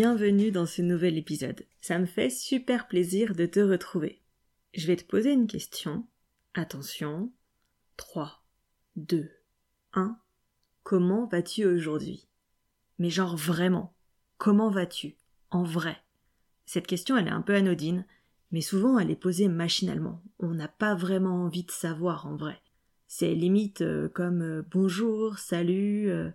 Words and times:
Bienvenue 0.00 0.52
dans 0.52 0.64
ce 0.64 0.80
nouvel 0.80 1.18
épisode. 1.18 1.66
Ça 1.80 1.98
me 1.98 2.06
fait 2.06 2.30
super 2.30 2.86
plaisir 2.86 3.34
de 3.34 3.46
te 3.46 3.58
retrouver. 3.58 4.22
Je 4.72 4.86
vais 4.86 4.94
te 4.94 5.02
poser 5.02 5.32
une 5.32 5.48
question. 5.48 6.06
Attention. 6.54 7.32
3, 7.96 8.44
2, 8.94 9.28
1. 9.94 10.16
Comment 10.84 11.26
vas-tu 11.26 11.64
aujourd'hui? 11.64 12.28
Mais 13.00 13.10
genre 13.10 13.36
vraiment, 13.36 13.92
comment 14.36 14.70
vas-tu? 14.70 15.16
En 15.50 15.64
vrai 15.64 15.96
Cette 16.64 16.86
question, 16.86 17.16
elle 17.16 17.26
est 17.26 17.32
un 17.32 17.42
peu 17.42 17.56
anodine, 17.56 18.06
mais 18.52 18.60
souvent 18.60 19.00
elle 19.00 19.10
est 19.10 19.16
posée 19.16 19.48
machinalement. 19.48 20.22
On 20.38 20.54
n'a 20.54 20.68
pas 20.68 20.94
vraiment 20.94 21.42
envie 21.42 21.64
de 21.64 21.72
savoir 21.72 22.28
en 22.28 22.36
vrai. 22.36 22.62
C'est 23.08 23.34
limite 23.34 23.80
euh, 23.80 24.08
comme 24.08 24.42
euh, 24.42 24.62
bonjour, 24.70 25.38
salut. 25.40 26.08
Euh. 26.08 26.30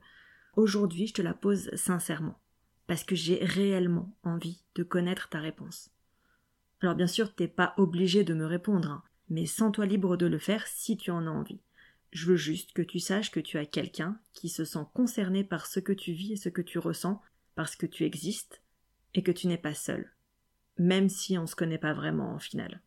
Aujourd'hui, 0.57 1.07
je 1.07 1.13
te 1.13 1.21
la 1.21 1.34
pose 1.34 1.73
sincèrement 1.76 2.43
parce 2.87 3.03
que 3.03 3.15
j'ai 3.15 3.43
réellement 3.43 4.15
envie 4.23 4.63
de 4.76 4.84
connaître 4.84 5.29
ta 5.29 5.39
réponse. 5.39 5.91
Alors 6.81 6.95
bien 6.95 7.07
sûr, 7.07 7.34
t'es 7.34 7.48
pas 7.48 7.73
obligé 7.77 8.23
de 8.23 8.34
me 8.34 8.45
répondre, 8.45 8.91
hein, 8.91 9.03
mais 9.29 9.45
sens-toi 9.45 9.85
libre 9.85 10.17
de 10.17 10.25
le 10.25 10.37
faire 10.37 10.67
si 10.67 10.98
tu 10.98 11.12
en 11.12 11.27
as 11.27 11.31
envie. 11.31 11.62
Je 12.12 12.27
veux 12.27 12.35
juste 12.35 12.73
que 12.73 12.81
tu 12.81 12.99
saches 12.99 13.31
que 13.31 13.40
tu 13.40 13.57
as 13.57 13.65
quelqu'un 13.65 14.20
qui 14.34 14.49
se 14.49 14.65
sent 14.65 14.85
concerné 14.93 15.43
par 15.43 15.65
ce 15.65 15.79
que 15.79 15.93
tu 15.93 16.12
vis 16.12 16.34
et 16.34 16.37
ce 16.37 16.49
que 16.49 16.62
tu 16.62 16.77
ressens, 16.77 17.21
parce 17.55 17.75
que 17.75 17.85
tu 17.85 18.03
existes, 18.03 18.62
et 19.15 19.23
que 19.23 19.31
tu 19.31 19.47
n'es 19.47 19.57
pas 19.57 19.73
seul, 19.73 20.12
même 20.77 21.09
si 21.09 21.37
on 21.37 21.47
se 21.47 21.55
connaît 21.55 21.77
pas 21.77 21.93
vraiment 21.93 22.34
en 22.34 22.40
finale. 22.40 22.81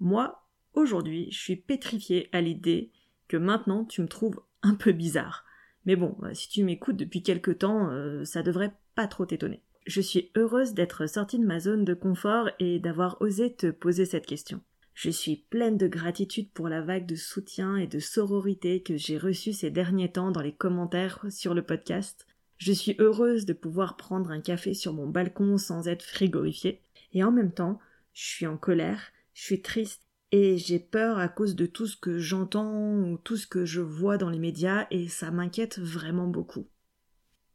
Moi, 0.00 0.44
aujourd'hui, 0.74 1.30
je 1.30 1.38
suis 1.38 1.56
pétrifiée 1.56 2.28
à 2.32 2.40
l'idée 2.40 2.92
que 3.26 3.36
maintenant 3.36 3.84
tu 3.84 4.00
me 4.00 4.08
trouves 4.08 4.40
un 4.62 4.74
peu 4.74 4.92
bizarre. 4.92 5.44
Mais 5.84 5.96
bon, 5.96 6.16
si 6.32 6.48
tu 6.48 6.64
m'écoutes 6.64 6.96
depuis 6.96 7.22
quelque 7.22 7.50
temps, 7.50 7.90
euh, 7.90 8.24
ça 8.24 8.42
devrait 8.42 8.74
trop 9.06 9.26
t'étonner. 9.26 9.62
Je 9.86 10.00
suis 10.00 10.30
heureuse 10.36 10.74
d'être 10.74 11.08
sortie 11.08 11.38
de 11.38 11.46
ma 11.46 11.60
zone 11.60 11.84
de 11.84 11.94
confort 11.94 12.50
et 12.58 12.78
d'avoir 12.78 13.20
osé 13.22 13.54
te 13.54 13.70
poser 13.70 14.04
cette 14.04 14.26
question. 14.26 14.60
Je 15.00 15.10
suis 15.10 15.36
pleine 15.48 15.78
de 15.78 15.86
gratitude 15.86 16.50
pour 16.50 16.68
la 16.68 16.82
vague 16.82 17.06
de 17.06 17.14
soutien 17.14 17.76
et 17.76 17.86
de 17.86 18.00
sororité 18.00 18.82
que 18.82 18.96
j'ai 18.96 19.16
reçue 19.16 19.52
ces 19.52 19.70
derniers 19.70 20.10
temps 20.10 20.32
dans 20.32 20.42
les 20.42 20.52
commentaires 20.52 21.24
sur 21.30 21.54
le 21.54 21.62
podcast. 21.62 22.26
Je 22.56 22.72
suis 22.72 22.96
heureuse 22.98 23.46
de 23.46 23.52
pouvoir 23.52 23.96
prendre 23.96 24.30
un 24.30 24.40
café 24.40 24.74
sur 24.74 24.92
mon 24.92 25.06
balcon 25.06 25.56
sans 25.56 25.86
être 25.86 26.02
frigorifiée. 26.02 26.82
Et 27.12 27.22
en 27.22 27.30
même 27.30 27.52
temps, 27.52 27.78
je 28.12 28.26
suis 28.26 28.46
en 28.48 28.56
colère, 28.56 29.12
je 29.34 29.42
suis 29.44 29.62
triste 29.62 30.02
et 30.32 30.58
j'ai 30.58 30.80
peur 30.80 31.18
à 31.18 31.28
cause 31.28 31.54
de 31.54 31.66
tout 31.66 31.86
ce 31.86 31.96
que 31.96 32.18
j'entends 32.18 32.98
ou 32.98 33.18
tout 33.18 33.36
ce 33.36 33.46
que 33.46 33.64
je 33.64 33.80
vois 33.80 34.18
dans 34.18 34.30
les 34.30 34.40
médias 34.40 34.88
et 34.90 35.06
ça 35.06 35.30
m'inquiète 35.30 35.78
vraiment 35.78 36.26
beaucoup. 36.26 36.66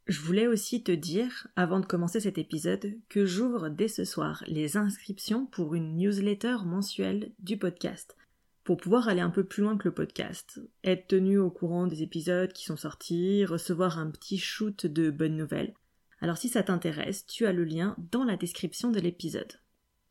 Je 0.06 0.20
voulais 0.20 0.48
aussi 0.48 0.84
te 0.84 0.92
dire, 0.92 1.48
avant 1.56 1.80
de 1.80 1.86
commencer 1.86 2.20
cet 2.20 2.38
épisode, 2.38 2.94
que 3.08 3.26
j'ouvre 3.26 3.70
dès 3.70 3.88
ce 3.88 4.04
soir 4.04 4.44
les 4.48 4.76
inscriptions 4.76 5.46
pour 5.46 5.76
une 5.76 5.96
newsletter 5.96 6.58
mensuelle 6.66 7.32
du 7.40 7.56
podcast, 7.56 8.18
pour 8.66 8.76
pouvoir 8.76 9.08
aller 9.08 9.22
un 9.22 9.30
peu 9.30 9.46
plus 9.46 9.64
loin 9.64 9.78
que 9.78 9.88
le 9.88 9.94
podcast, 9.94 10.60
être 10.84 11.08
tenu 11.08 11.38
au 11.38 11.50
courant 11.50 11.88
des 11.88 12.04
épisodes 12.04 12.52
qui 12.52 12.66
sont 12.66 12.76
sortis, 12.76 13.46
recevoir 13.46 13.98
un 13.98 14.12
petit 14.12 14.38
shoot 14.38 14.86
de 14.86 15.10
bonnes 15.10 15.38
nouvelles. 15.38 15.74
Alors 16.20 16.38
si 16.38 16.50
ça 16.50 16.64
t'intéresse, 16.64 17.26
tu 17.26 17.46
as 17.46 17.54
le 17.54 17.64
lien 17.64 17.96
dans 18.12 18.26
la 18.26 18.36
description 18.36 18.92
de 18.92 19.00
l'épisode. 19.00 19.54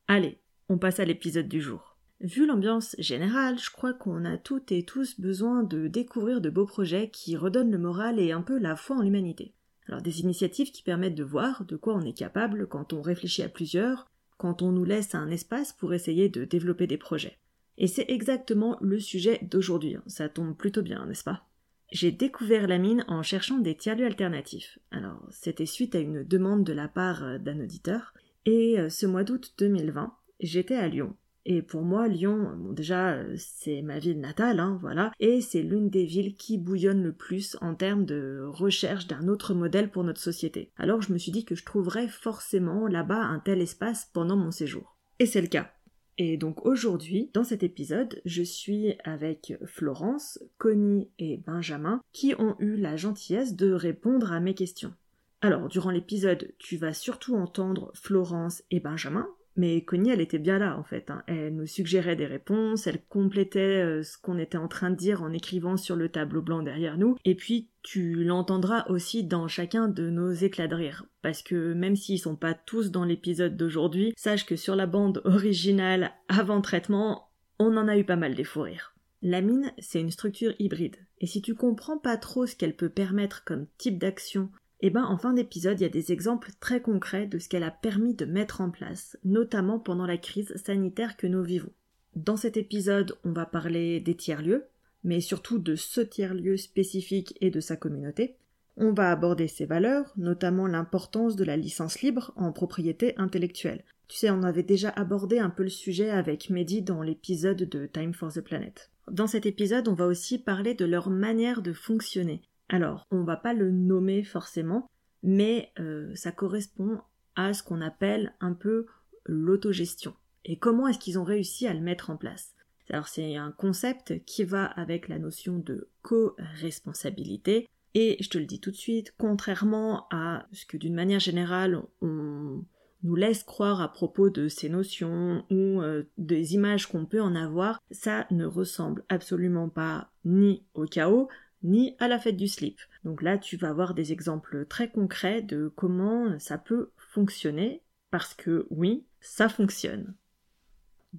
Allez, 0.09 0.41
on 0.71 0.79
passe 0.79 1.01
à 1.01 1.05
l'épisode 1.05 1.49
du 1.49 1.61
jour. 1.61 1.99
Vu 2.21 2.47
l'ambiance 2.47 2.97
générale, 2.99 3.59
je 3.59 3.71
crois 3.71 3.93
qu'on 3.93 4.25
a 4.25 4.39
toutes 4.39 4.73
et 4.73 4.85
tous 4.85 5.21
besoin 5.21 5.63
de 5.65 5.87
découvrir 5.87 6.41
de 6.41 6.49
beaux 6.49 6.67
projets 6.67 7.11
qui 7.11 7.37
redonnent 7.37 7.73
le 7.73 7.79
moral 7.79 8.19
et 8.19 8.33
un 8.33 8.43
peu 8.43 8.59
la 8.59 8.75
foi 8.75 8.97
en 8.97 9.03
l'humanité. 9.03 9.53
Alors 9.89 10.03
des 10.03 10.21
initiatives 10.21 10.71
qui 10.71 10.83
permettent 10.83 11.15
de 11.15 11.25
voir 11.25 11.65
de 11.65 11.77
quoi 11.77 11.95
on 11.95 12.03
est 12.03 12.17
capable 12.17 12.67
quand 12.67 12.93
on 12.93 13.03
réfléchit 13.03 13.43
à 13.43 13.49
plusieurs, 13.49 14.11
quand 14.37 14.63
on 14.63 14.73
nous 14.73 14.85
laisse 14.85 15.15
un 15.15 15.31
espace 15.31 15.73
pour 15.73 15.95
essayer 15.95 16.29
de 16.29 16.45
développer 16.45 16.87
des 16.87 16.99
projets. 16.99 17.39
Et 17.79 17.87
c'est 17.87 18.11
exactement 18.11 18.77
le 18.81 19.01
sujet 19.01 19.41
d'aujourd'hui, 19.43 19.97
hein. 19.97 20.03
ça 20.07 20.29
tombe 20.29 20.57
plutôt 20.57 20.83
bien, 20.83 21.07
n'est-ce 21.07 21.25
pas? 21.25 21.47
J'ai 21.91 22.11
découvert 22.11 22.67
la 22.67 22.79
mine 22.79 23.05
en 23.07 23.23
cherchant 23.23 23.59
des 23.59 23.77
tiers-lieux 23.77 24.07
alternatifs. 24.07 24.79
Alors 24.91 25.21
c'était 25.31 25.67
suite 25.67 25.95
à 25.95 26.01
une 26.01 26.23
demande 26.23 26.65
de 26.65 26.73
la 26.73 26.89
part 26.89 27.23
euh, 27.23 27.39
d'un 27.39 27.61
auditeur, 27.61 28.15
et 28.47 28.79
euh, 28.79 28.89
ce 28.89 29.07
mois 29.07 29.25
d'août 29.25 29.55
2020, 29.59 30.15
j'étais 30.41 30.77
à 30.77 30.89
Lyon 30.89 31.15
et 31.45 31.63
pour 31.63 31.83
moi, 31.83 32.07
Lyon, 32.07 32.57
déjà, 32.73 33.15
euh, 33.15 33.35
c'est 33.37 33.83
ma 33.83 33.99
ville 33.99 34.21
natale, 34.21 34.61
hein, 34.61 34.79
voilà, 34.81 35.13
et 35.19 35.41
c'est 35.41 35.63
l'une 35.63 35.91
des 35.91 36.05
villes 36.05 36.35
qui 36.35 36.57
bouillonne 36.57 37.03
le 37.03 37.13
plus 37.13 37.57
en 37.61 37.75
termes 37.75 38.05
de 38.05 38.45
recherche 38.47 39.09
d'un 39.09 39.27
autre 39.27 39.55
modèle 39.55 39.91
pour 39.91 40.05
notre 40.05 40.21
société. 40.21 40.71
Alors 40.77 41.03
je 41.03 41.13
me 41.13 41.19
suis 41.19 41.33
dit 41.33 41.45
que 41.45 41.57
je 41.57 41.65
trouverais 41.65 42.09
forcément 42.09 42.87
là-bas 42.87 43.21
un 43.21 43.41
tel 43.41 43.61
espace 43.61 44.09
pendant 44.13 44.37
mon 44.37 44.53
séjour. 44.53 44.97
Et 45.19 45.27
c'est 45.27 45.41
le 45.41 45.49
cas. 45.49 45.73
Et 46.19 46.37
donc 46.37 46.65
aujourd'hui, 46.67 47.31
dans 47.33 47.45
cet 47.45 47.63
épisode, 47.63 48.21
je 48.25 48.43
suis 48.43 48.95
avec 49.03 49.55
Florence, 49.65 50.39
Connie 50.59 51.11
et 51.19 51.39
Benjamin 51.39 52.01
qui 52.13 52.35
ont 52.39 52.55
eu 52.61 52.77
la 52.77 52.97
gentillesse 52.97 53.57
de 53.57 53.73
répondre 53.73 54.31
à 54.33 54.41
mes 54.41 54.55
questions. 54.55 54.95
Alors, 55.41 55.69
durant 55.69 55.91
l'épisode, 55.91 56.53
tu 56.59 56.77
vas 56.77 56.93
surtout 56.93 57.35
entendre 57.35 57.91
Florence 57.95 58.63
et 58.71 58.79
Benjamin, 58.79 59.27
mais 59.57 59.85
Connie, 59.85 60.11
elle 60.11 60.21
était 60.21 60.39
bien 60.39 60.59
là 60.59 60.79
en 60.79 60.83
fait. 60.83 61.11
Hein. 61.11 61.23
Elle 61.27 61.55
nous 61.55 61.67
suggérait 61.67 62.17
des 62.17 62.27
réponses, 62.27 62.87
elle 62.87 63.03
complétait 63.05 63.83
euh, 63.83 64.03
ce 64.03 64.17
qu'on 64.19 64.39
était 64.39 64.59
en 64.59 64.69
train 64.69 64.91
de 64.91 64.97
dire 64.97 65.23
en 65.23 65.33
écrivant 65.33 65.77
sur 65.77 65.97
le 65.97 66.09
tableau 66.09 66.43
blanc 66.43 66.63
derrière 66.63 66.97
nous. 66.97 67.17
Et 67.25 67.35
puis 67.35 67.69
tu 67.83 68.25
l'entendras 68.25 68.87
aussi 68.89 69.25
dans 69.25 69.49
chacun 69.49 69.89
de 69.89 70.09
nos 70.09 70.33
éclats 70.33 70.69
de 70.69 70.75
rire. 70.75 71.07
Parce 71.21 71.43
que 71.43 71.75
même 71.75 71.97
s'ils 71.97 72.19
sont 72.19 72.37
pas 72.37 72.55
tous 72.55 72.91
dans 72.91 73.05
l'épisode 73.05 73.57
d'aujourd'hui, 73.57 74.15
sache 74.17 74.47
que 74.47 74.57
sur 74.57 74.77
la 74.77 74.87
bande 74.87 75.21
originale 75.25 76.13
avant 76.29 76.61
traitement, 76.61 77.29
on 77.59 77.77
en 77.77 77.89
a 77.89 77.99
eu 77.99 78.05
pas 78.05 78.17
mal 78.17 78.35
des 78.35 78.45
fous 78.45 78.63
rires. 78.63 78.95
La 79.25 79.41
mine, 79.41 79.73
c'est 79.79 80.01
une 80.01 80.11
structure 80.11 80.53
hybride. 80.59 80.97
Et 81.21 81.27
si 81.27 81.43
tu 81.43 81.55
comprends 81.55 81.99
pas 81.99 82.17
trop 82.17 82.47
ce 82.47 82.57
qu'elle 82.57 82.75
peut 82.75 82.89
permettre 82.89 83.45
comme 83.45 83.67
type 83.79 83.99
d'action 83.99 84.51
eh 84.83 84.91
ben 84.91 85.05
en 85.05 85.17
fin 85.17 85.33
d'épisode, 85.33 85.79
il 85.81 85.85
y 85.85 85.87
a 85.87 85.91
des 85.91 86.11
exemples 86.11 86.51
très 86.59 86.83
concrets 86.83 87.27
de 87.27 87.39
ce 87.39 87.49
qu'elle 87.49 87.63
a 87.63 87.71
permis 87.71 88.15
de 88.15 88.25
mettre 88.25 88.61
en 88.61 88.71
place, 88.71 89.17
notamment 89.25 89.79
pendant 89.79 90.07
la 90.07 90.19
crise 90.19 90.53
sanitaire 90.57 91.17
que 91.17 91.29
nous 91.29 91.43
vivons. 91.43 91.71
Dans 92.17 92.37
cet 92.37 92.57
épisode, 92.57 93.17
on 93.25 93.31
va 93.31 93.47
parler 93.47 94.01
des 94.01 94.17
tiers-lieux, 94.17 94.67
mais 95.05 95.21
surtout 95.21 95.59
de 95.59 95.77
ce 95.77 96.01
tiers-lieu 96.01 96.57
spécifique 96.57 97.39
et 97.41 97.51
de 97.51 97.61
sa 97.61 97.77
communauté. 97.77 98.37
On 98.77 98.93
va 98.93 99.11
aborder 99.11 99.47
ses 99.47 99.67
valeurs, 99.67 100.13
notamment 100.17 100.67
l'importance 100.67 101.37
de 101.37 101.45
la 101.45 101.57
licence 101.57 102.03
libre 102.03 102.33
en 102.37 102.53
propriété 102.53 103.15
intellectuelle. 103.19 103.85
Tu 104.09 104.19
sais, 104.19 104.31
on 104.31 104.43
avait 104.43 104.63
déjà 104.63 104.91
abordé 104.91 105.39
un 105.39 105.51
peu 105.51 105.63
le 105.63 105.69
sujet 105.69 106.11
avec 106.11 106.51
Mehdi 106.51 106.83
dans 106.83 107.03
l'épisode 107.03 107.63
de 107.63 107.87
Time 107.87 108.15
for 108.15 108.33
the 108.33 108.41
Planet. 108.41 108.91
Dans 109.11 109.27
cet 109.27 109.47
épisode, 109.47 109.89
on 109.89 109.95
va 109.95 110.07
aussi 110.07 110.39
parler 110.39 110.75
de 110.75 110.85
leur 110.85 111.09
manière 111.09 111.63
de 111.63 111.73
fonctionner, 111.73 112.43
alors, 112.73 113.07
on 113.11 113.23
va 113.23 113.37
pas 113.37 113.53
le 113.53 113.71
nommer 113.71 114.25
forcément, 114.25 114.91
mais 115.23 115.71
euh, 115.79 116.11
ça 116.15 116.33
correspond 116.33 117.01
à 117.37 117.53
ce 117.53 117.63
qu'on 117.63 117.83
appelle 117.83 118.35
un 118.41 118.55
peu 118.55 118.87
l'autogestion. 119.27 120.15
Et 120.47 120.57
comment 120.59 120.89
est-ce 120.89 120.99
qu'ils 120.99 121.19
ont 121.19 121.25
réussi 121.25 121.67
à 121.67 121.75
le 121.75 121.81
mettre 121.81 122.09
en 122.09 122.17
place? 122.17 122.55
Alors 122.89 123.09
c'est 123.09 123.37
un 123.37 123.53
concept 123.53 124.25
qui 124.25 124.45
va 124.45 124.65
avec 124.65 125.09
la 125.09 125.19
notion 125.19 125.59
de 125.59 125.89
co-responsabilité. 126.01 127.69
Et 127.95 128.17
je 128.21 128.31
te 128.31 128.39
le 128.39 128.47
dis 128.47 128.59
tout 128.59 128.71
de 128.71 128.77
suite, 128.77 129.15
contrairement 129.19 130.07
à 130.11 130.47
ce 130.53 130.65
que 130.65 130.79
d'une 130.79 130.95
manière 130.95 131.21
générale 131.21 131.83
on 132.01 132.65
nous 133.03 133.15
laisse 133.15 133.43
croire 133.43 133.81
à 133.81 133.93
propos 133.93 134.31
de 134.31 134.49
ces 134.49 134.69
notions 134.69 135.45
ou 135.51 135.83
euh, 135.83 136.05
des 136.19 136.55
images 136.55 136.87
qu'on 136.87 137.05
peut 137.05 137.21
en 137.21 137.35
avoir, 137.35 137.81
ça 137.91 138.27
ne 138.31 138.47
ressemble 138.47 139.05
absolument 139.09 139.69
pas 139.69 140.11
ni 140.25 140.65
au 140.75 140.87
chaos, 140.87 141.29
ni 141.63 141.97
à 141.99 142.09
la 142.09 142.19
fête 142.19 142.37
du 142.37 142.49
slip. 142.49 142.81
Donc 143.05 143.23
là, 143.23 143.39
tu 143.39 143.57
vas 143.57 143.69
avoir 143.69 143.95
des 143.95 144.13
exemples 144.13 144.67
très 144.67 144.91
concrets 144.91 145.43
de 145.43 145.73
comment 145.75 146.39
ça 146.39 146.59
peut 146.59 146.91
fonctionner, 146.97 147.83
parce 148.11 148.35
que 148.35 148.67
oui, 148.71 149.05
ça 149.21 149.49
fonctionne. 149.49 150.15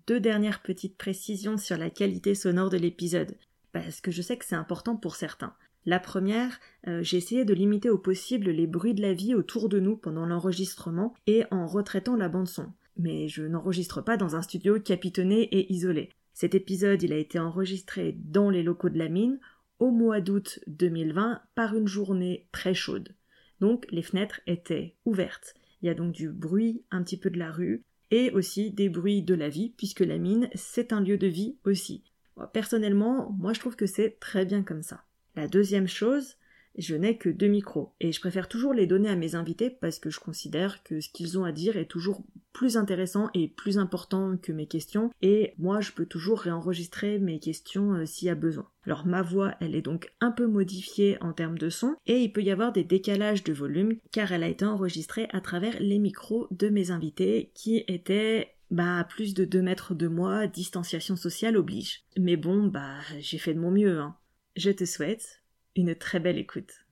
Deux 0.08 0.20
dernières 0.20 0.62
petites 0.62 0.98
précisions 0.98 1.58
sur 1.58 1.78
la 1.78 1.90
qualité 1.90 2.36
sonore 2.36 2.70
de 2.70 2.78
l'épisode, 2.78 3.36
parce 3.72 4.02
que 4.02 4.12
je 4.12 4.22
sais 4.22 4.38
que 4.38 4.46
c'est 4.46 4.56
important 4.56 4.96
pour 4.96 5.16
certains. 5.16 5.56
La 5.86 6.00
première, 6.00 6.60
euh, 6.88 7.04
j'ai 7.04 7.18
essayé 7.18 7.44
de 7.44 7.54
limiter 7.54 7.90
au 7.90 7.98
possible 7.98 8.50
les 8.50 8.68
bruits 8.68 8.94
de 8.94 9.02
la 9.02 9.14
vie 9.14 9.36
autour 9.36 9.68
de 9.68 9.80
nous 9.80 9.98
pendant 9.98 10.26
l'enregistrement 10.26 11.14
et 11.28 11.44
en 11.52 11.68
retraitant 11.68 12.16
la 12.16 12.30
bande 12.30 12.48
son. 12.48 12.72
Mais 12.98 13.28
je 13.28 13.44
n'enregistre 13.44 14.02
pas 14.02 14.16
dans 14.16 14.36
un 14.36 14.42
studio 14.42 14.80
capitonné 14.80 15.42
et 15.42 15.72
isolé. 15.74 16.10
Cet 16.34 16.56
épisode, 16.56 17.04
il 17.04 17.14
a 17.14 17.18
été 17.18 17.38
enregistré 17.38 18.16
dans 18.18 18.50
les 18.50 18.64
locaux 18.64 18.90
de 18.90 18.98
la 18.98 19.10
mine 19.10 19.40
au 19.80 19.92
mois 19.92 20.22
d'août 20.22 20.60
2020 20.68 21.42
par 21.56 21.76
une 21.76 21.88
journée 21.88 22.48
très 22.52 22.74
chaude. 22.74 23.16
Donc 23.60 23.86
les 23.92 24.02
fenêtres 24.02 24.42
étaient 24.48 24.96
ouvertes. 25.06 25.56
Il 25.82 25.88
y 25.88 25.90
a 25.90 25.94
donc 25.94 26.14
du 26.14 26.30
bruit 26.30 26.84
un 26.92 27.04
petit 27.04 27.18
peu 27.18 27.30
de 27.30 27.40
la 27.40 27.52
rue 27.52 27.84
et 28.12 28.32
aussi 28.32 28.72
des 28.72 28.90
bruits 28.90 29.24
de 29.24 29.36
la 29.36 29.50
vie 29.50 29.74
puisque 29.78 30.02
la 30.02 30.18
mine 30.18 30.50
c'est 30.54 30.94
un 30.94 31.02
lieu 31.02 31.18
de 31.18 31.28
vie 31.28 31.58
aussi. 31.66 32.04
Personnellement, 32.52 33.32
moi 33.38 33.54
je 33.54 33.60
trouve 33.60 33.76
que 33.76 33.86
c'est 33.86 34.20
très 34.20 34.46
bien 34.46 34.64
comme 34.64 34.84
ça. 34.84 35.04
La 35.36 35.48
deuxième 35.48 35.88
chose, 35.88 36.36
je 36.78 36.96
n'ai 36.96 37.18
que 37.18 37.30
deux 37.30 37.48
micros 37.48 37.94
et 38.00 38.12
je 38.12 38.20
préfère 38.20 38.48
toujours 38.48 38.74
les 38.74 38.88
donner 38.88 39.10
à 39.10 39.16
mes 39.16 39.36
invités 39.36 39.70
parce 39.70 40.00
que 40.00 40.10
je 40.10 40.20
considère 40.20 40.84
que 40.84 41.02
ce 41.02 41.10
qu'ils 41.10 41.38
ont 41.38 41.44
à 41.44 41.52
dire 41.52 41.78
est 41.78 41.86
toujours 41.86 42.24
plus 42.52 42.78
intéressant 42.78 43.30
et 43.34 43.48
plus 43.48 43.78
important 43.78 44.38
que 44.38 44.52
mes 44.52 44.68
questions 44.68 45.12
et 45.22 45.54
moi 45.58 45.82
je 45.82 45.92
peux 45.92 46.06
toujours 46.06 46.40
réenregistrer 46.40 47.20
mes 47.20 47.40
questions 47.40 47.94
euh, 47.94 48.06
s'il 48.06 48.28
y 48.28 48.32
a 48.32 48.36
besoin. 48.36 48.68
Alors 48.86 49.06
ma 49.06 49.22
voix 49.22 49.56
elle 49.60 49.76
est 49.76 49.82
donc 49.82 50.12
un 50.20 50.32
peu 50.32 50.48
modifiée 50.48 51.18
en 51.22 51.34
termes 51.34 51.58
de 51.58 51.70
son 51.70 51.96
et 52.06 52.20
il 52.20 52.32
peut 52.32 52.44
y 52.44 52.52
avoir 52.52 52.72
des 52.72 52.84
décalages 52.84 53.44
de 53.44 53.54
volume 53.54 53.98
car 54.12 54.32
elle 54.32 54.44
a 54.44 54.50
été 54.50 54.66
enregistrée 54.66 55.28
à 55.32 55.42
travers 55.42 55.80
les 55.80 56.00
micros 56.00 56.48
de 56.52 56.70
mes 56.70 56.92
invités 56.92 57.52
qui 57.54 57.84
étaient 57.88 58.54
bah 58.72 59.06
plus 59.08 59.36
de 59.36 59.46
2 59.46 59.62
mètres 59.62 59.94
de 59.94 60.08
moi, 60.08 60.48
distanciation 60.48 61.16
sociale 61.16 61.58
oblige. 61.58 62.06
Mais 62.18 62.38
bon, 62.38 62.66
bah 62.66 62.98
j'ai 63.20 63.38
fait 63.38 63.54
de 63.54 63.60
mon 63.60 63.70
mieux. 63.70 64.00
Hein. 64.00 64.16
Je 64.56 64.72
te 64.72 64.84
souhaite 64.84 65.43
une 65.76 65.96
très 65.96 66.20
belle 66.20 66.38
écoute. 66.38 66.86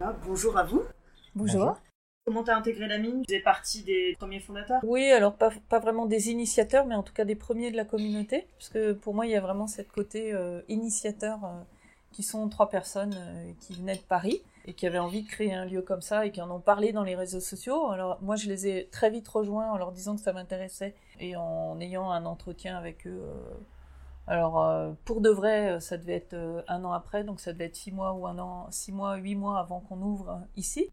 Ah, 0.00 0.14
bonjour 0.26 0.56
à 0.56 0.64
vous. 0.64 0.82
Bonjour. 1.34 1.76
Comment 2.24 2.42
t'as 2.42 2.56
intégré 2.56 2.88
la 2.88 2.98
mine? 2.98 3.22
Tu 3.26 3.34
es 3.34 3.40
partie 3.40 3.82
des 3.82 4.14
premiers 4.18 4.40
fondateurs? 4.40 4.80
Oui, 4.82 5.10
alors 5.10 5.36
pas, 5.36 5.50
pas, 5.68 5.78
vraiment 5.78 6.06
des 6.06 6.30
initiateurs, 6.30 6.86
mais 6.86 6.94
en 6.94 7.02
tout 7.02 7.12
cas 7.12 7.24
des 7.24 7.34
premiers 7.34 7.70
de 7.70 7.76
la 7.76 7.84
communauté. 7.84 8.46
Parce 8.58 8.70
que 8.70 8.92
pour 8.92 9.14
moi, 9.14 9.26
il 9.26 9.32
y 9.32 9.36
a 9.36 9.40
vraiment 9.40 9.66
cette 9.66 9.92
côté 9.92 10.32
euh, 10.32 10.62
initiateur 10.68 11.44
euh, 11.44 11.60
qui 12.12 12.22
sont 12.22 12.48
trois 12.48 12.70
personnes 12.70 13.14
euh, 13.14 13.52
qui 13.60 13.74
venaient 13.74 13.96
de 13.96 14.02
Paris 14.02 14.42
et 14.66 14.72
qui 14.72 14.86
avaient 14.86 14.98
envie 14.98 15.22
de 15.22 15.28
créer 15.28 15.52
un 15.52 15.66
lieu 15.66 15.82
comme 15.82 16.00
ça 16.00 16.24
et 16.24 16.32
qui 16.32 16.40
en 16.40 16.50
ont 16.50 16.60
parlé 16.60 16.92
dans 16.92 17.02
les 17.02 17.14
réseaux 17.14 17.40
sociaux. 17.40 17.88
Alors 17.90 18.18
moi, 18.22 18.36
je 18.36 18.48
les 18.48 18.68
ai 18.68 18.88
très 18.90 19.10
vite 19.10 19.28
rejoints 19.28 19.70
en 19.70 19.76
leur 19.76 19.92
disant 19.92 20.16
que 20.16 20.22
ça 20.22 20.32
m'intéressait 20.32 20.94
et 21.20 21.36
en 21.36 21.78
ayant 21.80 22.10
un 22.10 22.24
entretien 22.24 22.78
avec 22.78 23.06
eux 23.06 23.22
alors 24.26 24.62
euh, 24.62 24.92
pour 25.04 25.20
de 25.20 25.28
vrai, 25.28 25.72
euh, 25.72 25.80
ça 25.80 25.98
devait 25.98 26.14
être 26.14 26.34
euh, 26.34 26.62
un 26.68 26.84
an 26.84 26.92
après, 26.92 27.24
donc 27.24 27.40
ça 27.40 27.52
devait 27.52 27.66
être 27.66 27.76
six 27.76 27.92
mois 27.92 28.14
ou 28.14 28.26
un 28.26 28.38
an, 28.38 28.66
six 28.70 28.92
mois, 28.92 29.16
huit 29.16 29.34
mois 29.34 29.58
avant 29.58 29.80
qu'on 29.80 30.00
ouvre 30.00 30.40
ici. 30.56 30.90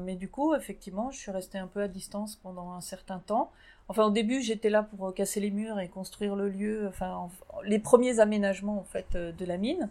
mais 0.00 0.16
du 0.16 0.28
coup, 0.28 0.54
effectivement, 0.54 1.10
je 1.10 1.18
suis 1.18 1.30
restée 1.30 1.58
un 1.58 1.68
peu 1.68 1.82
à 1.82 1.88
distance 1.88 2.36
pendant 2.36 2.72
un 2.72 2.80
certain 2.80 3.20
temps. 3.20 3.52
Enfin, 3.88 4.04
au 4.04 4.10
début, 4.10 4.42
j'étais 4.42 4.70
là 4.70 4.82
pour 4.82 5.14
casser 5.14 5.40
les 5.40 5.50
murs 5.50 5.78
et 5.78 5.88
construire 5.88 6.36
le 6.36 6.48
lieu, 6.48 6.88
enfin 6.88 7.28
les 7.64 7.78
premiers 7.78 8.20
aménagements 8.20 8.78
en 8.78 8.84
fait 8.84 9.16
de 9.16 9.44
la 9.44 9.56
mine. 9.58 9.90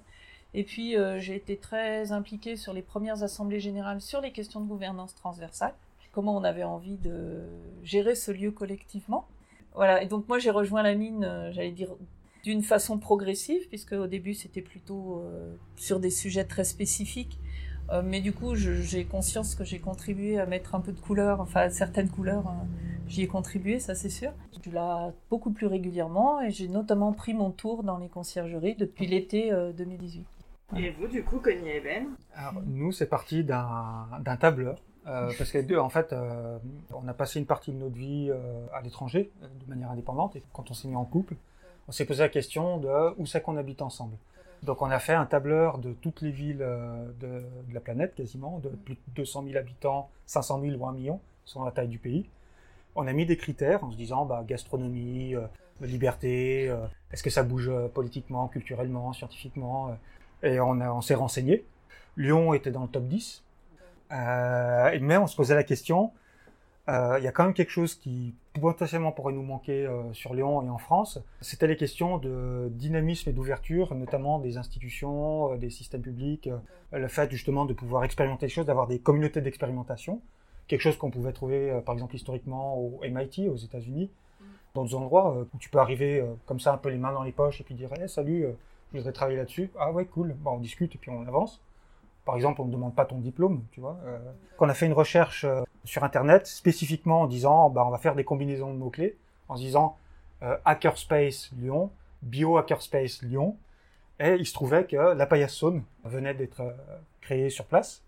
Et 0.54 0.64
puis 0.64 0.96
j'ai 1.20 1.36
été 1.36 1.58
très 1.58 2.12
impliquée 2.12 2.58
sur 2.58 2.74
les 2.74 2.82
premières 2.82 3.24
assemblées 3.24 3.60
générales 3.62 4.02
sur 4.02 4.22
les 4.22 4.32
questions 4.32 4.62
de 4.62 4.68
gouvernance 4.68 5.16
transversale, 5.16 5.74
comment 6.12 6.36
on 6.36 6.44
avait 6.44 6.64
envie 6.64 6.98
de 6.98 7.44
gérer 7.84 8.16
ce 8.16 8.32
lieu 8.32 8.52
collectivement. 8.52 9.26
Voilà, 9.74 10.02
et 10.04 10.08
donc 10.08 10.28
moi 10.28 10.40
j'ai 10.40 10.52
rejoint 10.52 10.84
la 10.84 10.96
mine, 10.96 11.50
j'allais 11.54 11.72
dire 11.72 11.96
d'une 12.44 12.64
façon 12.64 12.98
progressive, 12.98 13.68
puisque 13.70 13.94
au 13.94 14.08
début 14.08 14.34
c'était 14.34 14.62
plutôt 14.62 15.20
euh, 15.20 15.54
sur 15.76 16.00
des 16.00 16.10
sujets 16.10 16.46
très 16.46 16.64
spécifiques. 16.64 17.40
Euh, 17.92 18.02
mais 18.04 18.22
du 18.22 18.32
coup, 18.32 18.56
j'ai 18.56 19.06
conscience 19.06 19.54
que 19.54 19.66
j'ai 19.66 19.80
contribué 19.80 20.40
à 20.40 20.46
mettre 20.46 20.76
un 20.76 20.80
peu 20.80 20.94
de 20.94 21.00
couleur, 21.00 21.42
enfin 21.42 21.70
certaines 21.70 22.10
couleurs, 22.10 22.48
euh, 22.48 22.66
j'y 23.08 23.24
ai 23.24 23.28
contribué, 23.28 23.80
ça 23.80 23.96
c'est 23.96 24.10
sûr. 24.10 24.32
Je 24.64 24.72
là 24.72 25.12
beaucoup 25.30 25.52
plus 25.52 25.66
régulièrement 25.66 26.40
et 26.40 26.52
j'ai 26.52 26.68
notamment 26.68 27.14
pris 27.14 27.34
mon 27.34 27.50
tour 27.50 27.84
dans 27.84 27.98
les 27.98 28.10
conciergeries 28.10 28.76
depuis 28.76 29.08
l'été 29.08 29.52
2018. 29.76 30.24
Et 30.78 30.92
vous, 30.92 31.08
du 31.08 31.24
coup, 31.24 31.40
Connie 31.40 31.68
et 31.68 31.82
Ben? 31.82 32.06
Alors, 32.36 32.62
nous, 32.68 32.92
c'est 32.92 33.08
parti 33.08 33.44
d'un 33.44 34.38
tableur. 34.40 34.80
parce 35.04 35.52
que 35.52 35.58
deux, 35.58 35.80
en 35.80 35.90
fait, 35.90 36.14
on 36.94 37.08
a 37.08 37.14
passé 37.16 37.40
une 37.40 37.48
partie 37.48 37.72
de 37.72 37.78
notre 37.78 37.96
vie 37.96 38.32
à 38.72 38.82
l'étranger, 38.84 39.32
de 39.42 39.68
manière 39.68 39.90
indépendante, 39.90 40.36
et 40.36 40.44
quand 40.54 40.70
on 40.70 40.76
s'est 40.76 40.88
mis 40.88 40.96
en 40.96 41.06
couple, 41.06 41.36
on 41.92 41.94
s'est 41.94 42.06
posé 42.06 42.24
la 42.24 42.30
question 42.30 42.78
de 42.78 42.90
où 43.18 43.26
c'est 43.26 43.42
qu'on 43.42 43.58
habite 43.58 43.82
ensemble. 43.82 44.16
Donc 44.64 44.82
on 44.82 44.90
a 44.90 44.98
fait 44.98 45.14
un 45.14 45.26
tableur 45.26 45.78
de 45.78 45.92
toutes 45.92 46.22
les 46.22 46.32
villes 46.32 46.62
euh, 46.62 47.12
de, 47.20 47.44
la 47.74 47.82
planète 47.82 48.16
quasiment, 48.16 48.60
de 48.60 48.70
plus 48.70 48.94
de 48.94 49.00
200 49.18 49.44
000 49.44 49.58
habitants, 49.58 50.10
500 50.26 50.62
000 50.62 50.78
ou 50.78 50.88
1 50.88 50.94
million, 50.94 51.20
selon 51.44 51.66
la 51.66 51.72
taille 51.72 51.90
du 51.90 51.98
pays. 51.98 52.30
On 52.96 53.08
a 53.08 53.12
mis 53.12 53.26
des 53.26 53.36
critères 53.36 53.84
en 53.84 53.92
se 53.92 53.98
disant 53.98 54.24
bah, 54.24 54.42
gastronomie, 54.48 55.36
euh, 55.36 55.42
liberté, 55.82 56.70
euh, 56.70 56.78
est-ce 57.12 57.24
que 57.24 57.30
ça 57.30 57.44
bouge 57.44 57.70
politiquement, 57.94 58.48
culturellement, 58.48 59.12
scientifiquement, 59.12 59.94
et 60.44 60.62
on, 60.62 61.02
s'est 61.02 61.16
renseigné. 61.16 61.66
Lyon 62.16 62.54
était 62.54 62.72
dans 62.72 62.84
le 62.84 62.88
top 62.88 63.04
10. 63.04 63.44
mais 64.10 65.18
on 65.18 65.28
se 65.28 65.36
posait 65.36 65.56
la 65.56 65.66
question, 65.66 66.14
euh, 66.90 67.16
il 67.20 67.24
y 67.24 67.28
a 67.28 67.32
quand 67.32 67.44
même 67.44 67.54
quelque 67.54 67.72
chose 67.72 67.96
qui 67.96 68.34
potentiellement 68.60 69.12
pourrait 69.12 69.34
nous 69.34 69.44
manquer 69.44 69.86
euh, 69.86 70.12
sur 70.14 70.34
Lyon 70.34 70.62
et 70.64 70.70
en 70.70 70.78
France. 70.78 71.20
C'était 71.40 71.68
les 71.68 71.78
questions 71.78 72.18
de 72.18 72.70
dynamisme 72.72 73.30
et 73.30 73.34
d'ouverture, 73.34 73.94
notamment 73.94 74.40
des 74.40 74.58
institutions, 74.58 75.54
euh, 75.54 75.58
des 75.58 75.70
systèmes 75.70 76.02
publics, 76.02 76.50
le 76.92 77.08
fait 77.08 77.32
justement 77.32 77.66
de 77.66 77.74
pouvoir 77.74 78.04
expérimenter 78.04 78.48
les 78.48 78.52
choses, 78.52 78.66
d'avoir 78.66 78.88
des 78.88 79.00
communautés 79.00 79.42
d'expérimentation, 79.42 80.22
quelque 80.68 80.82
chose 80.82 80.98
qu'on 80.98 81.12
pouvait 81.12 81.34
trouver 81.34 81.80
par 81.86 81.94
exemple 81.94 82.16
historiquement 82.16 82.78
au 82.78 83.00
MIT 83.04 83.48
aux 83.48 83.56
États-Unis, 83.56 84.10
dans 84.74 84.84
des 84.84 84.96
endroits 84.96 85.46
où 85.54 85.58
tu 85.58 85.70
peux 85.70 85.80
arriver 85.80 86.26
comme 86.46 86.60
ça 86.60 86.74
un 86.74 86.78
peu 86.78 86.90
les 86.90 86.98
mains 86.98 87.14
dans 87.14 87.24
les 87.24 87.32
poches 87.32 87.62
et 87.62 87.64
puis 87.64 87.76
dire 87.76 87.90
hey, 87.94 88.10
salut, 88.10 88.46
je 88.92 88.98
voudrais 88.98 89.14
travailler 89.14 89.38
là-dessus. 89.38 89.72
Ah 89.80 89.92
ouais, 89.92 90.06
cool. 90.06 90.34
Bon, 90.34 90.52
on 90.52 90.60
discute 90.60 90.96
et 90.96 90.98
puis 90.98 91.12
on 91.12 91.26
avance. 91.26 91.62
Par 92.26 92.36
exemple, 92.36 92.62
on 92.62 92.66
ne 92.66 92.72
demande 92.72 92.94
pas 92.94 93.06
ton 93.06 93.20
diplôme, 93.20 93.64
tu 93.72 93.82
vois. 93.82 93.98
Euh, 94.06 94.20
qu'on 94.58 94.70
a 94.70 94.74
fait 94.74 94.86
une 94.86 94.94
recherche 94.94 95.46
sur 95.84 96.04
Internet 96.04 96.48
spécifiquement 96.48 97.22
en 97.22 97.28
disant, 97.28 97.70
bah, 97.70 97.84
on 97.86 97.90
va 97.90 97.98
faire 97.98 98.16
des 98.16 98.24
combinaisons 98.24 98.74
de 98.74 98.78
mots-clés, 98.78 99.18
en 99.50 99.56
disant 99.56 99.98
euh, 100.44 100.58
Hackerspace 100.66 101.52
Lyon, 101.58 101.92
Bio 102.22 102.58
Hackerspace 102.58 103.22
Lyon, 103.24 103.58
et 104.20 104.36
il 104.36 104.46
se 104.46 104.54
trouvait 104.54 104.86
que 104.86 104.96
la 104.96 105.26
paillassone 105.26 105.84
venait 106.04 106.34
d'être 106.34 106.62
euh, 106.62 106.72
créée 107.22 107.50
sur 107.50 107.66
place. 107.66 108.04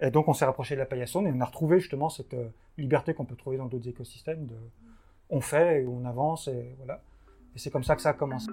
Et 0.00 0.10
donc 0.10 0.26
on 0.26 0.34
s'est 0.34 0.44
rapproché 0.44 0.74
de 0.74 0.80
la 0.80 0.86
paillassone 0.86 1.28
et 1.28 1.32
on 1.32 1.40
a 1.40 1.44
retrouvé 1.44 1.78
justement 1.78 2.08
cette 2.08 2.34
liberté 2.76 3.14
qu'on 3.14 3.24
peut 3.24 3.36
trouver 3.36 3.56
dans 3.56 3.66
d'autres 3.66 3.88
écosystèmes 3.88 4.46
de 4.46 4.56
on 5.30 5.40
fait 5.40 5.86
on 5.86 6.04
avance 6.04 6.48
et 6.48 6.74
voilà. 6.78 7.00
Et 7.54 7.58
c'est 7.58 7.70
comme 7.70 7.84
ça 7.84 7.94
que 7.94 8.02
ça 8.02 8.10
a 8.10 8.14
commencé. 8.14 8.50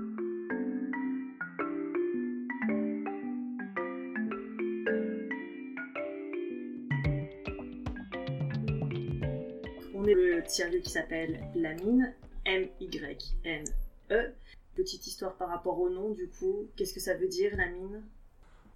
Tiers-lieu 10.50 10.80
qui 10.80 10.90
s'appelle 10.90 11.40
La 11.56 11.74
Mine, 11.76 12.14
M-Y-N-E. 12.46 14.34
Petite 14.76 15.08
histoire 15.08 15.36
par 15.36 15.50
rapport 15.50 15.80
au 15.80 15.90
nom, 15.90 16.10
du 16.10 16.28
coup, 16.28 16.68
qu'est-ce 16.76 16.94
que 16.94 17.00
ça 17.00 17.14
veut 17.14 17.28
dire 17.28 17.56
la 17.56 17.68
mine? 17.68 18.02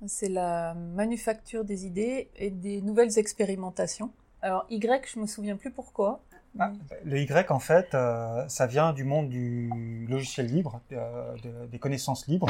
C'est 0.05 0.29
la 0.29 0.73
manufacture 0.73 1.63
des 1.63 1.85
idées 1.85 2.29
et 2.35 2.51
des 2.51 2.81
nouvelles 2.81 3.17
expérimentations. 3.17 4.11
Alors 4.41 4.65
Y, 4.69 5.07
je 5.07 5.19
me 5.19 5.25
souviens 5.25 5.55
plus 5.55 5.71
pourquoi. 5.71 6.21
Ah, 6.59 6.71
le 7.05 7.19
Y, 7.19 7.51
en 7.51 7.59
fait, 7.59 7.95
euh, 7.95 8.47
ça 8.47 8.67
vient 8.67 8.93
du 8.93 9.03
monde 9.03 9.29
du 9.29 10.05
logiciel 10.07 10.47
libre, 10.47 10.81
euh, 10.91 11.35
des 11.71 11.79
connaissances 11.79 12.27
libres, 12.27 12.49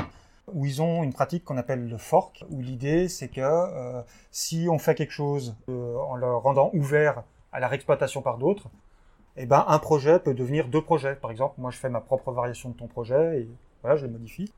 où 0.51 0.65
ils 0.65 0.82
ont 0.82 1.03
une 1.03 1.13
pratique 1.13 1.46
qu'on 1.46 1.58
appelle 1.58 1.88
le 1.88 1.98
fork, 1.98 2.44
où 2.50 2.60
l'idée 2.60 3.08
c'est 3.08 3.30
que 3.30 3.39
euh, 3.39 4.01
si 4.32 4.68
on 4.70 4.80
fait 4.80 4.96
quelque 4.96 5.13
chose 5.13 5.56
en 5.68 6.15
le 6.15 6.36
rendant 6.36 6.72
ouvert 6.74 7.24
à 7.53 7.60
la 7.60 7.68
réexploitation 7.68 8.22
par 8.22 8.39
d'autres, 8.39 8.70
eh 9.35 9.45
ben, 9.45 9.65
un 9.67 9.79
projet 9.79 10.19
peut 10.19 10.33
devenir 10.33 10.67
deux 10.67 10.81
projets. 10.81 11.15
Par 11.15 11.31
exemple, 11.31 11.55
moi, 11.57 11.71
je 11.71 11.77
fais 11.77 11.89
ma 11.89 12.01
propre 12.01 12.31
variation 12.31 12.69
de 12.69 12.75
ton 12.75 12.87
projet 12.87 13.41
et 13.41 13.49
voilà, 13.81 13.97
je 13.97 14.05
le 14.05 14.11
modifie. 14.11 14.51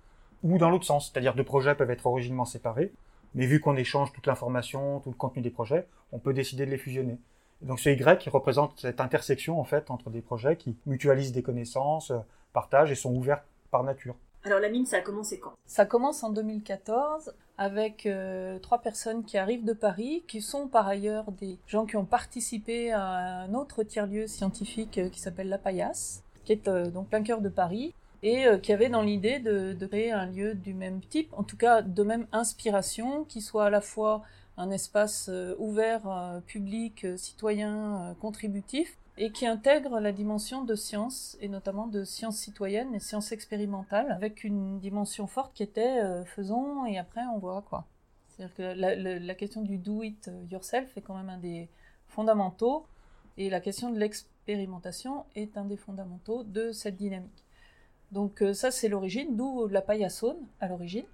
Ou 0.44 0.58
dans 0.58 0.70
l'autre 0.70 0.86
sens, 0.86 1.12
c'est-à-dire 1.12 1.34
deux 1.34 1.44
projets 1.44 1.75
peuvent 1.75 1.89
être 1.89 2.05
originellement 2.05 2.46
séparés, 2.46 2.91
mais 3.34 3.46
vu 3.46 3.60
qu'on 3.60 3.75
échange 3.75 4.12
toute 4.13 4.27
l'information, 4.27 5.00
tout 5.00 5.10
le 5.10 5.15
contenu 5.15 5.41
des 5.41 5.50
projets, 5.50 5.88
on 6.12 6.20
peut 6.20 6.34
décider 6.34 6.65
de 6.65 6.72
les 6.72 6.77
fusionner. 6.77 7.17
donc 7.62 7.79
ce 7.79 7.89
Y 7.89 8.29
représente 8.29 8.79
cette 8.79 9.01
intersection 9.01 9.60
en 9.60 9.63
fait 9.63 9.89
entre 9.89 10.10
des 10.10 10.22
projets 10.22 10.55
qui 10.55 10.77
mutualisent 10.86 11.32
des 11.32 11.41
connaissances, 11.41 12.12
partagent 12.53 12.91
et 12.91 12.96
sont 12.96 13.13
ouverts 13.15 13.44
par 13.72 13.84
nature. 13.84 14.15
Alors 14.46 14.60
la 14.60 14.70
mine, 14.70 14.86
ça 14.86 14.98
a 14.98 15.02
commencé 15.02 15.40
quand? 15.40 15.54
Ça 15.66 15.88
commence 15.88 16.24
en 16.24 16.30
2014 16.30 17.34
avec 17.58 18.06
euh, 18.06 18.60
trois 18.60 18.78
personnes 18.78 19.24
qui 19.24 19.40
arrivent 19.40 19.66
de 19.66 19.74
Paris, 19.74 20.24
qui 20.28 20.40
sont 20.40 20.68
par 20.68 20.88
ailleurs 20.88 21.32
des 21.32 21.58
gens 21.66 21.88
qui 21.88 21.98
ont 21.98 22.06
participé 22.06 22.92
à 22.92 23.42
un 23.42 23.56
autre 23.56 23.82
tiers-lieu 23.82 24.28
scientifique 24.28 25.00
euh, 25.00 25.10
qui 25.10 25.20
s'appelle 25.20 25.50
La 25.50 25.58
Paillasse, 25.58 26.22
qui 26.44 26.52
est 26.52 26.68
euh, 26.68 26.92
donc 26.92 27.10
plein 27.10 27.24
cœur 27.24 27.42
de 27.42 27.50
Paris. 27.50 27.96
et 28.22 28.46
qui 28.62 28.74
avait 28.74 28.90
dans 28.90 29.02
l'idée 29.02 29.40
de, 29.40 29.74
de, 29.74 29.86
créer 29.86 30.12
un 30.12 30.28
lieu 30.28 30.54
du 30.56 30.74
même 30.74 31.00
type, 31.02 31.30
en 31.34 31.44
tout 31.44 31.58
cas 31.58 31.82
de 31.82 32.04
même 32.04 32.28
inspiration, 32.32 33.24
qui 33.24 33.42
soit 33.42 33.66
à 33.66 33.70
la 33.70 33.82
fois 33.82 34.24
un 34.58 34.72
espace 34.72 35.30
ouvert, 35.60 36.02
public, 36.48 37.06
citoyen, 37.18 38.16
contributif, 38.20 38.98
et 39.18 39.32
qui 39.32 39.46
intègre 39.48 40.00
la 40.00 40.12
dimension 40.12 40.64
de 40.64 40.76
science, 40.76 41.38
et 41.40 41.48
notamment 41.48 41.88
de 41.88 42.04
sciences 42.04 42.38
citoyennes 42.38 42.94
et 42.94 43.00
sciences 43.00 43.32
expérimentales, 43.32 44.12
avec 44.12 44.44
une 44.44 44.80
dimension 44.80 45.26
forte 45.28 45.54
qui 45.54 45.64
était 45.64 46.02
euh, 46.04 46.26
faisons 46.26 46.86
et 46.86 46.98
après 46.98 47.22
on 47.34 47.38
voit 47.38 47.62
quoi. 47.62 47.86
C'est-à-dire 48.28 48.56
que 48.56 49.26
la, 49.26 49.36
question 49.36 49.62
du 49.62 49.78
do 49.78 50.04
it 50.04 50.30
yourself 50.52 50.98
est 50.98 51.02
quand 51.02 51.16
même 51.16 51.30
un 51.30 51.38
des 51.38 51.70
fondamentaux, 52.10 52.86
et 53.38 53.50
la 53.50 53.62
question 53.62 53.90
de 53.92 54.00
l'expérimentation 54.00 55.26
est 55.36 55.58
un 55.58 55.66
des 55.66 55.78
fondamentaux 55.78 56.44
de 56.44 56.72
cette 56.74 56.98
dynamique. 56.98 57.44
Donc 58.12 58.42
euh, 58.42 58.54
ça 58.54 58.72
c'est 58.72 58.90
l'origine, 58.90 59.38
d'où 59.38 59.68
la 59.68 59.82
paillassone 59.82 60.38
à 60.60 60.68
l'origine, 60.68 61.06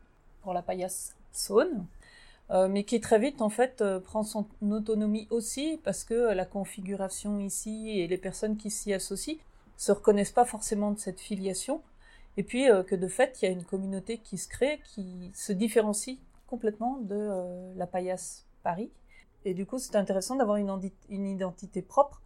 pour 0.42 0.54
la 0.54 0.64
paillasse 0.64 1.16
saune, 1.32 1.86
euh, 2.52 2.68
mais 2.68 2.84
qui 2.84 3.00
très 3.00 3.18
vite 3.18 3.42
en 3.42 3.50
fait 3.50 3.82
euh, 3.82 4.02
prend 4.02 4.24
son 4.24 4.46
autonomie 4.62 5.26
aussi 5.30 5.80
parce 5.86 6.04
que 6.04 6.34
la 6.34 6.46
configuration 6.46 7.40
ici 7.40 7.92
et 7.98 8.08
les 8.08 8.18
personnes 8.18 8.58
qui 8.58 8.70
s'y 8.70 8.94
associent 8.94 9.38
se 9.78 9.94
reconnaissent 9.94 10.34
pas 10.34 10.44
forcément 10.44 10.92
de 10.92 11.00
cette 11.00 11.22
filiation. 11.22 11.82
Et 12.36 12.44
puis 12.44 12.70
euh, 12.70 12.84
que 12.84 12.96
de 12.96 13.08
fait 13.08 13.42
il 13.42 13.46
y 13.46 13.48
a 13.48 13.52
une 13.52 13.64
communauté 13.64 14.18
qui 14.18 14.38
se 14.38 14.50
crée 14.50 14.82
qui 14.84 15.32
se 15.34 15.54
différencie 15.54 16.18
complètement 16.48 16.98
de 16.98 17.30
la 17.78 17.88
paillasse 17.88 18.46
Paris. 18.64 18.92
Et 19.46 19.54
du 19.54 19.66
coup 19.66 19.80
c'est 19.80 19.96
intéressant 19.96 20.36
d'avoir 20.36 20.58
une, 20.58 20.78
une, 21.10 21.28
identité 21.28 21.82
propre 21.82 22.22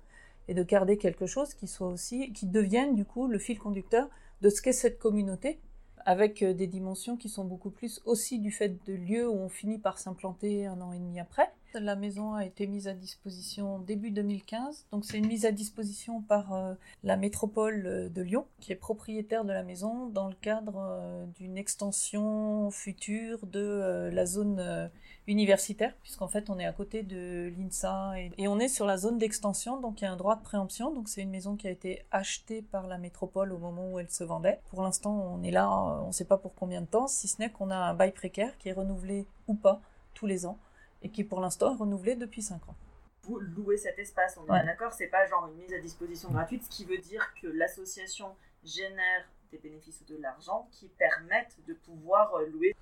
et 0.48 0.56
de 0.56 0.64
garder 0.64 0.98
quelque 0.98 1.28
chose 1.28 1.54
qui 1.54 1.68
soit 1.68 1.88
aussi 1.88 2.34
qui 2.34 2.48
devienne 2.48 2.96
du 2.96 3.06
coup 3.06 3.28
le 3.28 3.38
fil 3.38 3.60
conducteur 3.60 4.10
de 4.42 4.50
ce 4.50 4.64
qu'est 4.64 4.74
cette 4.74 4.98
communauté 4.98 5.60
avec 6.06 6.44
euh, 6.44 6.54
des 6.54 6.68
dimensions 6.68 7.18
qui 7.18 7.30
sont 7.30 7.44
beaucoup 7.44 7.72
plus 7.72 8.02
aussi 8.06 8.40
du 8.40 8.52
fait 8.52 8.78
de 8.86 8.94
lieux 8.94 9.28
où 9.28 9.36
on 9.36 9.50
finit 9.50 9.80
par 9.80 9.98
s'implanter 9.98 10.66
un 10.68 10.80
an 10.82 10.94
et 10.94 11.00
demi 11.00 11.20
après. 11.20 11.52
La 11.82 11.96
maison 11.96 12.36
a 12.36 12.46
été 12.46 12.68
mise 12.68 12.88
à 12.88 12.94
disposition 12.94 13.80
début 13.80 14.12
2015, 14.12 14.86
donc 14.92 15.04
c'est 15.04 15.18
une 15.18 15.28
mise 15.28 15.46
à 15.46 15.52
disposition 15.52 16.22
par 16.22 16.54
euh, 16.54 16.74
la 17.04 17.18
métropole 17.18 17.84
euh, 17.86 18.10
de 18.10 18.22
Lyon, 18.22 18.46
qui 18.62 18.72
est 18.72 18.78
propriétaire 18.78 19.44
de 19.44 19.52
la 19.52 19.62
maison 19.62 20.08
dans 20.08 20.30
le 20.30 20.36
cadre 20.36 21.28
d'une 21.36 21.58
extension 21.58 22.72
future 22.72 23.46
de 23.46 24.10
la 24.12 24.26
zone 24.26 24.90
universitaire, 25.28 25.94
puisqu'en 26.02 26.28
fait 26.28 26.50
on 26.50 26.60
est 26.60 26.66
à 26.66 26.72
côté 26.72 27.04
de 27.04 27.52
l'INSA 27.58 28.14
et, 28.38 28.48
on 28.48 28.60
est 28.60 28.68
sur 28.68 28.86
la 28.86 28.98
zone 28.98 29.18
d'extension, 29.18 29.80
donc 29.80 30.02
il 30.02 30.06
y 30.06 30.08
a 30.08 30.12
un 30.12 30.18
droit 30.18 30.36
de 30.36 30.44
préemption, 30.44 30.94
donc 30.94 31.10
c'est 31.10 31.22
une 31.22 31.30
maison 31.30 31.56
qui 31.56 31.68
a 31.68 31.72
été 31.72 32.06
achetée 32.12 32.62
par 32.62 32.88
la 32.88 32.98
métropole 32.98 33.52
au 33.52 33.58
moment 33.58 33.92
où 33.92 34.00
elle 34.00 34.10
se 34.10 34.24
vendait. 34.24 34.60
Pour 34.70 34.82
l'instant 34.82 35.36
on 35.36 35.44
est 35.44 35.52
là, 35.52 35.70
on 35.70 36.08
ne 36.08 36.14
sait 36.14 36.26
pas 36.26 36.38
pour 36.38 36.56
combien 36.56 36.82
de 36.82 36.88
temps, 36.88 37.08
si 37.08 37.28
ce 37.28 37.42
n'est 37.42 37.50
qu'on 37.50 37.70
a 37.70 37.78
un 37.78 37.94
bail 37.94 38.12
précaire 38.12 38.58
qui 38.58 38.70
est 38.70 38.74
renouvelé 38.74 39.26
ou 39.48 39.56
pas 39.56 39.82
tous 40.14 40.28
les 40.28 40.46
ans 40.46 40.58
et 41.06 41.10
qui 41.10 41.24
pour 41.24 41.40
l'instant 41.40 41.74
est 41.74 41.78
renouvelé 41.78 42.16
depuis 42.16 42.42
5 42.42 42.68
ans. 42.68 42.76
Vous 43.24 43.40
louez 43.40 43.78
cet 43.78 43.98
espace, 44.00 44.38
on 44.38 44.46
est 44.48 44.52
ouais. 44.52 44.66
d'accord, 44.66 44.92
c'est 44.92 45.08
pas 45.08 45.26
genre 45.28 45.48
une 45.48 45.58
mise 45.58 45.74
à 45.74 45.80
disposition 45.80 46.30
gratuite, 46.30 46.64
ce 46.64 46.70
qui 46.70 46.84
veut 46.84 46.98
dire 46.98 47.26
que 47.42 47.48
l'association 47.48 48.36
génère 48.64 49.30
des 49.52 49.60
bénéfices 49.60 50.02
ou 50.02 50.14
de 50.14 50.22
l'argent 50.22 50.68
qui 50.72 50.88
permettent 50.88 51.58
de 51.68 51.74
pouvoir 51.74 52.32
louer 52.52 52.76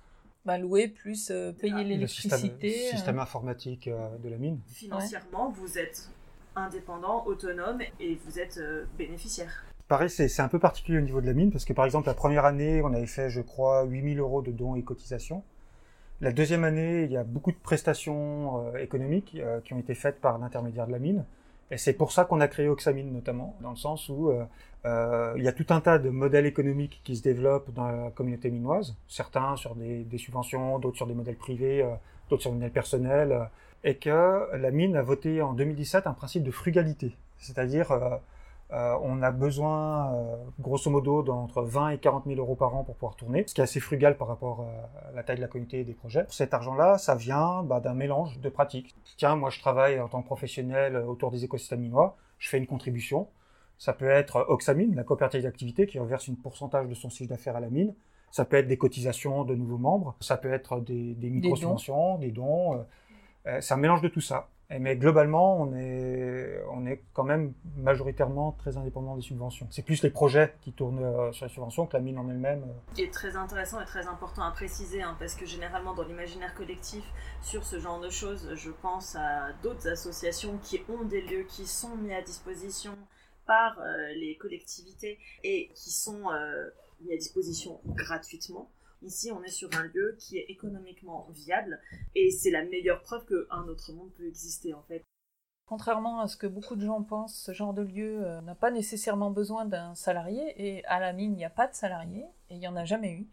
bah, 0.44 0.58
louer 0.58 0.88
plus 0.88 1.30
euh, 1.30 1.52
payer 1.52 1.84
l'électricité. 1.84 2.66
Le 2.66 2.72
système, 2.72 2.96
système 2.96 3.18
informatique 3.18 3.88
euh, 3.88 4.18
de 4.18 4.28
la 4.28 4.36
mine. 4.36 4.60
Financièrement, 4.68 5.50
vous 5.50 5.78
êtes 5.78 6.10
indépendant, 6.54 7.24
autonome 7.26 7.80
et 7.98 8.14
vous 8.26 8.38
êtes 8.38 8.58
euh, 8.58 8.84
bénéficiaire. 8.98 9.64
Pareil, 9.88 10.10
c'est 10.10 10.40
un 10.40 10.48
peu 10.48 10.58
particulier 10.58 10.98
au 10.98 11.02
niveau 11.02 11.20
de 11.20 11.26
la 11.26 11.34
mine 11.34 11.50
parce 11.50 11.64
que 11.64 11.72
par 11.72 11.84
exemple, 11.84 12.06
la 12.06 12.14
première 12.14 12.44
année, 12.44 12.82
on 12.82 12.92
avait 12.92 13.06
fait, 13.06 13.30
je 13.30 13.40
crois, 13.40 13.84
8000 13.84 14.18
euros 14.18 14.42
de 14.42 14.50
dons 14.50 14.76
et 14.76 14.82
cotisations. 14.82 15.42
La 16.24 16.32
deuxième 16.32 16.64
année, 16.64 17.02
il 17.02 17.12
y 17.12 17.18
a 17.18 17.22
beaucoup 17.22 17.52
de 17.52 17.56
prestations 17.62 18.74
économiques 18.78 19.36
qui 19.62 19.74
ont 19.74 19.78
été 19.78 19.94
faites 19.94 20.22
par 20.22 20.38
l'intermédiaire 20.38 20.86
de 20.86 20.92
la 20.92 20.98
mine. 20.98 21.26
Et 21.70 21.76
c'est 21.76 21.92
pour 21.92 22.12
ça 22.12 22.24
qu'on 22.24 22.40
a 22.40 22.48
créé 22.48 22.66
Oxamine 22.66 23.12
notamment, 23.12 23.54
dans 23.60 23.68
le 23.68 23.76
sens 23.76 24.08
où 24.08 24.30
euh, 24.30 24.42
euh, 24.86 25.34
il 25.36 25.42
y 25.42 25.48
a 25.48 25.52
tout 25.52 25.66
un 25.68 25.82
tas 25.82 25.98
de 25.98 26.08
modèles 26.08 26.46
économiques 26.46 27.02
qui 27.04 27.14
se 27.14 27.22
développent 27.22 27.74
dans 27.74 27.88
la 27.88 28.10
communauté 28.10 28.50
minoise, 28.50 28.96
certains 29.06 29.56
sur 29.56 29.74
des, 29.74 30.06
subventions, 30.16 30.78
d'autres 30.78 30.96
sur 30.96 31.06
des 31.06 31.12
modèles 31.12 31.36
privés, 31.36 31.82
euh, 31.82 31.94
d'autres 32.30 32.40
sur 32.40 32.52
des 32.52 32.56
modèles 32.56 32.72
personnels, 32.72 33.32
euh, 33.32 33.44
et 33.82 33.96
que 33.96 34.56
la 34.56 34.70
mine 34.70 34.96
a 34.96 35.02
voté 35.02 35.42
en 35.42 35.52
2017 35.52 36.06
un 36.06 36.14
principe 36.14 36.42
de 36.42 36.50
frugalité, 36.50 37.14
c'est-à-dire 37.36 37.92
euh, 37.92 38.16
euh, 38.74 38.98
on 39.02 39.22
a 39.22 39.30
besoin, 39.30 40.12
euh, 40.14 40.36
grosso 40.58 40.90
modo, 40.90 41.22
d'entre 41.22 41.62
20 41.62 41.90
et 41.90 41.98
40 41.98 42.24
000 42.26 42.40
euros 42.40 42.56
par 42.56 42.74
an 42.74 42.82
pour 42.82 42.96
pouvoir 42.96 43.14
tourner, 43.14 43.44
ce 43.46 43.54
qui 43.54 43.60
est 43.60 43.64
assez 43.64 43.78
frugal 43.78 44.16
par 44.16 44.26
rapport 44.26 44.62
euh, 44.62 45.10
à 45.10 45.12
la 45.14 45.22
taille 45.22 45.36
de 45.36 45.42
la 45.42 45.46
communauté 45.46 45.80
et 45.80 45.84
des 45.84 45.94
projets. 45.94 46.26
Cet 46.28 46.54
argent-là, 46.54 46.98
ça 46.98 47.14
vient 47.14 47.62
bah, 47.62 47.78
d'un 47.78 47.94
mélange 47.94 48.40
de 48.40 48.48
pratiques. 48.48 48.96
Tiens, 49.16 49.36
moi 49.36 49.50
je 49.50 49.60
travaille 49.60 50.00
en 50.00 50.08
tant 50.08 50.22
que 50.22 50.26
professionnel 50.26 50.96
autour 50.96 51.30
des 51.30 51.44
écosystèmes 51.44 51.82
minois, 51.82 52.16
je 52.38 52.48
fais 52.48 52.58
une 52.58 52.66
contribution. 52.66 53.28
Ça 53.78 53.92
peut 53.92 54.10
être 54.10 54.44
Oxamine, 54.48 54.96
la 54.96 55.04
coopérative 55.04 55.42
d'activité, 55.42 55.86
qui 55.86 56.00
reverse 56.00 56.26
une 56.26 56.36
pourcentage 56.36 56.88
de 56.88 56.94
son 56.94 57.10
chiffre 57.10 57.30
d'affaires 57.30 57.56
à 57.56 57.60
la 57.60 57.70
mine. 57.70 57.94
Ça 58.32 58.44
peut 58.44 58.56
être 58.56 58.66
des 58.66 58.78
cotisations 58.78 59.44
de 59.44 59.54
nouveaux 59.54 59.78
membres. 59.78 60.16
Ça 60.18 60.36
peut 60.36 60.52
être 60.52 60.80
des, 60.80 61.14
des 61.14 61.30
micro-subventions, 61.30 62.18
des 62.18 62.32
dons. 62.32 62.72
Des 62.72 62.78
dons. 62.78 63.60
c'est 63.60 63.74
un 63.74 63.76
mélange 63.76 64.02
de 64.02 64.08
tout 64.08 64.20
ça 64.20 64.48
mais 64.70 64.96
globalement, 64.96 65.60
on 65.60 65.74
est, 65.74 66.60
on 66.70 66.86
est 66.86 67.02
quand 67.12 67.24
même 67.24 67.52
majoritairement 67.76 68.52
très 68.52 68.76
indépendant 68.76 69.14
des 69.14 69.22
subventions. 69.22 69.66
C'est 69.70 69.84
plus 69.84 70.02
les 70.02 70.10
projets 70.10 70.54
qui 70.62 70.72
tournent 70.72 71.04
euh, 71.04 71.32
sur 71.32 71.46
les 71.46 71.52
subventions 71.52 71.86
que 71.86 71.96
la 71.96 72.02
mine 72.02 72.18
en 72.18 72.28
elle-même. 72.28 72.64
Ce 72.90 72.94
qui 72.94 73.02
est 73.02 73.12
très 73.12 73.36
intéressant 73.36 73.80
et 73.80 73.84
très 73.84 74.06
important 74.06 74.42
à 74.42 74.50
préciser, 74.50 75.02
hein, 75.02 75.16
parce 75.18 75.34
que 75.34 75.46
généralement 75.46 75.94
dans 75.94 76.04
l'imaginaire 76.04 76.54
collectif, 76.54 77.04
sur 77.42 77.64
ce 77.64 77.78
genre 77.78 78.00
de 78.00 78.10
choses, 78.10 78.54
je 78.54 78.70
pense 78.70 79.16
à 79.16 79.52
d'autres 79.62 79.88
associations 79.88 80.58
qui 80.62 80.80
ont 80.88 81.04
des 81.04 81.20
lieux 81.20 81.44
qui 81.48 81.66
sont 81.66 81.96
mis 81.96 82.14
à 82.14 82.22
disposition 82.22 82.96
par 83.46 83.78
euh, 83.78 84.08
les 84.14 84.36
collectivités 84.36 85.18
et 85.42 85.70
qui 85.74 85.90
sont 85.90 86.30
euh, 86.30 86.70
mis 87.02 87.12
à 87.12 87.16
disposition 87.16 87.80
gratuitement. 87.84 88.70
Ici, 89.04 89.30
on 89.30 89.42
est 89.42 89.50
sur 89.50 89.68
un 89.76 89.82
lieu 89.82 90.16
qui 90.18 90.38
est 90.38 90.46
économiquement 90.48 91.28
viable 91.30 91.78
et 92.14 92.30
c'est 92.30 92.50
la 92.50 92.64
meilleure 92.64 93.02
preuve 93.02 93.26
qu'un 93.26 93.68
autre 93.68 93.92
monde 93.92 94.10
peut 94.16 94.26
exister 94.26 94.72
en 94.72 94.82
fait. 94.82 95.04
Contrairement 95.66 96.20
à 96.20 96.28
ce 96.28 96.36
que 96.36 96.46
beaucoup 96.46 96.74
de 96.74 96.84
gens 96.84 97.02
pensent, 97.02 97.36
ce 97.36 97.52
genre 97.52 97.74
de 97.74 97.82
lieu 97.82 98.24
euh, 98.24 98.40
n'a 98.40 98.54
pas 98.54 98.70
nécessairement 98.70 99.30
besoin 99.30 99.66
d'un 99.66 99.94
salarié 99.94 100.54
et 100.56 100.84
à 100.86 101.00
la 101.00 101.12
mine, 101.12 101.32
il 101.32 101.36
n'y 101.36 101.44
a 101.44 101.50
pas 101.50 101.66
de 101.66 101.74
salarié 101.74 102.24
et 102.48 102.54
il 102.54 102.58
n'y 102.58 102.68
en 102.68 102.76
a 102.76 102.84
jamais 102.84 103.12
eu. 103.12 103.26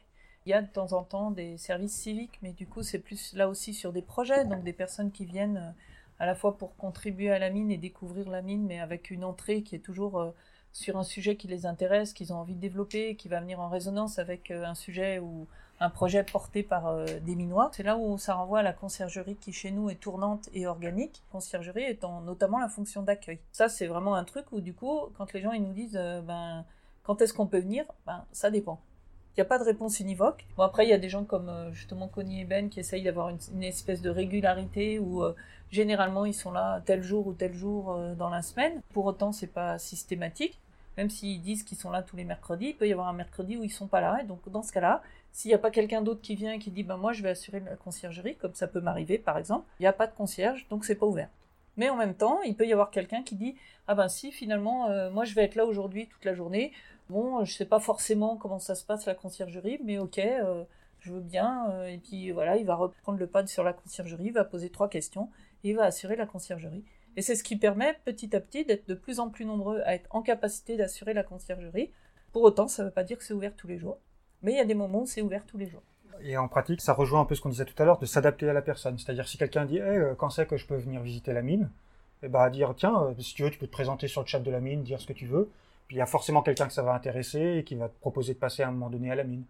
Il 0.46 0.50
y 0.50 0.54
a 0.54 0.62
de 0.62 0.72
temps 0.72 0.94
en 0.94 1.04
temps 1.04 1.32
des 1.32 1.58
services 1.58 1.94
civiques, 1.94 2.40
mais 2.42 2.52
du 2.52 2.68
coup, 2.68 2.84
c'est 2.84 3.00
plus 3.00 3.34
là 3.34 3.48
aussi 3.48 3.74
sur 3.74 3.94
des 3.94 4.02
projets, 4.02 4.46
donc 4.46 4.64
des 4.64 4.74
personnes 4.74 5.12
qui 5.12 5.26
viennent 5.26 5.58
euh, 5.58 5.72
à 6.20 6.26
la 6.26 6.36
fois 6.36 6.58
pour 6.58 6.76
contribuer 6.76 7.32
à 7.32 7.40
la 7.40 7.50
mine 7.50 7.72
et 7.72 7.78
découvrir 7.78 8.30
la 8.30 8.42
mine, 8.42 8.66
mais 8.66 8.80
avec 8.80 9.12
une 9.12 9.24
entrée 9.24 9.64
qui 9.64 9.76
est 9.76 9.80
toujours 9.80 10.20
euh, 10.20 10.32
sur 10.74 10.98
un 10.98 11.04
sujet 11.04 11.36
qui 11.36 11.48
les 11.48 11.66
intéresse, 11.66 12.14
qu'ils 12.14 12.34
ont 12.34 12.38
envie 12.38 12.56
de 12.56 12.62
développer, 12.62 13.16
qui 13.16 13.28
va 13.28 13.40
venir 13.40 13.60
en 13.60 13.70
résonance 13.70 14.20
avec 14.20 14.52
un 14.52 14.76
sujet 14.76 15.20
ou 15.20 15.48
un 15.82 15.90
projet 15.90 16.24
porté 16.24 16.62
par 16.62 16.88
euh, 16.88 17.06
des 17.22 17.36
Minois. 17.36 17.72
C'est 17.74 17.84
là 17.84 17.98
où 17.98 18.18
ça 18.18 18.36
renvoie 18.36 18.60
à 18.60 18.64
la 18.64 18.72
conciergerie 18.72 19.36
qui 19.36 19.52
chez 19.52 19.72
nous 19.72 19.90
est 19.90 20.00
tournante 20.00 20.48
et 20.54 20.68
organique. 20.68 21.24
Conciergerie 21.32 21.84
étant 21.84 22.22
notamment 22.22 22.60
la 22.60 22.70
fonction 22.70 23.02
d'accueil. 23.02 23.40
Ça 23.52 23.68
c'est 23.68 23.88
vraiment 23.88 24.14
un 24.14 24.24
truc 24.24 24.46
où 24.52 24.62
du 24.62 24.74
coup 24.74 25.02
quand 25.18 25.34
les 25.34 25.42
gens 25.42 25.52
ils 25.52 25.64
nous 25.64 25.74
disent 25.74 25.98
euh, 25.98 26.22
ben 26.22 26.64
quand 27.04 27.22
est-ce 27.22 27.34
qu'on 27.34 27.48
peut 27.48 27.60
venir, 27.60 27.84
ben 28.06 28.24
ça 28.32 28.52
dépend. 28.52 28.80
Il 29.36 29.40
n'y 29.40 29.42
a 29.42 29.46
pas 29.46 29.60
de 29.60 29.64
réponse 29.64 30.00
univoque. 30.00 30.46
Bon 30.58 30.64
après 30.64 30.86
il 30.86 30.90
y 30.90 30.94
a 30.94 30.98
des 30.98 31.10
gens 31.10 31.24
comme 31.24 31.50
euh, 31.50 31.72
justement 31.72 32.08
Connie 32.08 32.42
et 32.42 32.46
Ben 32.46 32.70
qui 32.70 32.80
essayent 32.80 33.04
d'avoir 33.04 33.30
une, 33.30 33.64
espèce 33.64 34.02
de 34.02 34.10
régularité 34.10 35.00
où 35.00 35.24
généralement 35.72 36.26
ils 36.26 36.34
sont 36.34 36.52
là 36.52 36.82
tel 36.86 37.02
jour 37.02 37.28
ou 37.28 37.34
tel 37.34 37.54
jour 37.54 37.98
dans 38.18 38.30
la 38.30 38.42
semaine. 38.42 38.82
Pour 38.94 39.06
autant 39.06 39.32
c'est 39.32 39.48
pas 39.48 39.80
systématique. 39.80 40.60
Même 40.98 41.10
s'ils 41.10 41.42
disent 41.42 41.64
qu'ils 41.64 41.78
sont 41.78 41.90
là 41.90 42.02
tous 42.02 42.18
les 42.18 42.26
mercredis, 42.26 42.68
il 42.68 42.76
peut 42.76 42.88
y 42.88 42.92
avoir 42.92 43.08
un 43.08 43.14
mercredi 43.14 43.58
où 43.58 43.64
ils 43.64 43.72
sont 43.72 43.88
pas 43.88 44.02
là. 44.02 44.20
Et 44.22 44.26
donc 44.26 44.48
dans 44.50 44.64
ce 44.64 44.72
cas-là, 44.74 45.02
s'il 45.32 45.50
n'y 45.50 45.56
a 45.56 45.58
pas 45.58 45.72
quelqu'un 45.72 46.02
d'autre 46.02 46.22
qui 46.22 46.36
vient 46.36 46.54
et 46.54 46.60
qui 46.60 46.72
dit 46.72 46.84
ben 46.84 46.98
moi 46.98 47.14
je 47.14 47.24
vais 47.24 47.30
assurer 47.30 47.62
la 47.62 47.76
conciergerie, 47.76 48.36
comme 48.36 48.54
ça 48.54 48.68
peut 48.68 48.82
m'arriver 48.82 49.18
par 49.18 49.38
exemple, 49.38 49.66
il 49.80 49.84
n'y 49.84 49.88
a 49.88 49.94
pas 49.94 50.08
de 50.08 50.14
concierge, 50.14 50.68
donc 50.70 50.86
c'est 50.86 50.96
pas 50.96 51.06
ouvert. 51.06 51.30
Mais 51.78 51.90
en 51.90 51.96
même 51.96 52.16
temps, 52.16 52.42
il 52.42 52.56
peut 52.56 52.68
y 52.68 52.74
avoir 52.74 52.92
quelqu'un 52.92 53.24
qui 53.24 53.36
dit 53.36 53.56
ah 53.88 53.96
ben 53.96 54.10
si 54.10 54.32
finalement 54.32 54.90
euh, 54.90 55.10
moi 55.10 55.24
je 55.24 55.34
vais 55.34 55.44
être 55.44 55.56
là 55.56 55.66
aujourd'hui 55.66 56.08
toute 56.08 56.26
la 56.26 56.34
journée. 56.34 56.74
Bon, 57.10 57.44
je 57.44 57.54
sais 57.54 57.66
pas 57.66 57.80
forcément 57.80 58.38
comment 58.38 58.60
ça 58.60 58.76
se 58.76 58.86
passe 58.86 59.06
la 59.06 59.16
conciergerie, 59.16 59.80
mais 59.84 59.98
ok, 59.98 60.20
euh, 60.20 60.64
je 61.00 61.12
veux 61.12 61.20
bien. 61.20 61.70
Euh, 61.72 61.88
et 61.88 61.98
puis 61.98 62.32
voilà, 62.32 62.58
il 62.58 62.66
va 62.66 62.76
reprendre 62.76 63.20
le 63.20 63.28
pad 63.28 63.48
sur 63.48 63.64
la 63.64 63.74
conciergerie, 63.74 64.26
il 64.26 64.34
va 64.34 64.46
poser 64.46 64.70
trois 64.70 64.90
questions 64.90 65.30
et 65.64 65.72
il 65.72 65.76
va 65.76 65.84
assurer 65.84 66.16
la 66.16 66.26
conciergerie. 66.26 66.84
Et 67.18 67.22
c'est 67.22 67.36
ce 67.36 67.44
qui 67.44 67.58
permet 67.58 67.98
petit 68.06 68.36
à 68.36 68.40
petit 68.40 68.64
d'être 68.64 68.88
de 68.88 68.94
plus 68.94 69.20
en 69.20 69.30
plus 69.30 69.46
nombreux 69.46 69.82
à 69.82 69.96
être 69.96 70.08
en 70.12 70.22
capacité 70.22 70.78
d'assurer 70.78 71.14
la 71.14 71.24
conciergerie. 71.24 71.92
Pour 72.32 72.44
autant, 72.44 72.70
ça 72.70 72.84
ne 72.84 72.88
veut 72.88 72.94
pas 72.94 73.04
dire 73.04 73.18
que 73.18 73.24
c'est 73.24 73.34
ouvert 73.34 73.56
tous 73.56 73.68
les 73.68 73.78
jours. 73.78 73.98
Mais 74.42 74.54
il 74.54 74.58
y 74.58 74.62
a 74.62 74.66
des 74.66 74.74
moments 74.74 75.02
où 75.02 75.06
c'est 75.06 75.22
ouvert 75.22 75.46
tous 75.46 75.58
les 75.58 75.68
jours. 75.68 75.84
Et 76.24 76.38
en 76.38 76.48
pratique, 76.48 76.82
ça 76.82 76.94
rejoint 76.94 77.22
un 77.22 77.26
peu 77.26 77.36
ce 77.36 77.42
qu'on 77.42 77.50
disait 77.50 77.66
tout 77.66 77.82
à 77.82 77.86
l'heure, 77.86 77.98
de 77.98 78.06
s'adapter 78.06 78.48
à 78.50 78.54
la 78.54 78.62
personne. 78.62 78.98
C'est-à-dire, 78.98 79.28
si 79.28 79.38
quelqu'un 79.38 79.66
dit 79.66 79.80
euh, 79.80 80.16
quand 80.16 80.30
c'est 80.30 80.48
que 80.48 80.56
je 80.56 80.66
peux 80.66 80.78
venir 80.78 81.02
visiter 81.02 81.34
la 81.34 81.42
mine?», 81.42 81.70
et 82.24 82.28
bah 82.28 82.50
dire 82.50 82.74
«Tiens, 82.78 83.04
euh, 83.04 83.14
si 83.20 83.34
tu 83.34 83.44
veux, 83.44 83.50
tu 83.50 83.58
peux 83.58 83.66
te 83.66 83.72
présenter 83.72 84.08
sur 84.08 84.22
le 84.22 84.28
chat 84.28 84.40
de 84.40 84.52
la 84.52 84.60
mine, 84.60 84.84
dire 84.84 85.02
ce 85.02 85.08
que 85.08 85.14
tu 85.14 85.26
veux.» 85.26 85.50
il 85.92 85.98
y 85.98 86.02
a 86.02 86.06
forcément 86.06 86.42
quelqu'un 86.42 86.68
que 86.68 86.74
ça 86.74 86.84
va 86.84 86.94
intéresser 86.94 87.58
et 87.58 87.64
qui 87.64 87.76
va 87.76 87.90
te 87.90 88.00
proposer 88.00 88.34
de 88.34 88.40
passer 88.40 88.64
à 88.64 88.70
un 88.70 88.72
moment 88.72 88.90
donné 88.90 89.12
à 89.12 89.16
la 89.16 89.24
mine. 89.24 89.44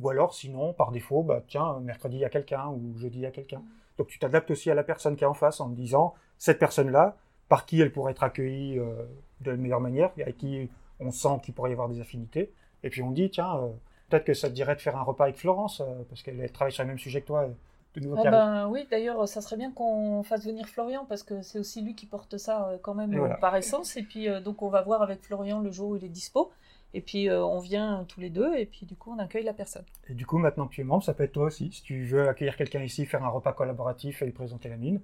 Ou 0.00 0.08
alors, 0.10 0.34
sinon, 0.34 0.72
par 0.72 0.92
défaut, 0.92 1.22
bah, 1.22 1.42
tiens, 1.48 1.80
mercredi, 1.80 2.18
il 2.18 2.20
y 2.20 2.24
a 2.24 2.30
quelqu'un 2.30 2.68
ou 2.68 2.96
jeudi, 2.98 3.18
il 3.18 3.22
y 3.22 3.26
a 3.26 3.30
quelqu'un. 3.30 3.62
Donc 3.98 4.08
tu 4.08 4.18
t'adaptes 4.18 4.50
aussi 4.50 4.70
à 4.70 4.74
la 4.74 4.84
personne 4.84 5.16
qui 5.16 5.24
est 5.24 5.26
en 5.26 5.34
face 5.34 5.60
en 5.60 5.68
me 5.68 5.74
disant, 5.74 6.14
cette 6.38 6.58
personne-là, 6.58 7.16
par 7.48 7.66
qui 7.66 7.80
elle 7.80 7.92
pourrait 7.92 8.12
être 8.12 8.22
accueillie 8.22 8.78
euh, 8.78 8.94
de 9.40 9.50
la 9.50 9.56
meilleure 9.56 9.80
manière, 9.80 10.10
avec 10.20 10.36
qui 10.36 10.70
on 11.00 11.10
sent 11.10 11.40
qu'il 11.42 11.54
pourrait 11.54 11.70
y 11.70 11.72
avoir 11.72 11.88
des 11.88 12.00
affinités. 12.00 12.52
Et 12.82 12.90
puis 12.90 13.02
on 13.02 13.10
dit, 13.10 13.30
tiens, 13.30 13.56
euh, 13.56 13.68
peut-être 14.08 14.24
que 14.24 14.34
ça 14.34 14.48
te 14.48 14.54
dirait 14.54 14.76
de 14.76 14.80
faire 14.80 14.96
un 14.96 15.02
repas 15.02 15.24
avec 15.24 15.36
Florence, 15.36 15.80
euh, 15.80 16.02
parce 16.08 16.22
qu'elle 16.22 16.50
travaille 16.52 16.72
sur 16.72 16.84
le 16.84 16.88
même 16.88 16.98
sujet 16.98 17.20
que 17.20 17.26
toi. 17.26 17.48
De 17.94 18.00
nouveau 18.00 18.22
Ah 18.24 18.30
ben, 18.30 18.68
oui, 18.68 18.86
d'ailleurs, 18.90 19.26
ça 19.26 19.40
serait 19.40 19.56
bien 19.56 19.72
qu'on 19.72 20.22
fasse 20.22 20.44
venir 20.46 20.68
Florian 20.68 21.04
parce 21.08 21.22
que 21.22 21.42
c'est 21.42 21.58
aussi 21.58 21.82
lui 21.82 21.94
qui 21.94 22.06
porte 22.06 22.38
ça 22.38 22.68
euh, 22.68 22.78
quand 22.80 22.94
même 22.94 23.12
euh, 23.14 23.18
voilà. 23.18 23.34
par 23.36 23.56
essence. 23.56 23.96
Et 23.96 24.02
puis, 24.02 24.28
euh, 24.28 24.40
donc, 24.40 24.62
on 24.62 24.68
va 24.68 24.82
voir 24.82 25.02
avec 25.02 25.22
Florian 25.22 25.60
le 25.60 25.70
jour 25.70 25.90
où 25.90 25.96
il 25.96 26.04
est 26.04 26.08
dispo. 26.08 26.50
Et 26.94 27.00
puis, 27.00 27.28
euh, 27.28 27.44
on 27.44 27.60
vient 27.60 28.04
tous 28.08 28.20
les 28.20 28.30
deux 28.30 28.54
et 28.56 28.66
puis, 28.66 28.86
du 28.86 28.96
coup, 28.96 29.12
on 29.16 29.18
accueille 29.18 29.44
la 29.44 29.52
personne. 29.54 29.84
Et 30.08 30.14
du 30.14 30.26
coup, 30.26 30.38
maintenant 30.38 30.66
que 30.66 30.74
tu 30.74 30.80
es 30.80 30.84
membre, 30.84 31.04
ça 31.04 31.14
peut 31.14 31.24
être 31.24 31.32
toi 31.32 31.44
aussi. 31.44 31.70
Si 31.72 31.82
tu 31.82 32.04
veux 32.04 32.28
accueillir 32.28 32.56
quelqu'un 32.56 32.82
ici, 32.82 33.06
faire 33.06 33.24
un 33.24 33.28
repas 33.28 33.52
collaboratif 33.52 34.22
et 34.22 34.26
lui 34.26 34.32
présenter 34.32 34.68
la 34.68 34.76
mine, 34.76 35.00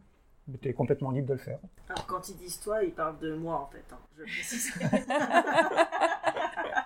tu 0.60 0.68
es 0.68 0.72
complètement 0.72 1.10
libre 1.10 1.28
de 1.28 1.32
le 1.34 1.38
faire. 1.40 1.58
Alors 1.88 2.06
quand 2.06 2.28
ils 2.28 2.36
disent 2.36 2.60
toi, 2.60 2.82
ils 2.84 2.92
parlent 2.92 3.18
de 3.18 3.34
moi 3.34 3.60
en 3.60 3.66
fait. 3.66 3.84
hein, 3.92 3.98
je 4.16 4.22
précise. 4.22 4.72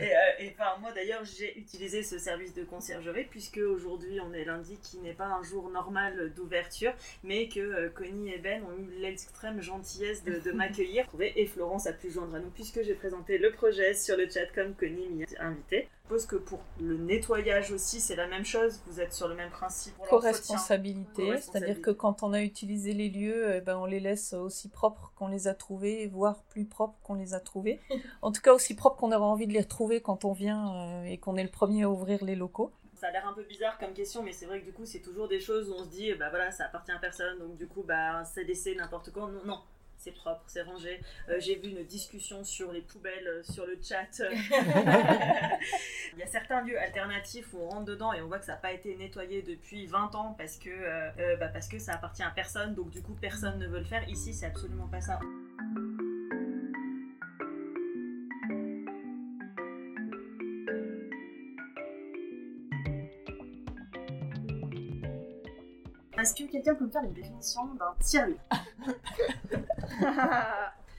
et, 0.00 0.16
euh, 0.16 0.18
et 0.38 0.54
enfin, 0.58 0.78
moi 0.80 0.92
d'ailleurs, 0.92 1.24
j'ai 1.24 1.58
utilisé 1.58 2.02
ce 2.02 2.18
service 2.18 2.54
de 2.54 2.64
conciergerie 2.64 3.24
puisque 3.24 3.58
aujourd'hui 3.58 4.20
on 4.20 4.32
est 4.32 4.44
lundi 4.44 4.78
qui 4.82 4.98
n'est 4.98 5.14
pas 5.14 5.26
un 5.26 5.42
jour 5.42 5.70
normal 5.70 6.32
d'ouverture, 6.34 6.92
mais 7.24 7.48
que 7.48 7.60
euh, 7.60 7.88
Connie 7.90 8.32
et 8.32 8.38
Ben 8.38 8.62
ont 8.64 8.78
eu 8.78 9.00
l'extrême 9.00 9.60
gentillesse 9.60 10.24
de, 10.24 10.38
de 10.38 10.52
m'accueillir. 10.56 11.06
Et 11.20 11.46
Florence 11.46 11.86
a 11.86 11.92
pu 11.92 12.10
joindre 12.10 12.34
à 12.34 12.38
nous 12.40 12.50
puisque 12.50 12.82
j'ai 12.82 12.94
présenté 12.94 13.38
le 13.38 13.52
projet 13.52 13.94
sur 13.94 14.16
le 14.16 14.28
chat 14.28 14.46
comme 14.54 14.74
Connie 14.74 15.08
m'y 15.08 15.24
a 15.36 15.44
invité. 15.44 15.88
Je 16.10 16.16
suppose 16.16 16.26
que 16.26 16.44
pour 16.44 16.58
le 16.80 16.96
nettoyage 16.96 17.70
aussi, 17.70 18.00
c'est 18.00 18.16
la 18.16 18.26
même 18.26 18.44
chose. 18.44 18.80
Vous 18.86 19.00
êtes 19.00 19.12
sur 19.12 19.28
le 19.28 19.36
même 19.36 19.50
principe. 19.50 19.94
Co-responsabilité, 20.08 21.36
c'est-à-dire 21.36 21.80
que 21.80 21.92
quand 21.92 22.24
on 22.24 22.32
a 22.32 22.42
utilisé 22.42 22.94
les 22.94 23.08
lieux, 23.08 23.54
eh 23.54 23.60
ben, 23.60 23.76
on 23.76 23.84
les 23.84 24.00
laisse 24.00 24.32
aussi 24.32 24.68
propres 24.70 25.12
qu'on 25.14 25.28
les 25.28 25.46
a 25.46 25.54
trouvés, 25.54 26.08
voire 26.08 26.42
plus 26.48 26.64
propres 26.64 26.98
qu'on 27.04 27.14
les 27.14 27.32
a 27.34 27.38
trouvés. 27.38 27.78
En 28.22 28.32
tout 28.32 28.40
cas, 28.40 28.52
aussi 28.52 28.74
propres 28.74 28.96
qu'on 28.96 29.12
aura 29.12 29.24
envie 29.24 29.46
de 29.46 29.52
les 29.52 29.60
retrouver 29.60 30.00
quand 30.00 30.24
on 30.24 30.32
vient 30.32 30.74
euh, 30.74 31.04
et 31.04 31.18
qu'on 31.18 31.36
est 31.36 31.44
le 31.44 31.48
premier 31.50 31.84
à 31.84 31.90
ouvrir 31.90 32.24
les 32.24 32.34
locaux. 32.34 32.72
Ça 32.94 33.06
a 33.06 33.10
l'air 33.12 33.28
un 33.28 33.32
peu 33.32 33.44
bizarre 33.44 33.78
comme 33.78 33.92
question, 33.92 34.24
mais 34.24 34.32
c'est 34.32 34.46
vrai 34.46 34.60
que 34.60 34.64
du 34.64 34.72
coup, 34.72 34.86
c'est 34.86 35.00
toujours 35.00 35.28
des 35.28 35.38
choses 35.38 35.70
où 35.70 35.74
on 35.74 35.84
se 35.84 35.90
dit, 35.90 36.12
bah 36.14 36.28
voilà, 36.28 36.50
ça 36.50 36.64
appartient 36.64 36.90
à 36.90 36.98
personne, 36.98 37.38
donc 37.38 37.56
du 37.56 37.68
coup, 37.68 37.84
bah 37.84 38.24
c'est 38.24 38.42
laissé 38.42 38.74
n'importe 38.74 39.12
quand. 39.12 39.28
Non, 39.28 39.44
non, 39.44 39.60
c'est 40.00 40.12
propre, 40.12 40.42
c'est 40.46 40.62
rangé. 40.62 40.98
Euh, 41.28 41.36
J'ai 41.40 41.56
vu 41.56 41.68
une 41.68 41.84
discussion 41.84 42.42
sur 42.42 42.72
les 42.72 42.80
poubelles 42.80 43.28
euh, 43.28 43.42
sur 43.42 43.66
le 43.66 43.78
chat. 43.82 44.22
Il 46.14 46.18
y 46.18 46.22
a 46.22 46.26
certains 46.26 46.62
lieux 46.62 46.78
alternatifs 46.78 47.52
où 47.52 47.58
on 47.58 47.68
rentre 47.68 47.84
dedans 47.84 48.12
et 48.14 48.22
on 48.22 48.26
voit 48.26 48.38
que 48.38 48.46
ça 48.46 48.52
n'a 48.52 48.58
pas 48.58 48.72
été 48.72 48.96
nettoyé 48.96 49.42
depuis 49.42 49.86
20 49.86 50.14
ans 50.14 50.34
parce 50.38 50.56
que, 50.56 50.70
euh, 50.70 51.10
euh, 51.18 51.36
bah, 51.36 51.48
parce 51.48 51.68
que 51.68 51.78
ça 51.78 51.94
appartient 51.94 52.22
à 52.22 52.30
personne, 52.30 52.74
donc 52.74 52.90
du 52.90 53.02
coup, 53.02 53.14
personne 53.20 53.58
ne 53.58 53.66
veut 53.66 53.80
le 53.80 53.84
faire. 53.84 54.08
Ici, 54.08 54.32
c'est 54.32 54.46
absolument 54.46 54.88
pas 54.88 55.02
ça. 55.02 55.20
Est-ce 66.20 66.34
que 66.34 66.50
quelqu'un 66.50 66.74
peut 66.74 66.84
me 66.86 66.90
faire 66.90 67.02
une 67.04 67.12
définition 67.12 67.62
d'un 67.74 67.94
tiers-lieu 68.00 68.36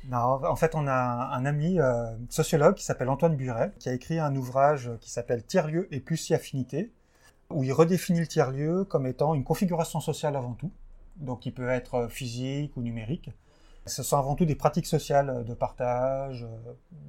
Non, 0.09 0.43
en 0.43 0.55
fait, 0.55 0.73
on 0.73 0.87
a 0.87 0.93
un 0.93 1.45
ami 1.45 1.79
euh, 1.79 2.05
sociologue 2.29 2.73
qui 2.75 2.83
s'appelle 2.83 3.09
Antoine 3.09 3.35
Buret, 3.35 3.71
qui 3.77 3.87
a 3.87 3.93
écrit 3.93 4.17
un 4.19 4.35
ouvrage 4.35 4.89
qui 4.99 5.11
s'appelle 5.11 5.45
Tiers-lieu 5.45 5.87
et 5.93 5.99
plus 5.99 6.17
si 6.17 6.33
affinité, 6.33 6.91
où 7.51 7.63
il 7.63 7.71
redéfinit 7.71 8.19
le 8.19 8.27
tiers-lieu 8.27 8.83
comme 8.83 9.05
étant 9.05 9.35
une 9.35 9.43
configuration 9.43 9.99
sociale 9.99 10.35
avant 10.35 10.53
tout, 10.53 10.71
donc 11.17 11.45
il 11.45 11.53
peut 11.53 11.69
être 11.69 12.07
physique 12.07 12.75
ou 12.77 12.81
numérique. 12.81 13.29
Ce 13.85 14.01
sont 14.01 14.17
avant 14.17 14.35
tout 14.35 14.45
des 14.45 14.55
pratiques 14.55 14.87
sociales 14.87 15.43
de 15.45 15.53
partage, 15.53 16.47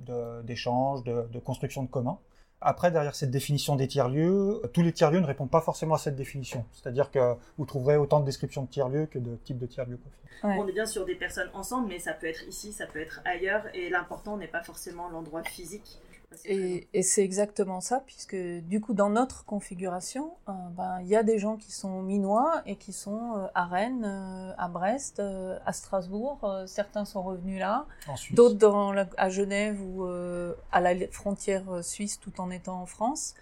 de- 0.07 0.43
d'échange, 0.43 1.03
de, 1.05 1.29
de 1.33 1.39
construction 1.39 1.83
de 1.83 1.89
commun. 1.89 2.19
Après, 2.65 2.91
derrière 2.91 3.15
cette 3.15 3.31
définition 3.31 3.77
des 3.77 3.89
tiers-lieux, 3.89 4.63
tous 4.73 4.83
les 4.83 4.93
tiers-lieux 4.93 5.21
ne 5.21 5.27
répondent 5.27 5.51
pas 5.51 5.61
forcément 5.61 5.95
à 5.95 5.99
cette 5.99 6.17
définition. 6.17 6.65
C'est-à-dire 6.73 7.11
que 7.11 7.35
vous 7.59 7.67
trouverez 7.67 7.97
autant 7.97 8.21
de 8.21 8.25
descriptions 8.25 8.63
de 8.63 8.69
tiers-lieux 8.69 9.07
que 9.07 9.19
de 9.19 9.37
types 9.45 9.59
de 9.59 9.67
tiers-lieux. 9.67 9.99
Ouais. 10.45 10.57
On 10.59 10.67
est 10.67 10.73
bien 10.73 10.87
sur 10.87 11.05
des 11.05 11.15
personnes 11.15 11.51
ensemble, 11.55 11.89
mais 11.89 11.99
ça 11.99 12.13
peut 12.13 12.27
être 12.27 12.47
ici, 12.49 12.73
ça 12.73 12.87
peut 12.87 13.01
être 13.01 13.21
ailleurs, 13.25 13.65
et 13.75 13.91
l'important 13.91 14.37
n'est 14.37 14.49
pas 14.49 14.63
forcément 14.63 15.09
l'endroit 15.09 15.43
physique. 15.43 15.99
Et, 16.45 16.89
et 16.93 17.03
c'est 17.03 17.23
exactement 17.23 17.81
ça, 17.81 18.03
puisque 18.07 18.37
du 18.37 18.81
coup, 18.81 18.95
dans 18.95 19.11
notre 19.11 19.45
configuration, 19.45 20.33
euh, 20.49 20.53
ben, 20.77 21.01
il 21.03 21.09
y 21.09 21.17
a 21.17 21.23
des 21.23 21.39
gens 21.39 21.57
qui 21.57 21.73
sont 21.73 22.03
minois 22.03 22.63
et 22.67 22.77
qui 22.77 22.93
sont 22.93 23.37
euh, 23.37 23.47
à 23.55 23.67
Rennes, 23.67 24.05
euh, 24.05 24.53
à 24.59 24.69
Brest, 24.69 25.21
euh, 25.21 25.59
à 25.67 25.73
Strasbourg. 25.73 26.39
euh, 26.45 26.67
certains 26.67 27.05
sont 27.05 27.23
revenus 27.23 27.59
là, 27.61 27.87
d'autres 28.35 28.57
dans 28.57 28.93
la- 28.93 29.09
à 29.17 29.29
Genève 29.31 29.81
ou 29.81 30.05
euh, 30.05 30.55
à 30.73 30.81
la 30.81 30.95
frontière 31.09 31.65
suisse 31.83 32.19
tout 32.21 32.41
en 32.41 32.51
étant 32.51 32.81
en 32.81 32.87
France. 32.87 33.35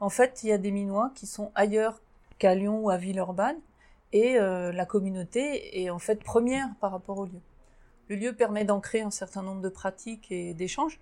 En 0.00 0.08
fait, 0.10 0.42
il 0.42 0.48
y 0.48 0.52
a 0.52 0.58
des 0.58 0.70
minois 0.70 1.10
qui 1.14 1.26
sont 1.26 1.50
ailleurs 1.54 2.00
qu'à 2.38 2.54
Lyon 2.54 2.80
ou 2.80 2.90
à 2.90 2.96
Villeurbanne, 2.96 3.58
et 4.12 4.38
euh, 4.38 4.72
la 4.72 4.86
communauté 4.86 5.82
est 5.82 5.90
en 5.90 5.98
fait 5.98 6.22
première 6.22 6.68
par 6.80 6.92
rapport 6.92 7.18
au 7.18 7.24
lieu. 7.26 7.40
Le 8.08 8.16
lieu 8.16 8.32
permet 8.32 8.64
d'ancrer 8.64 9.02
un 9.02 9.10
certain 9.10 9.42
nombre 9.42 9.60
de 9.60 9.68
pratiques 9.68 10.30
et 10.30 10.54
d'échanges, 10.54 10.98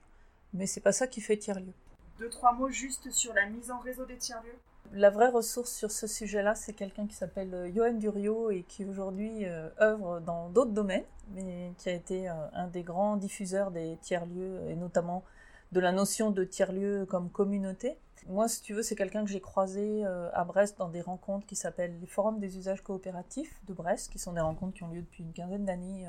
mais 0.57 0.67
c'est 0.67 0.81
pas 0.81 0.93
ça 0.93 1.07
qui 1.07 1.21
fait 1.21 1.37
tiers-lieu. 1.37 1.73
Deux, 2.19 2.31
trois 2.31 2.53
mots 2.53 2.71
juste 2.71 3.11
sur 3.11 3.35
la 3.35 3.47
mise 3.47 3.71
en 3.71 3.79
réseau 3.79 4.07
des 4.07 4.17
tiers-lieux. 4.17 4.59
La 4.93 5.11
vraie 5.11 5.29
ressource 5.29 5.73
sur 5.73 5.91
ce 5.91 6.07
sujet-là, 6.07 6.55
c'est 6.55 6.73
quelqu'un 6.73 7.07
qui 7.07 7.15
s'appelle 7.15 7.53
euh, 7.53 7.71
Johan 7.75 7.95
Durio 7.95 8.51
et 8.51 8.63
qui 8.63 8.85
aujourd'hui 8.85 9.45
euh, 9.45 9.69
œuvre 9.81 10.21
dans 10.21 10.49
d'autres 10.49 10.71
domaines, 10.71 11.05
mais 11.35 11.73
qui 11.79 11.89
a 11.89 11.93
été 11.93 12.29
euh, 12.29 12.33
un 12.53 12.69
des 12.69 12.83
grands 12.83 13.17
diffuseurs 13.17 13.71
des 13.71 13.99
tiers-lieux 14.01 14.61
et 14.69 14.77
notamment 14.77 15.25
de 15.73 15.81
la 15.81 15.93
notion 15.93 16.31
de 16.31 16.45
tiers-lieu 16.45 17.05
comme 17.07 17.31
communauté. 17.31 17.99
Moi, 18.29 18.49
si 18.49 18.63
tu 18.63 18.75
veux, 18.75 18.83
c'est 18.83 18.97
quelqu'un 18.97 19.25
que 19.25 19.31
j'ai 19.31 19.41
croisé 19.41 20.05
à 20.05 20.45
Brest 20.45 20.79
dans 20.79 20.89
des 20.89 21.01
rencontres 21.01 21.47
qui 21.47 21.55
s'appellent 21.55 21.97
les 22.01 22.07
forums 22.09 22.41
des 22.41 22.59
usages 22.59 22.83
coopératifs 22.83 23.61
de 23.67 23.73
Brest, 23.73 24.11
qui 24.11 24.19
sont 24.19 24.33
des 24.33 24.41
rencontres 24.41 24.75
qui 24.75 24.83
ont 24.83 24.89
lieu 24.89 25.03
depuis 25.03 25.23
une 25.23 25.33
quinzaine 25.33 25.65
d'années 25.65 26.09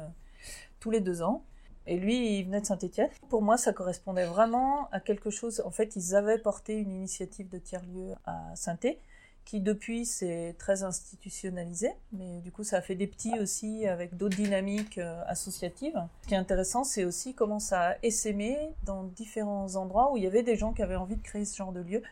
tous 0.79 0.89
les 0.89 0.99
deux 0.99 1.21
ans. 1.21 1.43
Et 1.87 1.97
lui, 1.97 2.39
il 2.39 2.45
venait 2.45 2.61
de 2.61 2.65
Saint-Étienne. 2.65 3.09
Pour 3.29 3.41
moi, 3.41 3.57
ça 3.57 3.73
correspondait 3.73 4.25
vraiment 4.25 4.89
à 4.91 4.99
quelque 4.99 5.29
chose. 5.29 5.61
En 5.65 5.71
fait, 5.71 5.95
ils 5.95 6.15
avaient 6.15 6.37
porté 6.37 6.75
une 6.75 6.91
initiative 6.91 7.49
de 7.49 7.57
tiers-lieu 7.57 8.13
à 8.25 8.55
saint 8.55 8.77
qui 9.45 9.61
depuis 9.61 10.05
s'est 10.05 10.55
très 10.59 10.83
institutionnalisée, 10.83 11.93
mais 12.11 12.41
du 12.41 12.51
coup, 12.51 12.65
ça 12.65 12.77
a 12.77 12.81
fait 12.81 12.95
des 12.95 13.07
petits 13.07 13.39
aussi 13.39 13.87
avec 13.87 14.17
d'autres 14.17 14.35
dynamiques 14.35 14.97
euh, 14.97 15.23
associatives. 15.25 15.97
Ce 16.23 16.27
qui 16.27 16.33
est 16.33 16.37
intéressant, 16.37 16.83
c'est 16.83 17.05
aussi 17.05 17.33
comment 17.33 17.59
ça 17.59 17.91
a 17.91 17.95
essaimé 18.03 18.57
dans 18.83 19.03
différents 19.03 19.77
endroits 19.77 20.11
où 20.11 20.17
il 20.17 20.23
y 20.23 20.27
avait 20.27 20.43
des 20.43 20.57
gens 20.57 20.73
qui 20.73 20.81
avaient 20.81 20.97
envie 20.97 21.15
de 21.15 21.21
créer 21.21 21.45
ce 21.45 21.55
genre 21.55 21.71
de 21.71 21.79
lieu 21.79 22.03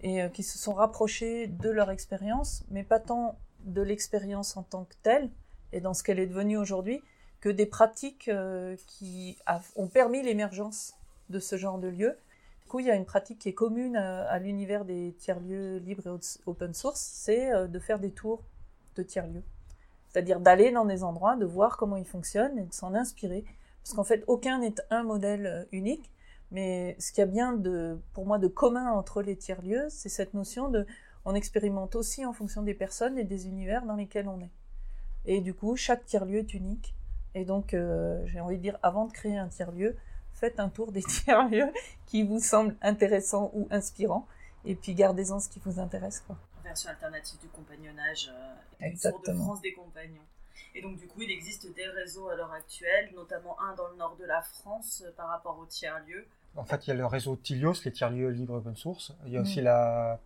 et 0.00 0.20
euh, 0.20 0.28
qui 0.28 0.42
se 0.42 0.58
sont 0.58 0.72
rapprochés 0.72 1.46
de 1.46 1.70
leur 1.70 1.92
expérience, 1.92 2.64
mais 2.72 2.82
pas 2.82 2.98
tant 2.98 3.38
de 3.66 3.82
l'expérience 3.82 4.56
en 4.56 4.64
tant 4.64 4.82
que 4.82 4.94
telle 5.04 5.30
et 5.72 5.80
dans 5.80 5.94
ce 5.94 6.02
qu'elle 6.02 6.18
est 6.18 6.26
devenue 6.26 6.56
aujourd'hui, 6.56 7.02
que 7.40 7.48
des 7.48 7.66
pratiques 7.66 8.28
euh, 8.28 8.76
qui 8.86 9.38
ont 9.76 9.88
permis 9.88 10.22
l'émergence 10.22 10.94
de 11.30 11.38
ce 11.38 11.56
genre 11.56 11.78
de 11.78 11.88
lieu. 11.88 12.16
Du 12.62 12.68
coup, 12.68 12.80
il 12.80 12.86
y 12.86 12.90
a 12.90 12.94
une 12.94 13.06
pratique 13.06 13.38
qui 13.38 13.48
est 13.48 13.54
commune 13.54 13.96
à, 13.96 14.24
à 14.24 14.38
l'univers 14.38 14.84
des 14.84 15.14
tiers-lieux 15.18 15.78
libres 15.78 16.06
et 16.06 16.40
open 16.46 16.74
source, 16.74 17.00
c'est 17.00 17.52
euh, 17.52 17.66
de 17.66 17.78
faire 17.78 17.98
des 17.98 18.10
tours 18.10 18.42
de 18.96 19.02
tiers-lieux. 19.02 19.42
C'est-à-dire 20.08 20.40
d'aller 20.40 20.70
dans 20.70 20.84
des 20.84 21.02
endroits, 21.02 21.36
de 21.36 21.46
voir 21.46 21.76
comment 21.76 21.96
ils 21.96 22.06
fonctionnent 22.06 22.58
et 22.58 22.64
de 22.64 22.72
s'en 22.72 22.94
inspirer. 22.94 23.44
Parce 23.82 23.94
qu'en 23.94 24.04
fait, 24.04 24.24
aucun 24.26 24.58
n'est 24.58 24.74
un 24.90 25.02
modèle 25.02 25.46
euh, 25.46 25.64
unique, 25.72 26.10
mais 26.50 26.96
ce 26.98 27.12
qu'il 27.12 27.20
y 27.20 27.24
a 27.24 27.26
bien 27.26 27.60
pour 28.12 28.26
moi 28.26 28.38
de 28.38 28.48
commun 28.48 28.90
entre 28.90 29.22
les 29.22 29.36
tiers-lieux, 29.36 29.86
c'est 29.88 30.08
cette 30.08 30.34
notion 30.34 30.68
de 30.68 30.86
on 31.24 31.34
expérimente 31.34 31.96
aussi 31.96 32.24
en 32.24 32.32
fonction 32.32 32.62
des 32.62 32.74
personnes 32.74 33.18
et 33.18 33.24
des 33.24 33.46
univers 33.46 33.84
dans 33.84 33.94
lesquels 33.94 34.26
on 34.26 34.40
est. 34.40 34.50
Et 35.26 35.40
du 35.40 35.54
coup, 35.54 35.76
chaque 35.76 36.04
tiers-lieu 36.06 36.38
est 36.38 36.54
unique. 36.54 36.94
Et 37.34 37.44
donc, 37.44 37.74
euh, 37.74 38.20
j'ai 38.26 38.40
envie 38.40 38.56
de 38.56 38.62
dire, 38.62 38.78
avant 38.82 39.06
de 39.06 39.12
créer 39.12 39.36
un 39.36 39.48
tiers-lieu, 39.48 39.96
faites 40.34 40.58
un 40.60 40.68
tour 40.68 40.92
des 40.92 41.02
tiers-lieux 41.24 41.72
qui 42.06 42.22
vous 42.22 42.40
semblent 42.40 42.76
intéressants 42.82 43.50
ou 43.54 43.68
inspirants, 43.70 44.26
et 44.64 44.74
puis 44.74 44.94
gardez-en 44.94 45.38
ce 45.40 45.48
qui 45.48 45.60
vous 45.64 45.78
intéresse. 45.78 46.20
Quoi. 46.26 46.36
Version 46.64 46.90
alternative 46.90 47.38
du 47.40 47.48
compagnonnage, 47.48 48.30
euh, 48.32 48.52
une 48.80 48.86
Exactement. 48.88 49.22
tour 49.24 49.34
de 49.34 49.38
France 49.38 49.60
des 49.62 49.72
compagnons. 49.72 50.22
Et 50.74 50.82
donc 50.82 50.96
du 50.98 51.06
coup, 51.08 51.22
il 51.22 51.30
existe 51.30 51.72
des 51.74 51.86
réseaux 51.86 52.28
à 52.28 52.36
l'heure 52.36 52.52
actuelle, 52.52 53.10
notamment 53.16 53.60
un 53.60 53.74
dans 53.74 53.88
le 53.88 53.96
nord 53.96 54.16
de 54.20 54.24
la 54.24 54.40
France 54.42 55.02
euh, 55.04 55.10
par 55.16 55.28
rapport 55.28 55.58
aux 55.58 55.66
tiers-lieux. 55.66 56.26
En 56.56 56.64
fait, 56.64 56.86
il 56.86 56.90
y 56.90 56.92
a 56.92 56.96
le 56.96 57.06
réseau 57.06 57.36
Tilios, 57.36 57.74
les 57.84 57.92
tiers-lieux 57.92 58.28
libres 58.28 58.54
open 58.54 58.76
source. 58.76 59.12
Il 59.26 59.32
y 59.32 59.36
a 59.36 59.40
aussi 59.40 59.60
Mm. 59.60 59.64
la 59.64 60.20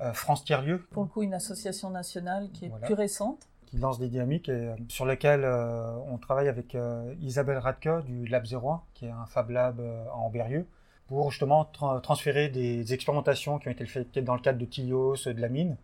euh, 0.00 0.12
France 0.14 0.44
Tiers-lieux, 0.44 0.78
Pour 0.92 1.02
le 1.02 1.08
coup, 1.10 1.22
une 1.22 1.34
association 1.34 1.90
nationale 1.90 2.50
qui 2.52 2.66
est 2.66 2.68
Voilà. 2.68 2.86
plus 2.86 2.94
récente, 2.94 3.46
qui 3.70 3.78
lance 3.78 3.98
des 3.98 4.08
dynamiques 4.08 4.48
et 4.48 4.74
sur 4.88 5.06
lesquelles 5.06 5.44
on 5.44 6.18
travaille 6.18 6.48
avec 6.48 6.76
Isabelle 7.20 7.58
Radke 7.58 8.04
du 8.04 8.26
Lab 8.26 8.44
01, 8.44 8.80
qui 8.94 9.06
est 9.06 9.10
un 9.10 9.26
Fab 9.26 9.50
Lab 9.50 9.80
à 9.80 10.16
Amberieux, 10.16 10.66
pour 11.06 11.30
justement 11.30 11.64
transférer 12.02 12.48
des 12.48 12.92
expérimentations 12.92 13.58
qui 13.58 13.68
ont 13.68 13.70
été 13.70 13.86
faites 13.86 14.18
dans 14.18 14.34
le 14.34 14.40
cadre 14.40 14.58
de 14.58 14.64
Tilios, 14.64 15.16
de 15.26 15.40
la 15.40 15.48
mine, 15.48 15.76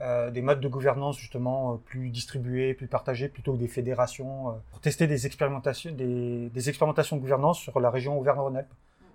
euh, 0.00 0.30
des 0.30 0.42
modes 0.42 0.60
de 0.60 0.68
gouvernance 0.68 1.18
justement 1.18 1.72
euh, 1.72 1.76
plus 1.76 2.10
distribués, 2.10 2.72
plus 2.72 2.86
partagés, 2.86 3.28
plutôt 3.28 3.54
que 3.54 3.58
des 3.58 3.66
fédérations, 3.66 4.50
euh, 4.50 4.52
pour 4.70 4.80
tester 4.80 5.08
des 5.08 5.26
expérimentations, 5.26 5.90
des, 5.90 6.50
des, 6.50 6.68
expérimentations 6.68 7.16
de 7.16 7.20
gouvernance 7.20 7.58
sur 7.58 7.80
la 7.80 7.90
région 7.90 8.16
Auvergne-Rhône-Alpes. 8.16 8.72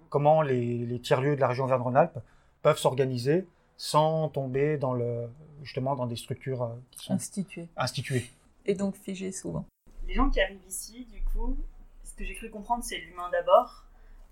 Comment 0.10 0.42
les, 0.42 0.80
les 0.80 1.00
tiers-lieux 1.00 1.38
de 1.38 1.42
la 1.42 1.48
région 1.48 1.64
Auvergne-Rhône-Alpes 1.64 2.20
peuvent 2.62 2.78
s'organiser 2.78 3.48
sans 3.78 4.30
tomber 4.30 4.78
dans 4.78 4.94
le, 4.94 5.30
justement 5.64 5.96
dans 5.96 6.06
des 6.06 6.16
structures 6.16 6.76
qui 6.92 7.06
sont 7.06 7.14
instituées. 7.14 7.70
instituées. 7.76 8.30
Et 8.66 8.76
donc 8.76 8.96
figées 8.96 9.32
souvent. 9.32 9.66
Les 10.08 10.14
gens 10.14 10.30
qui 10.30 10.42
arrivent 10.42 10.66
ici, 10.68 11.06
du 11.06 11.22
coup, 11.24 11.58
ce 12.04 12.14
que 12.16 12.26
j'ai 12.26 12.36
cru 12.36 12.50
comprendre, 12.50 12.84
c'est 12.84 12.98
l'humain 12.98 13.30
d'abord, 13.32 13.86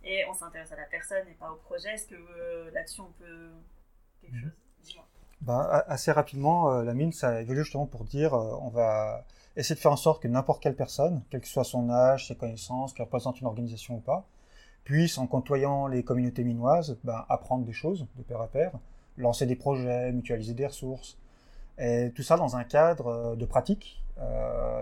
et 0.04 0.24
on 0.30 0.34
s'intéresse 0.34 0.72
à 0.72 0.76
la 0.76 0.86
personne 0.86 1.28
et 1.30 1.34
pas 1.34 1.52
au 1.52 1.56
projet. 1.56 1.90
Est-ce 1.94 2.08
que 2.08 2.74
là-dessus 2.74 3.02
on 3.02 3.12
peut 3.20 3.50
quelque 4.22 4.36
mhm. 4.36 4.42
chose? 4.42 4.52
Dis-moi 4.84 5.08
bah, 5.42 5.86
Assez 5.88 6.12
rapidement, 6.12 6.72
euh, 6.72 6.84
la 6.84 6.94
mine, 6.94 7.12
ça 7.12 7.30
a 7.30 7.42
évolué 7.42 7.64
justement 7.64 7.86
pour 7.86 8.06
dire 8.06 8.34
euh, 8.34 8.58
on 8.62 8.70
va 8.70 9.26
essayer 9.56 9.76
de 9.76 9.80
faire 9.80 9.92
en 9.92 9.98
sorte 9.98 10.22
que 10.22 10.28
n'importe 10.28 10.62
quelle 10.62 10.76
personne, 10.76 11.24
quel 11.30 11.42
que 11.42 11.48
soit 11.48 11.64
son 11.64 11.90
âge, 11.90 12.28
ses 12.28 12.36
connaissances, 12.36 12.94
qui 12.94 13.02
représente 13.02 13.42
une 13.42 13.48
organisation 13.48 13.96
ou 13.96 14.00
pas, 14.00 14.26
puisse, 14.84 15.18
en 15.18 15.28
côtoyant 15.28 15.88
les 15.88 16.04
communautés 16.04 16.44
minoises, 16.44 16.98
bah, 17.04 17.26
apprendre 17.30 17.66
des 17.66 17.74
choses 17.74 18.08
de 18.16 18.24
pair 18.24 18.42
à 18.42 18.48
pair, 18.48 18.72
lancer 19.18 19.46
des 19.46 19.56
projets, 19.56 20.12
mutualiser 20.12 20.54
des 20.54 20.68
ressources, 20.68 21.18
et 21.78 22.12
tout 22.16 22.24
ça 22.24 22.38
dans 22.38 22.56
un 22.56 22.64
cadre 22.64 23.08
euh, 23.08 23.36
de 23.36 23.46
pratique. 23.46 24.04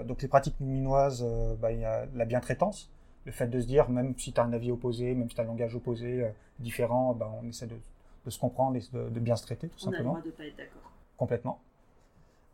donc 0.05 0.21
les 0.21 0.27
pratiques 0.27 0.59
minoises, 0.59 1.25
bah, 1.61 1.71
il 1.71 1.79
y 1.79 1.85
a 1.85 2.05
la 2.13 2.25
bientraitance, 2.25 2.89
le 3.25 3.31
fait 3.31 3.47
de 3.47 3.59
se 3.61 3.67
dire, 3.67 3.89
même 3.89 4.13
si 4.17 4.33
tu 4.33 4.39
as 4.39 4.43
un 4.43 4.53
avis 4.53 4.71
opposé, 4.71 5.15
même 5.15 5.29
si 5.29 5.35
tu 5.35 5.41
as 5.41 5.45
un 5.45 5.47
langage 5.47 5.75
opposé, 5.75 6.25
différent, 6.59 7.13
bah, 7.13 7.31
on 7.41 7.47
essaie 7.47 7.67
de 7.67 7.77
de 8.25 8.29
se 8.29 8.39
comprendre 8.39 8.77
et 8.77 8.81
de, 8.93 9.19
bien 9.19 9.35
se 9.35 9.43
traiter, 9.43 9.69
tout 9.69 9.79
simplement. 9.79 10.11
On 10.11 10.15
a 10.15 10.17
le 10.17 10.21
droit 10.21 10.31
de 10.31 10.37
pas 10.37 10.45
être 10.45 10.57
d'accord. 10.57 10.91
Complètement. 11.17 11.59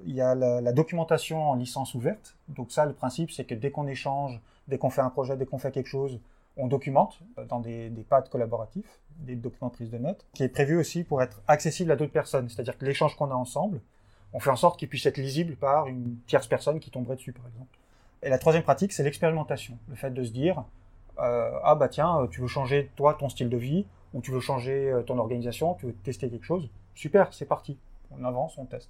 Il 0.05 0.13
y 0.13 0.21
a 0.21 0.35
la, 0.35 0.73
documentation 0.73 1.51
en 1.51 1.55
licence 1.55 1.93
ouverte. 1.93 2.35
Donc 2.49 2.71
ça, 2.71 2.85
le 2.85 2.93
principe, 2.93 3.31
c'est 3.31 3.45
que 3.45 3.55
dès 3.55 3.71
qu'on 3.71 3.87
échange, 3.87 4.41
dès 4.67 4.77
qu'on 4.77 4.89
fait 4.89 5.01
un 5.01 5.09
projet, 5.09 5.37
dès 5.37 5.45
qu'on 5.45 5.57
fait 5.57 5.71
quelque 5.71 5.87
chose, 5.87 6.19
on 6.57 6.67
documente 6.67 7.19
euh, 7.37 7.45
dans 7.45 7.59
des, 7.59 7.89
des 7.89 8.03
pads 8.03 8.23
collaboratifs, 8.23 8.99
des 9.19 9.35
documents 9.35 9.69
de 9.69 9.73
prise 9.73 9.89
de 9.89 9.97
notes, 9.97 10.25
qui 10.33 10.43
est 10.43 10.49
prévu 10.49 10.77
aussi 10.77 11.03
pour 11.03 11.21
être 11.21 11.41
accessible 11.47 11.91
à 11.91 11.95
d'autres 11.95 12.11
personnes. 12.11 12.49
C'est-à-dire 12.49 12.77
que 12.77 12.85
l'échange 12.85 13.15
qu'on 13.15 13.31
a 13.31 13.35
ensemble, 13.35 13.81
on 14.33 14.39
fait 14.39 14.49
en 14.49 14.55
sorte 14.55 14.77
qu'il 14.77 14.89
puisse 14.89 15.05
être 15.05 15.17
lisible 15.17 15.55
par 15.55 15.87
une 15.87 16.17
tierce 16.27 16.47
personne 16.47 16.79
qui 16.79 16.91
tomberait 16.91 17.15
dessus, 17.15 17.31
par 17.31 17.47
exemple. 17.47 17.77
Et 18.23 18.29
la 18.29 18.37
troisième 18.37 18.63
pratique, 18.63 18.91
c'est 18.91 19.03
l'expérimentation. 19.03 19.77
Le 19.87 19.95
fait 19.95 20.11
de 20.11 20.23
se 20.23 20.31
dire, 20.31 20.63
euh, 21.19 21.51
ah 21.63 21.75
bah 21.75 21.87
tiens, 21.87 22.27
tu 22.31 22.41
veux 22.41 22.47
changer 22.47 22.91
toi 22.95 23.13
ton 23.13 23.29
style 23.29 23.49
de 23.49 23.57
vie, 23.57 23.85
ou 24.13 24.21
tu 24.21 24.31
veux 24.31 24.39
changer 24.39 24.91
euh, 24.91 25.03
ton 25.03 25.19
organisation, 25.19 25.75
tu 25.75 25.87
veux 25.87 25.93
tester 25.93 26.29
quelque 26.29 26.45
chose, 26.45 26.69
super, 26.95 27.33
c'est 27.33 27.45
parti. 27.45 27.77
On 28.11 28.23
avance, 28.23 28.57
on 28.57 28.65
teste. 28.65 28.89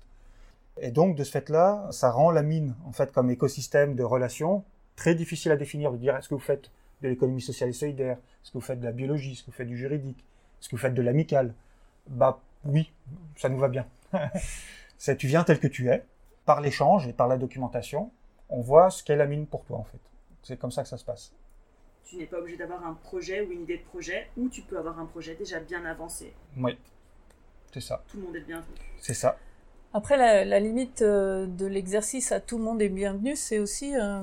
Et 0.79 0.91
donc, 0.91 1.15
de 1.15 1.23
ce 1.23 1.31
fait-là, 1.31 1.87
ça 1.91 2.11
rend 2.11 2.31
la 2.31 2.43
mine, 2.43 2.75
en 2.85 2.91
fait, 2.91 3.11
comme 3.11 3.29
écosystème 3.29 3.95
de 3.95 4.03
relations, 4.03 4.63
très 4.95 5.15
difficile 5.15 5.51
à 5.51 5.57
définir, 5.57 5.91
de 5.91 5.97
dire 5.97 6.15
est-ce 6.15 6.29
que 6.29 6.35
vous 6.35 6.39
faites 6.39 6.71
de 7.05 7.11
l'économie 7.11 7.41
sociale 7.41 7.69
et 7.69 7.73
solidaire, 7.73 8.17
est-ce 8.17 8.51
que 8.51 8.57
vous 8.57 8.61
faites 8.61 8.79
de 8.79 8.85
la 8.85 8.91
biologie, 8.91 9.33
est-ce 9.33 9.41
que 9.41 9.47
vous 9.47 9.57
faites 9.57 9.67
du 9.67 9.77
juridique, 9.77 10.23
est-ce 10.59 10.69
que 10.69 10.75
vous 10.75 10.81
faites 10.81 10.93
de 10.93 11.01
l'amical 11.01 11.53
Bah 12.07 12.41
oui, 12.65 12.91
ça 13.35 13.49
nous 13.49 13.57
va 13.57 13.67
bien. 13.67 13.87
c'est 14.97 15.17
tu 15.17 15.27
viens 15.27 15.43
tel 15.43 15.59
que 15.59 15.67
tu 15.67 15.89
es, 15.89 16.03
par 16.45 16.61
l'échange 16.61 17.07
et 17.07 17.13
par 17.13 17.27
la 17.27 17.37
documentation, 17.37 18.11
on 18.49 18.61
voit 18.61 18.89
ce 18.89 19.03
qu'est 19.03 19.15
la 19.15 19.25
mine 19.25 19.47
pour 19.47 19.65
toi, 19.65 19.77
en 19.77 19.83
fait. 19.83 19.99
C'est 20.43 20.57
comme 20.57 20.71
ça 20.71 20.83
que 20.83 20.89
ça 20.89 20.97
se 20.97 21.05
passe 21.05 21.33
tu 22.05 22.17
n'es 22.17 22.25
pas 22.27 22.37
obligé 22.37 22.57
d'avoir 22.57 22.85
un 22.85 22.93
projet 22.93 23.41
ou 23.41 23.51
une 23.51 23.63
idée 23.63 23.77
de 23.77 23.83
projet, 23.83 24.29
ou 24.37 24.47
tu 24.47 24.61
peux 24.61 24.77
avoir 24.77 24.99
un 24.99 25.05
projet 25.05 25.35
déjà 25.35 25.59
bien 25.59 25.83
avancé. 25.85 26.33
Oui, 26.55 26.77
c'est 27.73 27.81
ça. 27.81 28.03
Tout 28.07 28.17
le 28.17 28.23
monde 28.23 28.35
est 28.35 28.41
bienvenu. 28.41 28.75
C'est 28.99 29.13
ça. 29.13 29.37
Après, 29.97 30.17
la, 30.17 30.59
limite 30.59 31.03
euh, 31.03 31.47
de 31.47 31.65
l'exercice 31.65 32.33
à 32.33 32.41
tout 32.41 32.57
le 32.57 32.65
monde 32.65 32.81
est 32.81 32.89
bienvenu, 32.89 33.37
c'est 33.37 33.59
aussi 33.59 33.95
euh, 33.95 34.21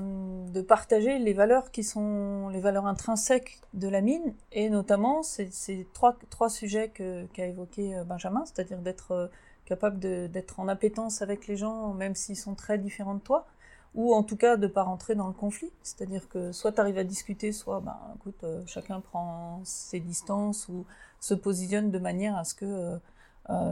de 0.51 0.61
partager 0.61 1.17
les 1.17 1.33
valeurs 1.33 1.71
qui 1.71 1.83
sont 1.83 2.47
les 2.49 2.59
valeurs 2.59 2.85
intrinsèques 2.85 3.59
de 3.73 3.87
la 3.87 4.01
mine, 4.01 4.35
et 4.51 4.69
notamment 4.69 5.23
ces, 5.23 5.49
trois, 5.91 6.15
trois 6.29 6.49
sujets 6.51 6.89
qu'a 6.89 7.47
évoqué 7.47 7.95
euh, 7.95 8.03
Benjamin, 8.03 8.45
c'est-à-dire 8.45 8.77
d'être 8.77 9.31
capable 9.65 9.97
d'être 9.97 10.59
en 10.59 10.67
appétence 10.67 11.23
avec 11.23 11.47
les 11.47 11.57
gens, 11.57 11.95
même 11.95 12.13
s'ils 12.13 12.37
sont 12.37 12.53
très 12.53 12.77
différents 12.77 13.15
de 13.15 13.21
toi, 13.21 13.47
ou 13.95 14.13
en 14.13 14.21
tout 14.21 14.37
cas 14.37 14.57
de 14.57 14.67
pas 14.67 14.83
rentrer 14.83 15.15
dans 15.15 15.27
le 15.27 15.33
conflit. 15.33 15.71
C'est-à-dire 15.81 16.29
que 16.29 16.51
soit 16.51 16.73
tu 16.73 16.81
arrives 16.81 16.99
à 16.99 17.03
discuter, 17.03 17.51
soit 17.51 17.79
ben, 17.79 17.97
écoute, 18.17 18.45
chacun 18.67 18.99
prend 18.99 19.59
ses 19.63 19.99
distances 19.99 20.69
ou 20.69 20.85
se 21.19 21.33
positionne 21.33 21.89
de 21.89 21.97
manière 21.97 22.37
à 22.37 22.43
ce 22.43 22.53
que 22.53 22.99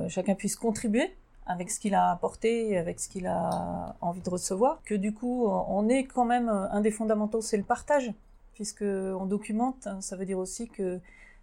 chacun 0.10 0.34
puisse 0.34 0.56
contribuer 0.56 1.16
avec 1.46 1.72
ce 1.72 1.80
qu'il 1.80 1.96
a 1.96 2.12
apporté, 2.12 2.78
avec 2.78 3.00
ce 3.00 3.10
qu'il 3.10 3.28
a 3.28 3.96
envie 4.02 4.22
de 4.22 4.30
recevoir, 4.30 4.82
que 4.84 4.96
du 4.96 5.14
coup 5.14 5.46
on 5.48 5.90
est 5.90 6.06
quand 6.06 6.26
même 6.26 6.50
un 6.50 6.82
des 6.82 6.92
fondamentaux, 6.92 7.42
c'est 7.42 7.58
le 7.58 7.64
partage, 7.64 8.14
puisque 8.54 8.84
on 8.84 9.26
documente, 9.26 9.88
ça 10.02 10.16
veut 10.16 10.26
dire 10.26 10.38
aussi 10.38 10.70
que 10.70 11.00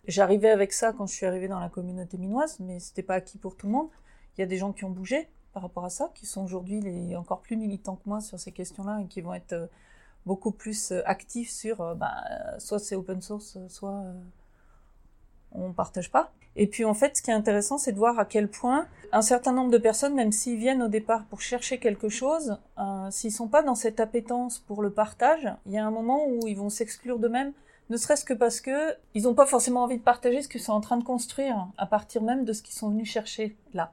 j'arrivais 0.06 0.50
avec 0.50 0.72
ça 0.72 0.92
quand 0.92 1.06
je 1.06 1.14
suis 1.14 1.26
arrivée 1.26 1.48
dans 1.48 1.60
la 1.60 1.68
communauté 1.68 2.16
minoise, 2.16 2.58
mais 2.60 2.80
c'était 2.80 3.02
pas 3.02 3.14
acquis 3.14 3.38
pour 3.38 3.56
tout 3.56 3.66
le 3.66 3.72
monde. 3.72 3.88
Il 4.36 4.40
y 4.40 4.44
a 4.44 4.46
des 4.46 4.56
gens 4.56 4.72
qui 4.72 4.84
ont 4.84 4.90
bougé, 4.90 5.28
par 5.52 5.62
rapport 5.62 5.84
à 5.84 5.90
ça, 5.90 6.10
qui 6.14 6.26
sont 6.26 6.44
aujourd'hui 6.44 7.16
encore 7.16 7.40
plus 7.40 7.56
militants 7.56 7.96
que 7.96 8.08
moi 8.08 8.20
sur 8.20 8.38
ces 8.38 8.52
questions-là 8.52 9.00
et 9.00 9.06
qui 9.06 9.20
vont 9.20 9.34
être 9.34 9.54
euh, 9.54 9.66
beaucoup 10.26 10.52
plus 10.52 10.92
euh, 10.92 11.02
actifs 11.04 11.50
sur 11.50 11.80
euh, 11.80 11.94
bah, 11.94 12.22
soit 12.58 12.78
c'est 12.78 12.94
open 12.94 13.20
source, 13.20 13.58
soit 13.68 14.04
on 15.52 15.72
partage 15.72 16.10
pas. 16.10 16.32
Et 16.58 16.66
puis 16.66 16.84
en 16.84 16.92
fait, 16.92 17.16
ce 17.16 17.22
qui 17.22 17.30
est 17.30 17.34
intéressant, 17.34 17.78
c'est 17.78 17.92
de 17.92 17.98
voir 17.98 18.18
à 18.18 18.24
quel 18.24 18.48
point 18.48 18.86
un 19.12 19.22
certain 19.22 19.52
nombre 19.52 19.70
de 19.70 19.78
personnes, 19.78 20.14
même 20.14 20.32
s'ils 20.32 20.58
viennent 20.58 20.82
au 20.82 20.88
départ 20.88 21.24
pour 21.26 21.40
chercher 21.40 21.78
quelque 21.78 22.08
chose, 22.08 22.58
euh, 22.78 23.10
s'ils 23.10 23.32
sont 23.32 23.46
pas 23.46 23.62
dans 23.62 23.76
cette 23.76 24.00
appétence 24.00 24.58
pour 24.58 24.82
le 24.82 24.90
partage, 24.90 25.48
il 25.66 25.72
y 25.72 25.78
a 25.78 25.86
un 25.86 25.92
moment 25.92 26.26
où 26.26 26.48
ils 26.48 26.56
vont 26.56 26.68
s'exclure 26.68 27.20
d'eux-mêmes, 27.20 27.52
ne 27.90 27.96
serait-ce 27.96 28.24
que 28.24 28.34
parce 28.34 28.60
que 28.60 28.96
ils 29.14 29.22
n'ont 29.22 29.34
pas 29.34 29.46
forcément 29.46 29.84
envie 29.84 29.98
de 29.98 30.02
partager 30.02 30.42
ce 30.42 30.48
qu'ils 30.48 30.60
sont 30.60 30.72
en 30.72 30.80
train 30.80 30.96
de 30.96 31.04
construire 31.04 31.68
à 31.78 31.86
partir 31.86 32.22
même 32.22 32.44
de 32.44 32.52
ce 32.52 32.62
qu'ils 32.62 32.74
sont 32.74 32.90
venus 32.90 33.08
chercher 33.08 33.56
là. 33.72 33.92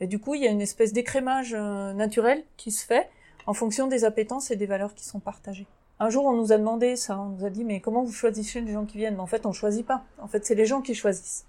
Et 0.00 0.08
du 0.08 0.18
coup, 0.18 0.34
il 0.34 0.42
y 0.42 0.48
a 0.48 0.50
une 0.50 0.60
espèce 0.60 0.92
d'écrémage 0.92 1.54
euh, 1.54 1.92
naturel 1.92 2.42
qui 2.56 2.72
se 2.72 2.84
fait 2.84 3.08
en 3.46 3.54
fonction 3.54 3.86
des 3.86 4.04
appétences 4.04 4.50
et 4.50 4.56
des 4.56 4.66
valeurs 4.66 4.94
qui 4.94 5.04
sont 5.04 5.20
partagées. 5.20 5.68
Un 6.00 6.10
jour, 6.10 6.24
on 6.24 6.32
nous 6.32 6.52
a 6.52 6.58
demandé 6.58 6.96
ça, 6.96 7.20
on 7.20 7.28
nous 7.28 7.44
a 7.44 7.50
dit, 7.50 7.62
mais 7.62 7.80
comment 7.80 8.02
vous 8.02 8.12
choisissez 8.12 8.60
les 8.62 8.72
gens 8.72 8.84
qui 8.84 8.98
viennent? 8.98 9.20
En 9.20 9.26
fait, 9.26 9.46
on 9.46 9.52
choisit 9.52 9.86
pas. 9.86 10.02
En 10.18 10.26
fait, 10.26 10.44
c'est 10.44 10.54
les 10.54 10.66
gens 10.66 10.80
qui 10.80 10.94
choisissent. 10.94 11.46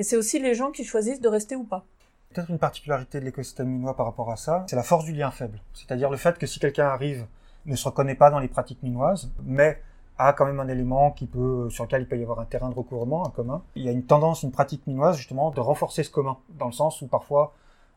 Et 0.00 0.02
c'est 0.02 0.16
aussi 0.16 0.38
les 0.38 0.54
gens 0.54 0.70
qui 0.70 0.82
choisissent 0.82 1.20
de 1.20 1.28
rester 1.28 1.56
ou 1.56 1.64
pas. 1.64 1.84
Peut-être 2.32 2.48
une 2.48 2.58
particularité 2.58 3.20
de 3.20 3.26
l'écosystème 3.26 3.68
minois 3.68 3.94
par 3.94 4.06
rapport 4.06 4.30
à 4.30 4.36
ça, 4.36 4.64
c'est 4.66 4.74
la 4.74 4.82
force 4.82 5.04
du 5.04 5.12
lien 5.12 5.30
faible. 5.30 5.60
C'est-à-dire 5.74 6.08
le 6.08 6.16
fait 6.16 6.38
que 6.38 6.46
si 6.46 6.58
quelqu'un 6.58 6.86
arrive, 6.86 7.26
ne 7.66 7.76
se 7.76 7.86
reconnaît 7.86 8.14
pas 8.14 8.30
dans 8.30 8.38
les 8.38 8.48
pratiques 8.48 8.82
minoises, 8.82 9.30
mais 9.44 9.78
a 10.16 10.32
quand 10.32 10.46
même 10.46 10.58
un 10.58 10.68
élément 10.68 11.10
qui 11.10 11.26
peut, 11.26 11.68
sur 11.68 11.84
lequel 11.84 12.00
il 12.00 12.08
peut 12.08 12.16
y 12.18 12.22
avoir 12.22 12.40
un 12.40 12.46
terrain 12.46 12.70
de 12.70 12.74
recouvrement, 12.74 13.26
un 13.26 13.30
commun. 13.30 13.62
Il 13.74 13.82
y 13.82 13.90
a 13.90 13.92
une 13.92 14.06
tendance, 14.06 14.42
une 14.42 14.52
pratique 14.52 14.86
minoise, 14.86 15.18
justement, 15.18 15.50
de 15.50 15.60
renforcer 15.60 16.02
ce 16.02 16.08
commun, 16.08 16.38
dans 16.58 16.66
le 16.66 16.72
sens 16.72 17.02
où 17.02 17.06
parfois 17.06 17.52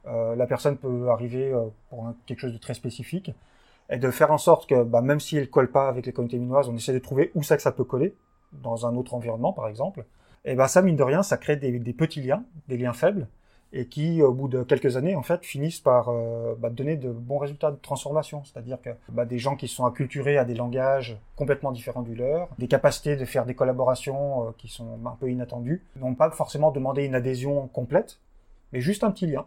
euh, 0.06 0.36
la 0.36 0.46
personne 0.46 0.76
peut 0.76 1.08
arriver 1.08 1.54
euh, 1.54 1.68
pour 1.90 2.06
quelque 2.26 2.40
chose 2.40 2.52
de 2.52 2.58
très 2.58 2.74
spécifique 2.74 3.32
et 3.90 3.98
de 3.98 4.12
faire 4.12 4.34
en 4.34 4.38
sorte 4.38 4.68
que 4.68 4.84
bah, 4.84 5.00
même 5.00 5.22
si 5.22 5.38
elle 5.38 5.50
colle 5.50 5.72
pas 5.72 5.88
avec 5.88 6.06
les 6.06 6.12
communautés 6.12 6.38
minoises, 6.38 6.68
on 6.68 6.76
essaie 6.76 6.92
de 6.92 7.00
trouver 7.00 7.32
où 7.34 7.44
c'est 7.44 7.56
que 7.56 7.64
ça 7.64 7.72
peut 7.72 7.86
coller 7.86 8.14
dans 8.52 8.86
un 8.86 8.94
autre 8.98 9.14
environnement 9.14 9.54
par 9.54 9.70
exemple. 9.70 10.04
Et 10.46 10.56
bah 10.56 10.68
ça 10.68 10.82
mine 10.82 10.96
de 10.96 11.04
rien, 11.04 11.24
ça 11.24 11.38
crée 11.38 11.56
des, 11.56 11.94
petits 11.94 12.22
liens, 12.22 12.44
des 12.68 12.78
liens 12.78 12.94
faibles 12.94 13.28
et 13.76 13.88
qui 13.88 14.22
au 14.22 14.34
bout 14.34 14.48
de 14.48 14.62
quelques 14.62 14.98
années 14.98 15.16
en 15.16 15.24
fait 15.24 15.44
finissent 15.44 15.80
par 15.80 16.10
euh, 16.10 16.54
bah, 16.60 16.70
donner 16.70 16.96
de 16.96 17.10
bons 17.10 17.40
résultats 17.40 17.72
de 17.72 17.78
transformation. 17.78 18.44
C'est-à-dire 18.44 18.80
que 18.82 18.92
bah, 19.10 19.26
des 19.26 19.40
gens 19.40 19.56
qui 19.56 19.68
sont 19.68 19.86
acculturés 19.86 20.38
à 20.38 20.46
des 20.46 20.54
langages 20.54 21.18
complètement 21.36 21.72
différents 21.72 22.04
du 22.04 22.14
leur, 22.14 22.50
des 22.60 22.68
capacités 22.68 23.16
de 23.16 23.26
faire 23.26 23.46
des 23.46 23.56
collaborations 23.56 24.54
qui 24.58 24.68
sont 24.68 25.00
un 25.06 25.16
peu 25.20 25.32
inattendues, 25.32 25.82
n'ont 25.96 26.14
pas 26.14 26.30
forcément 26.30 26.72
demandé 26.72 27.04
une 27.06 27.16
adhésion 27.16 27.68
complète, 27.70 28.20
mais 28.74 28.82
juste 28.82 29.04
un 29.04 29.12
petit 29.12 29.26
lien 29.26 29.46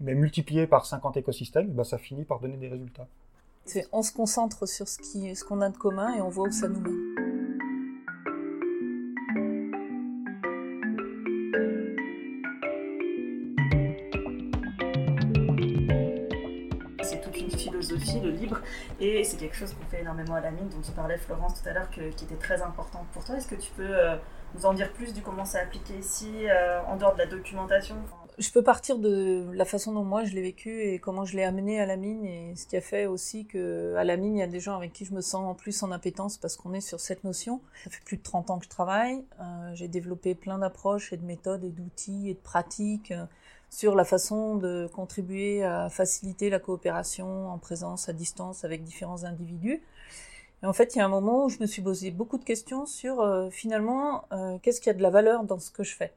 mais 0.00 0.14
multiplié 0.14 0.66
par 0.66 0.86
50 0.86 1.16
écosystèmes, 1.16 1.68
bah, 1.68 1.84
ça 1.84 1.98
finit 1.98 2.24
par 2.24 2.40
donner 2.40 2.56
des 2.56 2.68
résultats. 2.68 3.06
On 3.92 4.02
se 4.02 4.12
concentre 4.12 4.66
sur 4.68 4.86
ce 4.86 4.98
qui, 4.98 5.34
ce 5.34 5.44
qu'on 5.44 5.60
a 5.60 5.70
de 5.70 5.76
commun 5.76 6.14
et 6.14 6.20
on 6.20 6.28
voit 6.28 6.48
où 6.48 6.52
ça 6.52 6.68
nous 6.68 6.80
mène. 6.80 7.25
Et 19.00 19.24
c'est 19.24 19.36
quelque 19.36 19.56
chose 19.56 19.74
qu'on 19.74 19.86
fait 19.86 20.00
énormément 20.00 20.34
à 20.34 20.40
la 20.40 20.50
mine, 20.50 20.68
dont 20.68 20.80
tu 20.80 20.92
parlais 20.92 21.18
Florence 21.18 21.62
tout 21.62 21.68
à 21.68 21.72
l'heure, 21.72 21.90
qui 21.90 22.00
était 22.00 22.36
très 22.36 22.62
important 22.62 23.06
pour 23.12 23.24
toi. 23.24 23.36
Est-ce 23.36 23.48
que 23.48 23.54
tu 23.54 23.70
peux 23.76 23.82
euh, 23.82 24.16
nous 24.54 24.66
en 24.66 24.74
dire 24.74 24.92
plus 24.92 25.12
du 25.12 25.22
comment 25.22 25.44
c'est 25.44 25.60
appliqué 25.60 25.94
ici, 25.94 26.30
euh, 26.48 26.80
en 26.86 26.96
dehors 26.96 27.14
de 27.14 27.18
la 27.18 27.26
documentation? 27.26 27.96
Je 28.38 28.50
peux 28.50 28.62
partir 28.62 28.98
de 28.98 29.46
la 29.54 29.64
façon 29.64 29.94
dont 29.94 30.04
moi 30.04 30.24
je 30.24 30.34
l'ai 30.34 30.42
vécu 30.42 30.82
et 30.82 30.98
comment 30.98 31.24
je 31.24 31.36
l'ai 31.36 31.42
amené 31.42 31.80
à 31.80 31.86
la 31.86 31.96
mine 31.96 32.22
et 32.26 32.54
ce 32.54 32.66
qui 32.66 32.76
a 32.76 32.82
fait 32.82 33.06
aussi 33.06 33.46
que 33.46 33.94
à 33.96 34.04
la 34.04 34.18
mine 34.18 34.36
il 34.36 34.40
y 34.40 34.42
a 34.42 34.46
des 34.46 34.60
gens 34.60 34.76
avec 34.76 34.92
qui 34.92 35.06
je 35.06 35.14
me 35.14 35.22
sens 35.22 35.42
en 35.46 35.54
plus 35.54 35.82
en 35.82 35.90
appétence 35.90 36.36
parce 36.36 36.54
qu'on 36.56 36.74
est 36.74 36.82
sur 36.82 37.00
cette 37.00 37.24
notion. 37.24 37.62
Ça 37.84 37.88
fait 37.88 38.04
plus 38.04 38.18
de 38.18 38.22
30 38.22 38.50
ans 38.50 38.58
que 38.58 38.66
je 38.66 38.68
travaille. 38.68 39.24
Euh, 39.40 39.70
j'ai 39.72 39.88
développé 39.88 40.34
plein 40.34 40.58
d'approches 40.58 41.14
et 41.14 41.16
de 41.16 41.24
méthodes 41.24 41.64
et 41.64 41.70
d'outils 41.70 42.28
et 42.28 42.34
de 42.34 42.38
pratiques 42.38 43.10
sur 43.70 43.94
la 43.94 44.04
façon 44.04 44.56
de 44.56 44.88
contribuer 44.92 45.64
à 45.64 45.88
faciliter 45.88 46.50
la 46.50 46.58
coopération 46.58 47.50
en 47.50 47.58
présence, 47.58 48.08
à 48.08 48.12
distance 48.12 48.64
avec 48.64 48.84
différents 48.84 49.24
individus. 49.24 49.82
Et 50.62 50.66
en 50.66 50.72
fait, 50.72 50.94
il 50.94 50.98
y 50.98 51.00
a 51.00 51.04
un 51.04 51.10
moment 51.10 51.44
où 51.44 51.48
je 51.48 51.58
me 51.60 51.66
suis 51.66 51.82
posé 51.82 52.10
beaucoup 52.10 52.38
de 52.38 52.44
questions 52.44 52.86
sur 52.86 53.20
euh, 53.20 53.50
finalement 53.50 54.24
qu'est-ce 54.62 54.80
qu'il 54.80 54.90
y 54.90 54.94
a 54.94 54.98
de 54.98 55.02
la 55.02 55.10
valeur 55.10 55.44
dans 55.44 55.58
ce 55.58 55.70
que 55.70 55.84
je 55.84 55.94
fais? 55.94 56.12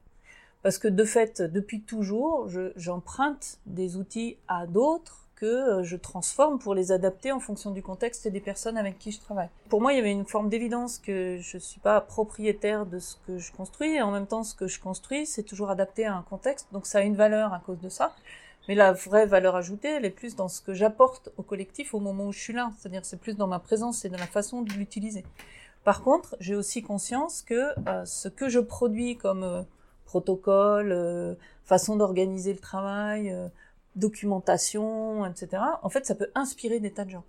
Parce 0.62 0.78
que 0.78 0.88
de 0.88 1.04
fait, 1.06 1.42
depuis 1.42 1.82
toujours, 1.82 2.50
j'emprunte 2.76 3.60
des 3.66 3.96
outils 3.96 4.38
à 4.48 4.68
d'autres 4.68 5.29
que 5.39 5.45
euh, 5.45 5.84
je 5.84 5.95
transforme 5.95 6.60
pour 6.60 6.75
les 6.75 6.91
adapter 6.91 7.32
en 7.32 7.39
fonction 7.39 7.71
du 7.71 7.82
contexte 7.82 8.25
et 8.25 8.32
des 8.32 8.41
personnes 8.41 8.78
avec 8.78 8.99
qui 8.99 9.12
je 9.12 9.19
travaille. 9.19 9.49
Pour 9.69 9.82
moi, 9.82 9.93
il 9.93 9.95
y 9.95 9.99
avait 9.99 10.12
une 10.12 10.25
forme 10.25 10.49
d'évidence 10.49 10.97
que 10.97 11.38
je 11.39 11.58
ne 11.58 11.62
suis 11.62 11.80
pas 11.80 12.02
propriétaire 12.02 12.86
de 12.86 12.99
ce 12.99 13.15
que 13.25 13.38
je 13.38 13.52
construis, 13.52 13.95
et 13.95 14.02
en 14.02 14.12
même 14.12 14.28
temps, 14.28 14.43
ce 14.43 14.54
que 14.54 14.67
je 14.67 14.80
construis, 14.80 15.25
c'est 15.25 15.43
toujours 15.43 15.69
adapté 15.69 16.06
à 16.06 16.15
un 16.15 16.21
contexte, 16.23 16.67
donc 16.73 16.86
ça 16.86 16.99
a 16.99 17.02
une 17.02 17.15
valeur 17.15 17.54
à 17.54 17.60
cause 17.60 17.80
de 17.80 17.89
ça. 17.89 18.13
Mais 18.67 18.75
la 18.75 18.91
vraie 18.91 19.25
valeur 19.25 19.56
ajoutée, 19.56 19.88
elle 19.88 20.06
est 20.06 20.12
plus 20.12 20.36
dans 20.36 20.47
ce 20.47 20.62
que 20.62 20.73
j'apporte 20.73 21.30
au 21.38 21.41
collectif 21.41 21.93
au 21.93 21.99
moment 21.99 22.25
où 22.25 22.32
je 22.32 22.39
suis 22.39 22.54
là. 22.54 22.71
C'est-à-dire, 22.78 23.04
c'est 23.04 23.19
plus 23.19 23.36
dans 23.36 23.47
ma 23.47 23.58
présence 23.58 24.06
et 24.06 24.10
dans 24.10 24.19
la 24.19 24.28
façon 24.28 24.62
de 24.62 24.71
l'utiliser. 24.73 25.23
Par 25.84 26.04
contre, 26.04 26.36
j'ai 26.39 26.56
aussi 26.56 26.84
conscience 26.84 27.41
que 27.41 27.73
euh, 27.88 28.06
ce 28.06 28.28
que 28.28 28.47
je 28.47 28.60
produis 28.60 29.17
comme 29.17 29.43
euh, 29.43 29.63
protocole, 30.06 31.38
façon 31.63 31.95
d'organiser 31.95 32.54
le 32.54 32.60
travail, 32.60 33.36
documentation, 33.95 35.25
etc. 35.25 35.63
En 35.82 35.89
fait, 35.89 36.06
ça 36.06 36.15
peut 36.15 36.30
inspirer 36.36 36.80
des 36.80 36.91
tas 36.91 37.06
de 37.06 37.12
gens. 37.12 37.25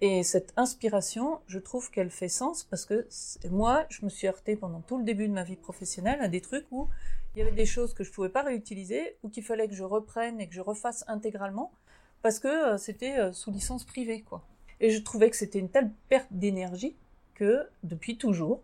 Et 0.00 0.22
cette 0.22 0.52
inspiration, 0.56 1.40
je 1.46 1.58
trouve 1.58 1.90
qu'elle 1.90 2.10
fait 2.10 2.28
sens 2.28 2.64
parce 2.64 2.84
que 2.84 3.06
moi, 3.50 3.86
je 3.88 4.04
me 4.04 4.10
suis 4.10 4.26
heurtée 4.26 4.56
pendant 4.56 4.80
tout 4.80 4.98
le 4.98 5.04
début 5.04 5.28
de 5.28 5.32
ma 5.32 5.44
vie 5.44 5.56
professionnelle 5.56 6.20
à 6.20 6.28
des 6.28 6.40
trucs 6.40 6.66
où 6.70 6.88
il 7.34 7.38
y 7.38 7.42
avait 7.42 7.52
des 7.52 7.66
choses 7.66 7.94
que 7.94 8.04
je 8.04 8.12
pouvais 8.12 8.28
pas 8.28 8.42
réutiliser 8.42 9.16
ou 9.22 9.28
qu'il 9.28 9.44
fallait 9.44 9.68
que 9.68 9.74
je 9.74 9.84
reprenne 9.84 10.40
et 10.40 10.48
que 10.48 10.54
je 10.54 10.60
refasse 10.60 11.04
intégralement 11.08 11.72
parce 12.22 12.38
que 12.38 12.74
euh, 12.74 12.78
c'était 12.78 13.32
sous 13.32 13.50
licence 13.50 13.84
privée, 13.84 14.22
quoi. 14.22 14.42
Et 14.80 14.90
je 14.90 15.00
trouvais 15.00 15.30
que 15.30 15.36
c'était 15.36 15.58
une 15.58 15.68
telle 15.68 15.90
perte 16.08 16.28
d'énergie 16.30 16.96
que 17.34 17.66
depuis 17.82 18.18
toujours, 18.18 18.62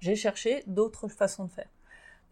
j'ai 0.00 0.16
cherché 0.16 0.64
d'autres 0.66 1.08
façons 1.08 1.44
de 1.44 1.50
faire. 1.50 1.68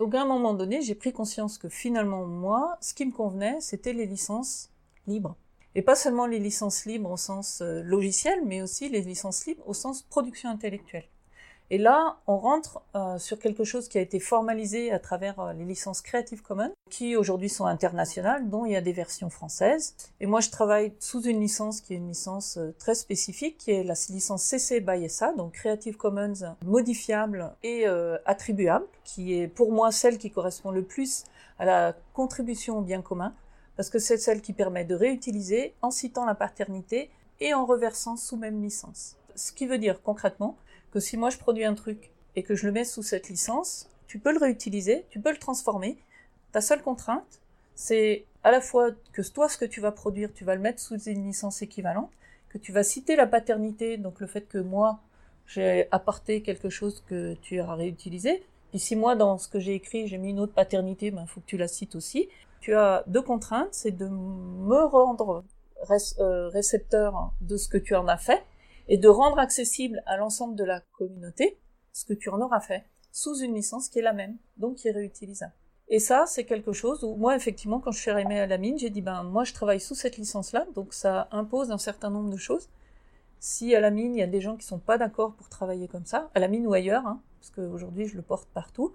Donc 0.00 0.14
à 0.14 0.22
un 0.22 0.24
moment 0.24 0.54
donné, 0.54 0.80
j'ai 0.80 0.94
pris 0.94 1.12
conscience 1.12 1.58
que 1.58 1.68
finalement, 1.68 2.24
moi, 2.24 2.78
ce 2.80 2.94
qui 2.94 3.04
me 3.04 3.12
convenait, 3.12 3.60
c'était 3.60 3.92
les 3.92 4.06
licences 4.06 4.70
libres. 5.06 5.36
Et 5.74 5.82
pas 5.82 5.94
seulement 5.94 6.24
les 6.24 6.38
licences 6.38 6.86
libres 6.86 7.10
au 7.10 7.18
sens 7.18 7.60
euh, 7.60 7.82
logiciel, 7.82 8.40
mais 8.46 8.62
aussi 8.62 8.88
les 8.88 9.02
licences 9.02 9.44
libres 9.44 9.62
au 9.66 9.74
sens 9.74 10.02
production 10.02 10.48
intellectuelle. 10.48 11.04
Et 11.72 11.78
là, 11.78 12.16
on 12.26 12.36
rentre 12.36 12.82
euh, 12.96 13.16
sur 13.18 13.38
quelque 13.38 13.62
chose 13.62 13.88
qui 13.88 13.96
a 13.96 14.00
été 14.00 14.18
formalisé 14.18 14.90
à 14.90 14.98
travers 14.98 15.38
euh, 15.38 15.52
les 15.52 15.64
licences 15.64 16.02
Creative 16.02 16.42
Commons, 16.42 16.72
qui 16.90 17.14
aujourd'hui 17.14 17.48
sont 17.48 17.64
internationales, 17.64 18.50
dont 18.50 18.64
il 18.66 18.72
y 18.72 18.76
a 18.76 18.80
des 18.80 18.92
versions 18.92 19.30
françaises. 19.30 19.94
Et 20.18 20.26
moi, 20.26 20.40
je 20.40 20.50
travaille 20.50 20.92
sous 20.98 21.22
une 21.22 21.40
licence 21.40 21.80
qui 21.80 21.94
est 21.94 21.98
une 21.98 22.08
licence 22.08 22.56
euh, 22.56 22.74
très 22.76 22.96
spécifique, 22.96 23.56
qui 23.56 23.70
est 23.70 23.84
la 23.84 23.94
licence 24.08 24.42
CC 24.42 24.80
by 24.80 25.08
SA, 25.08 25.32
donc 25.32 25.52
Creative 25.52 25.96
Commons 25.96 26.56
modifiable 26.64 27.52
et 27.62 27.86
attribuable, 28.24 28.86
qui 29.04 29.34
est 29.34 29.46
pour 29.46 29.72
moi 29.72 29.92
celle 29.92 30.18
qui 30.18 30.30
correspond 30.30 30.70
le 30.70 30.82
plus 30.82 31.24
à 31.58 31.64
la 31.64 31.94
contribution 32.14 32.78
au 32.78 32.80
bien 32.80 33.02
commun, 33.02 33.34
parce 33.76 33.90
que 33.90 33.98
c'est 33.98 34.16
celle 34.16 34.40
qui 34.40 34.52
permet 34.52 34.84
de 34.84 34.94
réutiliser 34.94 35.74
en 35.82 35.90
citant 35.90 36.24
la 36.24 36.34
paternité 36.34 37.10
et 37.40 37.54
en 37.54 37.64
reversant 37.64 38.16
sous 38.16 38.36
même 38.36 38.62
licence. 38.62 39.16
Ce 39.34 39.52
qui 39.52 39.66
veut 39.66 39.78
dire 39.78 40.02
concrètement 40.02 40.56
que 40.92 41.00
si 41.00 41.16
moi 41.16 41.30
je 41.30 41.38
produis 41.38 41.64
un 41.64 41.74
truc 41.74 42.10
et 42.36 42.42
que 42.42 42.54
je 42.54 42.66
le 42.66 42.72
mets 42.72 42.84
sous 42.84 43.02
cette 43.02 43.28
licence, 43.28 43.88
tu 44.06 44.18
peux 44.18 44.32
le 44.32 44.38
réutiliser, 44.38 45.06
tu 45.10 45.20
peux 45.20 45.30
le 45.30 45.38
transformer. 45.38 45.98
Ta 46.52 46.60
seule 46.60 46.82
contrainte, 46.82 47.40
c'est 47.74 48.24
à 48.42 48.50
la 48.50 48.60
fois 48.60 48.90
que 49.12 49.22
toi, 49.22 49.48
ce 49.48 49.56
que 49.56 49.64
tu 49.64 49.80
vas 49.80 49.92
produire, 49.92 50.32
tu 50.32 50.44
vas 50.44 50.54
le 50.54 50.60
mettre 50.60 50.80
sous 50.80 50.98
une 50.98 51.26
licence 51.26 51.62
équivalente, 51.62 52.10
que 52.48 52.58
tu 52.58 52.72
vas 52.72 52.82
citer 52.82 53.16
la 53.16 53.26
paternité, 53.26 53.96
donc 53.96 54.20
le 54.20 54.26
fait 54.26 54.48
que 54.48 54.58
moi, 54.58 55.00
j'ai 55.46 55.88
apporté 55.90 56.42
quelque 56.42 56.70
chose 56.70 57.02
que 57.08 57.34
tu 57.42 57.60
auras 57.60 57.74
réutilisé. 57.74 58.42
Et 58.72 58.78
si 58.78 58.96
moi, 58.96 59.16
dans 59.16 59.38
ce 59.38 59.48
que 59.48 59.58
j'ai 59.58 59.74
écrit, 59.74 60.06
j'ai 60.06 60.18
mis 60.18 60.30
une 60.30 60.40
autre 60.40 60.52
paternité, 60.52 61.06
il 61.06 61.14
ben, 61.14 61.26
faut 61.26 61.40
que 61.40 61.46
tu 61.46 61.56
la 61.56 61.68
cites 61.68 61.94
aussi. 61.94 62.28
Tu 62.60 62.74
as 62.74 63.02
deux 63.06 63.22
contraintes, 63.22 63.72
c'est 63.72 63.96
de 63.96 64.06
me 64.06 64.84
rendre 64.84 65.44
euh, 66.18 66.48
récepteur 66.48 67.32
de 67.40 67.56
ce 67.56 67.68
que 67.68 67.78
tu 67.78 67.94
en 67.94 68.06
as 68.06 68.18
fait, 68.18 68.42
et 68.90 68.98
de 68.98 69.08
rendre 69.08 69.38
accessible 69.38 70.02
à 70.04 70.18
l'ensemble 70.18 70.56
de 70.56 70.64
la 70.64 70.80
communauté 70.98 71.58
ce 71.92 72.04
que 72.04 72.12
tu 72.12 72.28
en 72.28 72.40
auras 72.40 72.60
fait 72.60 72.84
sous 73.12 73.38
une 73.38 73.54
licence 73.54 73.88
qui 73.88 74.00
est 74.00 74.02
la 74.02 74.12
même, 74.12 74.36
donc 74.56 74.76
qui 74.76 74.88
est 74.88 74.92
réutilisable. 74.92 75.54
Et 75.88 75.98
ça, 75.98 76.24
c'est 76.26 76.44
quelque 76.44 76.72
chose 76.72 77.02
où 77.02 77.16
moi, 77.16 77.34
effectivement, 77.34 77.80
quand 77.80 77.90
je 77.92 78.00
suis 78.00 78.10
arrivée 78.10 78.38
à 78.38 78.46
la 78.46 78.58
mine, 78.58 78.78
j'ai 78.78 78.90
dit, 78.90 79.00
ben, 79.00 79.24
moi, 79.24 79.44
je 79.44 79.52
travaille 79.52 79.80
sous 79.80 79.94
cette 79.94 80.16
licence-là, 80.16 80.66
donc 80.74 80.92
ça 80.92 81.28
impose 81.32 81.70
un 81.72 81.78
certain 81.78 82.10
nombre 82.10 82.30
de 82.30 82.36
choses. 82.36 82.68
Si 83.40 83.74
à 83.74 83.80
la 83.80 83.90
mine, 83.90 84.14
il 84.14 84.18
y 84.20 84.22
a 84.22 84.28
des 84.28 84.40
gens 84.40 84.56
qui 84.56 84.66
sont 84.66 84.78
pas 84.78 84.98
d'accord 84.98 85.34
pour 85.34 85.48
travailler 85.48 85.88
comme 85.88 86.04
ça, 86.04 86.30
à 86.34 86.40
la 86.40 86.46
mine 86.46 86.66
ou 86.66 86.72
ailleurs, 86.72 87.06
hein, 87.06 87.20
parce 87.40 87.50
qu'aujourd'hui, 87.50 88.06
je 88.06 88.16
le 88.16 88.22
porte 88.22 88.48
partout, 88.52 88.92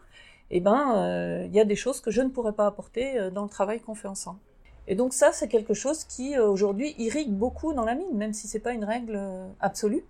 eh 0.51 0.59
ben, 0.59 0.95
euh, 0.95 1.45
il 1.45 1.53
y 1.53 1.59
a 1.59 1.65
des 1.65 1.75
choses 1.75 1.99
que 1.99 2.11
je 2.11 2.21
ne 2.21 2.29
pourrais 2.29 2.53
pas 2.53 2.67
apporter 2.67 3.17
euh, 3.17 3.29
dans 3.31 3.43
le 3.43 3.49
travail 3.49 3.81
qu'on 3.81 3.95
fait 3.95 4.07
ensemble. 4.07 4.39
Et 4.87 4.95
donc 4.95 5.13
ça, 5.13 5.31
c'est 5.31 5.47
quelque 5.47 5.73
chose 5.73 6.03
qui 6.03 6.37
euh, 6.37 6.47
aujourd'hui 6.47 6.93
irrigue 6.97 7.31
beaucoup 7.31 7.73
dans 7.73 7.85
la 7.85 7.95
mine, 7.95 8.15
même 8.15 8.33
si 8.33 8.47
c'est 8.47 8.59
pas 8.59 8.73
une 8.73 8.83
règle 8.83 9.15
euh, 9.15 9.47
absolue, 9.59 10.03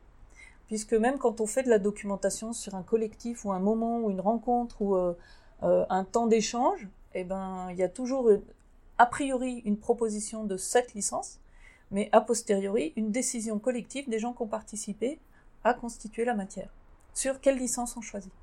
puisque 0.68 0.94
même 0.94 1.18
quand 1.18 1.40
on 1.40 1.48
fait 1.48 1.64
de 1.64 1.70
la 1.70 1.80
documentation 1.80 2.52
sur 2.54 2.76
un 2.76 2.84
collectif 2.84 3.46
ou 3.46 3.52
un 3.52 3.60
moment 3.60 4.00
ou 4.00 4.10
une 4.10 4.22
rencontre 4.22 4.82
ou 4.82 4.96
euh, 4.96 5.14
un 5.62 6.04
temps 6.04 6.28
d'échange, 6.28 6.88
eh 7.14 7.24
ben 7.24 7.70
il 7.72 7.78
y 7.78 7.84
a 7.84 7.90
toujours 7.90 8.30
a 8.98 9.06
priori 9.06 9.62
une 9.66 9.78
proposition 9.78 10.44
de 10.44 10.58
cette 10.58 10.94
licence, 10.94 11.40
mais 11.92 12.10
a 12.12 12.20
posteriori 12.20 12.92
une 12.98 13.12
décision 13.12 13.58
collective 13.60 14.10
des 14.10 14.20
gens 14.20 14.34
qui 14.34 14.42
ont 14.42 14.48
participé 14.48 15.20
à 15.64 15.74
constituer 15.74 16.26
la 16.26 16.34
matière. 16.34 16.70
Sur 17.14 17.40
quelle 17.40 17.58
licence 17.58 17.96
on 17.96 18.02
choisit? 18.02 18.34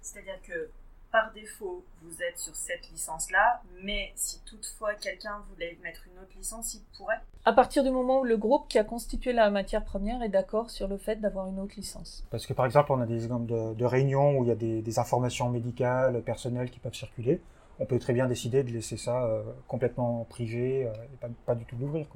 C'est-à-dire 0.00 0.40
que 0.42 0.70
par 1.16 1.32
défaut, 1.32 1.82
vous 2.02 2.22
êtes 2.22 2.36
sur 2.36 2.54
cette 2.54 2.90
licence-là, 2.90 3.62
mais 3.82 4.12
si 4.16 4.38
toutefois 4.44 4.92
quelqu'un 4.92 5.42
voulait 5.48 5.78
mettre 5.82 6.02
une 6.12 6.22
autre 6.22 6.36
licence, 6.36 6.74
il 6.74 6.82
pourrait 6.94 7.22
À 7.46 7.54
partir 7.54 7.82
du 7.82 7.90
moment 7.90 8.20
où 8.20 8.24
le 8.24 8.36
groupe 8.36 8.68
qui 8.68 8.78
a 8.78 8.84
constitué 8.84 9.32
la 9.32 9.48
matière 9.48 9.82
première 9.82 10.22
est 10.22 10.28
d'accord 10.28 10.68
sur 10.68 10.88
le 10.88 10.98
fait 10.98 11.16
d'avoir 11.16 11.46
une 11.46 11.58
autre 11.58 11.72
licence. 11.78 12.26
Parce 12.30 12.46
que 12.46 12.52
par 12.52 12.66
exemple, 12.66 12.92
on 12.92 13.00
a 13.00 13.06
des 13.06 13.24
exemples 13.24 13.46
de, 13.46 13.84
réunions 13.86 14.36
où 14.36 14.44
il 14.44 14.48
y 14.48 14.50
a 14.50 14.56
des, 14.56 14.98
informations 14.98 15.48
médicales, 15.48 16.20
personnelles 16.20 16.70
qui 16.70 16.80
peuvent 16.80 16.92
circuler. 16.92 17.40
On 17.78 17.86
peut 17.86 17.98
très 17.98 18.12
bien 18.12 18.26
décider 18.28 18.62
de 18.62 18.70
laisser 18.70 18.98
ça 18.98 19.24
euh, 19.24 19.42
complètement 19.68 20.26
privé 20.28 20.84
euh, 20.84 20.92
et 21.14 21.28
pas, 21.46 21.54
du 21.54 21.64
tout 21.64 21.76
l'ouvrir. 21.80 22.06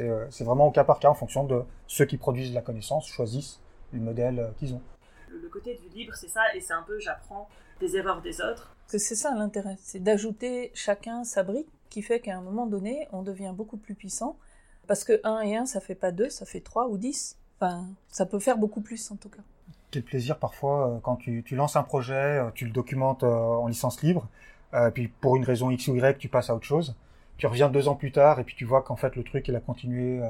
Euh, 0.00 0.26
c'est 0.28 0.44
vraiment 0.44 0.66
au 0.66 0.72
cas 0.72 0.84
par 0.84 0.98
cas 0.98 1.08
en 1.08 1.14
fonction 1.14 1.44
de 1.44 1.62
ceux 1.86 2.04
qui 2.04 2.18
produisent 2.18 2.52
la 2.52 2.60
connaissance, 2.60 3.06
choisissent 3.06 3.60
le 3.94 4.00
modèle 4.00 4.52
qu'ils 4.58 4.74
ont 4.74 4.82
le 5.42 5.48
côté 5.48 5.74
du 5.74 5.88
libre, 5.88 6.14
c'est 6.14 6.28
ça, 6.28 6.42
et 6.54 6.60
c'est 6.60 6.72
un 6.72 6.82
peu 6.82 6.98
j'apprends 7.00 7.48
des 7.80 7.96
erreurs 7.96 8.22
des 8.22 8.40
autres. 8.40 8.76
C'est 8.86 8.98
ça 8.98 9.34
l'intérêt, 9.34 9.76
c'est 9.80 10.02
d'ajouter 10.02 10.70
chacun 10.74 11.24
sa 11.24 11.42
brique 11.42 11.68
qui 11.90 12.02
fait 12.02 12.20
qu'à 12.20 12.36
un 12.36 12.40
moment 12.40 12.66
donné, 12.66 13.08
on 13.12 13.22
devient 13.22 13.52
beaucoup 13.54 13.76
plus 13.76 13.94
puissant. 13.94 14.36
Parce 14.86 15.04
que 15.04 15.20
1 15.24 15.40
et 15.40 15.56
1, 15.56 15.66
ça 15.66 15.80
fait 15.80 15.94
pas 15.94 16.12
2, 16.12 16.28
ça 16.28 16.44
fait 16.44 16.60
3 16.60 16.88
ou 16.88 16.98
10. 16.98 17.38
Enfin, 17.58 17.86
ça 18.08 18.26
peut 18.26 18.38
faire 18.38 18.58
beaucoup 18.58 18.80
plus 18.80 19.10
en 19.10 19.16
tout 19.16 19.28
cas. 19.28 19.42
Quel 19.90 20.02
plaisir 20.02 20.38
parfois 20.38 20.88
euh, 20.88 20.98
quand 21.00 21.16
tu, 21.16 21.44
lances 21.52 21.76
un 21.76 21.82
projet, 21.82 22.14
euh, 22.14 22.50
tu 22.54 22.66
le 22.66 22.72
documentes 22.72 23.22
euh, 23.22 23.28
en 23.28 23.68
licence 23.68 24.02
libre, 24.02 24.28
puis 24.92 25.06
pour 25.06 25.36
une 25.36 25.44
raison 25.44 25.70
X 25.70 25.86
ou 25.86 25.94
Y, 25.94 26.18
tu 26.18 26.28
passes 26.28 26.50
à 26.50 26.54
autre 26.56 26.66
chose. 26.66 26.96
Tu 27.36 27.46
reviens 27.46 27.68
deux 27.68 27.86
ans 27.86 27.94
plus 27.94 28.10
tard 28.10 28.40
et 28.40 28.44
puis 28.44 28.56
tu 28.56 28.64
vois 28.64 28.82
qu'en 28.82 28.96
fait 28.96 29.14
le 29.14 29.22
truc 29.22 29.46
il 29.46 29.54
a 29.54 29.60
continué 29.60 30.20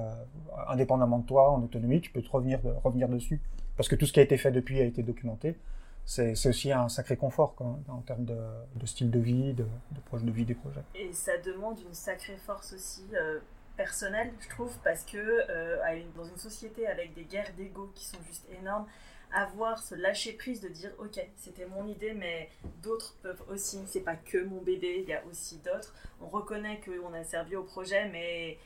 indépendamment 0.69 1.19
de 1.19 1.27
toi, 1.27 1.51
en 1.51 1.63
autonomie, 1.63 2.03
tu 2.03 2.11
peux 2.11 2.21
te 2.21 2.31
revenir, 2.31 2.61
revenir 2.83 3.09
dessus 3.09 3.41
parce 3.77 3.89
que 3.89 3.97
tout 3.97 4.05
ce 4.07 4.13
qui 4.13 4.21
a 4.21 4.23
été 4.23 4.37
fait 4.37 4.53
depuis 4.53 4.81
a 4.81 4.85
été 4.85 5.03
documenté. 5.03 5.57
C'est 6.07 6.47
aussi 6.47 6.71
un 6.71 6.89
sacré 6.89 7.17
confort 7.17 7.55
en 7.89 8.01
termes 8.03 8.25
de, 8.25 8.87
style 8.87 9.11
de 9.11 9.19
vie, 9.19 9.55
de, 9.55 9.65
de 9.65 10.19
de 10.19 10.31
vie 10.31 10.45
des 10.45 10.55
projets. 10.55 10.83
Et 10.95 11.13
ça 11.13 11.39
demande 11.39 11.79
une 11.81 11.95
sacrée 11.95 12.37
force 12.37 12.75
aussi 12.75 13.05
euh, 13.15 13.41
personnelle, 13.77 14.33
je 14.41 14.49
trouve, 14.49 14.77
parce 14.85 15.05
que 15.05 15.17
euh, 15.19 15.77
dans 16.15 16.25
une 16.25 16.37
société 16.37 16.87
avec 16.87 17.15
des 17.15 17.25
guerres 17.25 17.53
d'ego 17.57 17.91
qui 17.95 18.05
sont 18.05 18.19
juste 18.27 18.47
énormes, 18.61 18.87
avoir 19.35 19.79
ce 19.83 19.95
lâcher 19.95 20.33
prise 20.33 20.61
de 20.61 20.69
dire 20.69 20.93
ok 20.99 21.21
c'était 21.37 21.67
mon 21.67 21.87
idée 21.87 22.15
mais 22.15 22.49
d'autres 22.83 23.17
peuvent 23.23 23.43
aussi 23.49 23.81
c'est 23.87 24.01
pas 24.01 24.15
que 24.15 24.39
mon 24.39 24.63
bébé 24.63 25.01
il 25.03 25.09
y 25.09 25.13
a 25.13 25.25
aussi 25.27 25.59
d'autres 25.59 25.95
on 26.21 26.29
reconnaît 26.29 26.81
qu'on 26.81 27.13
a 27.13 27.25
servi 27.25 27.57
au 27.57 27.65
projet 27.65 28.09
mais 28.11 28.59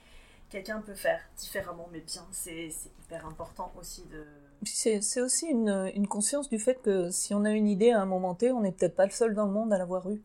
quelqu'un 0.51 0.83
peut 0.83 0.95
faire 0.95 1.21
différemment 1.37 1.89
mais 1.91 2.01
bien 2.01 2.27
c'est 2.33 2.69
hyper 3.05 3.27
important 3.27 3.73
aussi 3.79 4.05
de 4.07 4.25
c'est 4.65 5.21
aussi 5.21 5.47
une, 5.47 6.07
conscience 6.09 6.49
du 6.49 6.59
fait 6.59 6.81
que 6.83 7.11
si 7.11 7.35
on 7.35 7.45
a 7.45 7.51
une 7.51 7.69
idée 7.69 7.91
à 7.91 8.01
un 8.01 8.07
moment 8.07 8.35
T, 8.35 8.51
on 8.53 8.61
n'est 8.61 8.73
peut-être 8.73 8.97
pas 8.97 9.07
le 9.07 9.13
seul 9.13 9.35
dans 9.35 9.47
le 9.47 9.53
monde 9.53 9.73
à 9.73 9.79
l'avoir 9.79 10.11
eue. 10.11 10.23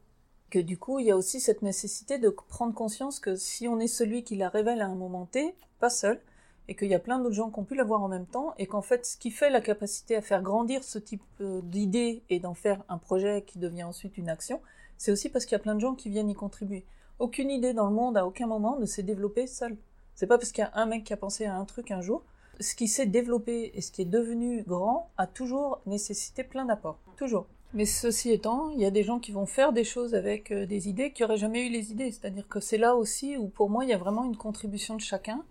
que 0.49 0.59
du 0.59 0.77
coup, 0.77 0.99
il 0.99 1.07
y 1.07 1.11
a 1.11 1.17
aussi 1.17 1.39
cette 1.39 1.63
nécessité 1.63 2.19
de 2.19 2.29
prendre 2.29 2.73
conscience 2.73 3.19
que 3.19 3.35
si 3.35 3.67
on 3.67 3.79
est 3.79 3.87
celui 3.87 4.23
qui 4.23 4.35
la 4.35 4.49
révèle 4.49 4.81
à 4.81 4.87
un 4.87 4.95
moment 4.95 5.25
T, 5.25 5.55
pas 5.79 5.89
seul, 5.89 6.21
et 6.67 6.75
qu'il 6.75 6.89
y 6.89 6.95
a 6.95 6.99
plein 6.99 7.19
d'autres 7.19 7.35
gens 7.35 7.49
qui 7.49 7.59
ont 7.59 7.63
pu 7.63 7.75
l'avoir 7.75 8.03
en 8.03 8.07
même 8.07 8.27
temps, 8.27 8.53
et 8.57 8.67
qu'en 8.67 8.81
fait, 8.81 9.05
ce 9.05 9.17
qui 9.17 9.31
fait 9.31 9.49
la 9.49 9.61
capacité 9.61 10.15
à 10.15 10.21
faire 10.21 10.41
grandir 10.41 10.83
ce 10.83 10.99
type 10.99 11.23
euh, 11.41 11.61
d'idée 11.63 12.23
et 12.29 12.39
d'en 12.39 12.53
faire 12.53 12.83
un 12.87 12.97
projet 12.97 13.43
qui 13.45 13.59
devient 13.59 13.83
ensuite 13.83 14.17
une 14.17 14.29
action, 14.29 14.61
c'est 14.97 15.11
aussi 15.11 15.29
parce 15.29 15.45
qu'il 15.45 15.53
y 15.53 15.55
a 15.55 15.59
plein 15.59 15.75
de 15.75 15.81
gens 15.81 15.95
qui 15.95 16.09
viennent 16.09 16.29
y 16.29 16.35
contribuer. 16.35 16.85
Aucune 17.19 17.51
idée 17.51 17.73
dans 17.73 17.87
le 17.87 17.93
monde, 17.93 18.17
à 18.17 18.25
aucun 18.25 18.47
moment, 18.47 18.77
ne 18.79 18.85
s'est 18.85 19.03
développée 19.03 19.47
seule. 19.47 19.77
C'est 20.15 20.27
pas 20.27 20.37
parce 20.37 20.51
qu'il 20.51 20.63
y 20.63 20.67
a 20.67 20.71
un 20.75 20.85
mec 20.85 21.03
qui 21.03 21.13
a 21.13 21.17
pensé 21.17 21.45
à 21.45 21.55
un 21.55 21.65
truc 21.65 21.91
un 21.91 22.01
jour. 22.01 22.23
Ce 22.59 22.75
qui 22.75 22.87
s'est 22.87 23.05
développé 23.05 23.71
et 23.73 23.81
ce 23.81 23.91
qui 23.91 24.01
est 24.03 24.05
devenu 24.05 24.63
grand 24.63 25.09
a 25.17 25.27
toujours 25.27 25.81
nécessité 25.85 26.43
plein 26.43 26.65
d'apports. 26.65 26.99
Toujours. 27.17 27.47
Mais 27.73 27.85
ceci 27.85 28.31
étant, 28.31 28.69
il 28.69 28.79
y 28.79 28.85
a 28.85 28.91
des 28.91 29.03
gens 29.03 29.19
qui 29.19 29.31
vont 29.31 29.47
faire 29.47 29.73
des 29.73 29.83
choses 29.83 30.13
avec 30.13 30.51
euh, 30.51 30.67
des 30.67 30.89
idées 30.89 31.11
qui 31.11 31.23
n'auraient 31.23 31.37
jamais 31.37 31.65
eu 31.65 31.71
les 31.71 31.91
idées. 31.91 32.11
C'est-à-dire 32.11 32.47
que 32.47 32.59
c'est 32.59 32.77
là 32.77 32.95
aussi 32.95 33.35
où 33.35 33.47
pour 33.47 33.69
moi 33.69 33.83
il 33.83 33.89
y 33.89 33.93
a 33.93 33.97
vraiment 33.97 34.25
une 34.25 34.37
contribution 34.37 34.95
de 34.95 35.01
chacun 35.01 35.43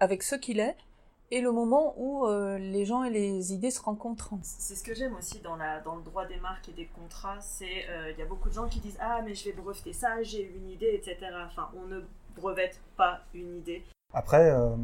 avec 0.00 0.22
ce 0.22 0.34
qu'il 0.34 0.60
est 0.60 0.76
et 1.30 1.42
le 1.42 1.52
moment 1.52 1.94
où 1.98 2.26
euh, 2.26 2.56
les 2.56 2.86
gens 2.86 3.04
et 3.04 3.10
les 3.10 3.52
idées 3.52 3.70
se 3.70 3.82
rencontrent. 3.82 4.32
C'est 4.42 4.74
ce 4.74 4.82
que 4.82 4.94
j'aime 4.94 5.14
aussi 5.14 5.40
dans, 5.40 5.56
le 5.56 6.02
droit 6.02 6.24
des 6.24 6.38
marques 6.38 6.70
et 6.70 6.72
des 6.72 6.86
contrats, 6.86 7.38
c'est 7.40 7.86
euh, 7.90 8.12
il 8.12 8.18
y 8.18 8.22
a 8.22 8.26
beaucoup 8.26 8.48
de 8.48 8.54
gens 8.54 8.66
qui 8.66 8.80
disent 8.80 8.96
ah 9.00 9.20
mais 9.22 9.34
je 9.34 9.44
vais 9.44 9.52
breveter 9.52 9.92
ça, 9.92 10.22
j'ai 10.22 10.42
une 10.42 10.70
idée, 10.70 10.94
etc. 10.94 11.16
Enfin 11.46 11.70
on 11.76 11.86
ne 11.86 12.00
brevette 12.34 12.80
pas 12.96 13.20
une 13.34 13.58
idée. 13.58 13.84
Après, 14.14 14.50
euh, 14.50 14.74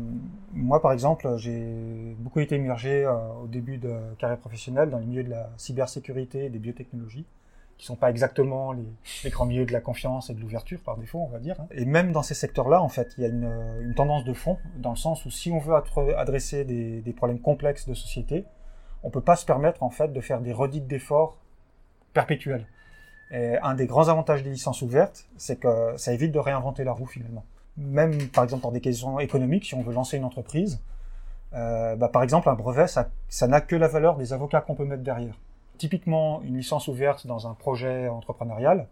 moi 0.53 0.83
par 0.83 0.93
exemple, 0.93 1.37
j'ai 1.39 2.15
beaucoup 2.19 2.41
été 2.41 2.57
immergé 2.57 3.05
euh, 3.05 3.17
au 3.43 3.47
début 3.47 3.79
de 3.79 3.99
carrière 4.19 4.39
professionnelle 4.39 4.91
dans 4.91 4.99
les 4.99 5.07
milieux 5.07 5.25
de 5.25 5.31
la 5.31 5.51
cybersécurité 5.57 6.45
et 6.45 6.51
des 6.51 6.59
biotechnologies, 6.59 7.27
qui 7.79 7.87
sont 7.87 7.97
pas 7.97 8.11
exactement 8.11 8.73
les, 8.73 9.31
grands 9.31 9.47
milieux 9.47 9.65
de 9.65 9.73
la 9.73 9.81
confiance 9.81 10.29
et 10.29 10.35
de 10.35 10.41
l'ouverture 10.41 10.79
par 10.83 10.99
défaut, 10.99 11.21
on 11.21 11.29
va 11.29 11.39
dire. 11.39 11.59
hein. 11.59 11.67
Et 11.71 11.87
même 11.87 12.13
dans 12.13 12.23
ces 12.23 12.35
secteurs-là, 12.35 12.83
en 12.83 12.91
fait, 12.91 13.15
il 13.17 13.23
y 13.23 13.25
a 13.25 13.29
une, 13.29 13.95
tendance 13.97 14.25
de 14.25 14.35
fond, 14.35 14.59
dans 14.77 14.91
le 14.91 14.97
sens 14.97 15.25
où 15.25 15.31
si 15.31 15.51
on 15.51 15.59
veut 15.59 15.75
adresser 16.17 16.65
des, 16.65 17.13
problèmes 17.15 17.41
complexes 17.41 17.89
de 17.89 17.95
société, 17.95 18.45
on 19.03 19.11
peut 19.11 19.23
pas 19.23 19.37
se 19.37 19.47
permettre 19.47 19.83
en 19.83 19.91
fait 19.91 20.13
de 20.13 20.21
faire 20.21 20.43
des 20.43 20.53
redites 20.53 20.87
d'efforts 20.87 21.39
perpétuels. 22.13 22.67
Et 23.31 23.57
un 23.63 23.75
des 23.75 23.87
grands 23.87 24.09
avantages 24.09 24.43
des 24.43 24.51
licences 24.51 24.83
ouvertes, 24.83 25.27
c'est 25.39 25.59
que 25.59 25.95
ça 25.97 26.13
évite 26.13 26.31
de 26.31 26.39
réinventer 26.39 26.85
la 26.85 26.93
roue 26.93 27.07
finalement 27.07 27.45
même 27.77 28.29
par 28.29 28.45
exemple 28.45 28.63
pour 28.63 28.73
des 28.73 28.81
questions 28.81 29.19
économiques, 29.19 29.65
si 29.67 29.75
on 29.75 29.83
veut 29.83 29.93
lancer 29.93 30.17
une 30.17 30.25
entreprise, 30.25 30.81
euh, 31.55 31.97
bah, 31.97 32.09
par 32.09 32.23
exemple 32.23 32.49
un 32.49 32.55
brevet, 32.55 32.87
ça, 32.87 33.09
n'a 33.47 33.61
que 33.61 33.77
la 33.77 33.89
valeur 33.89 34.17
des 34.17 34.33
avocats 34.33 34.61
qu'on 34.61 34.75
peut 34.75 34.85
mettre 34.85 35.03
derrière. 35.03 35.35
Typiquement, 35.79 36.41
une 36.43 36.57
licence 36.57 36.89
ouverte 36.89 37.27
dans 37.27 37.49
un 37.49 37.55
projet 37.55 38.09
entrepreneurial 38.09 38.87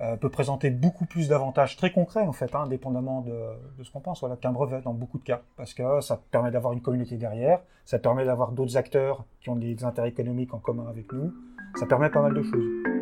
euh, 0.00 0.16
peut 0.16 0.30
présenter 0.30 0.70
beaucoup 0.70 1.06
plus 1.06 1.28
d'avantages 1.28 1.76
très 1.76 1.92
concrets 1.92 2.26
en 2.26 2.32
fait, 2.32 2.54
hein, 2.54 2.62
indépendamment 2.62 3.20
de, 3.20 3.36
de 3.78 3.84
ce 3.84 3.92
qu'on 3.92 4.00
pense, 4.00 4.20
voilà, 4.20 4.36
qu'un 4.36 4.52
brevet 4.52 4.80
dans 4.82 4.94
beaucoup 4.94 5.18
de 5.18 5.24
cas, 5.24 5.42
parce 5.56 5.72
que 5.72 6.00
ça 6.00 6.20
permet 6.30 6.50
d'avoir 6.50 6.72
une 6.72 6.80
communauté 6.80 7.16
derrière, 7.16 7.60
ça 7.84 7.98
permet 7.98 8.24
d'avoir 8.24 8.52
d'autres 8.52 8.76
acteurs 8.76 9.24
qui 9.40 9.50
ont 9.50 9.56
des 9.56 9.84
intérêts 9.84 10.08
économiques 10.08 10.52
en 10.52 10.58
commun 10.58 10.86
avec 10.88 11.12
nous, 11.12 11.32
ça 11.78 11.86
permet 11.86 12.10
pas 12.10 12.22
mal 12.22 12.34
de 12.34 12.42
choses. 12.42 12.93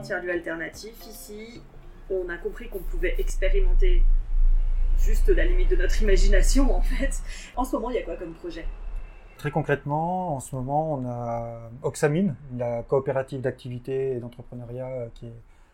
Tiers-lieu 0.00 0.32
alternatif 0.32 0.94
ici. 1.06 1.60
On 2.10 2.28
a 2.28 2.36
compris 2.36 2.68
qu'on 2.68 2.80
pouvait 2.80 3.14
expérimenter 3.18 4.02
juste 4.98 5.28
la 5.28 5.44
limite 5.44 5.70
de 5.70 5.76
notre 5.76 6.02
imagination 6.02 6.74
en 6.74 6.82
fait. 6.82 7.22
En 7.56 7.64
ce 7.64 7.76
moment, 7.76 7.90
il 7.90 7.96
y 7.96 7.98
a 7.98 8.02
quoi 8.02 8.16
comme 8.16 8.34
projet? 8.34 8.66
Très 9.38 9.50
concrètement, 9.50 10.34
en 10.36 10.40
ce 10.40 10.54
moment, 10.54 10.92
on 10.92 11.06
a 11.06 11.70
Oxamine, 11.82 12.34
la 12.58 12.82
coopérative 12.82 13.40
d'activité 13.40 14.12
et 14.12 14.20
d'entrepreneuriat 14.20 14.88
euh, 14.88 15.08
qui 15.14 15.26
est 15.28 15.32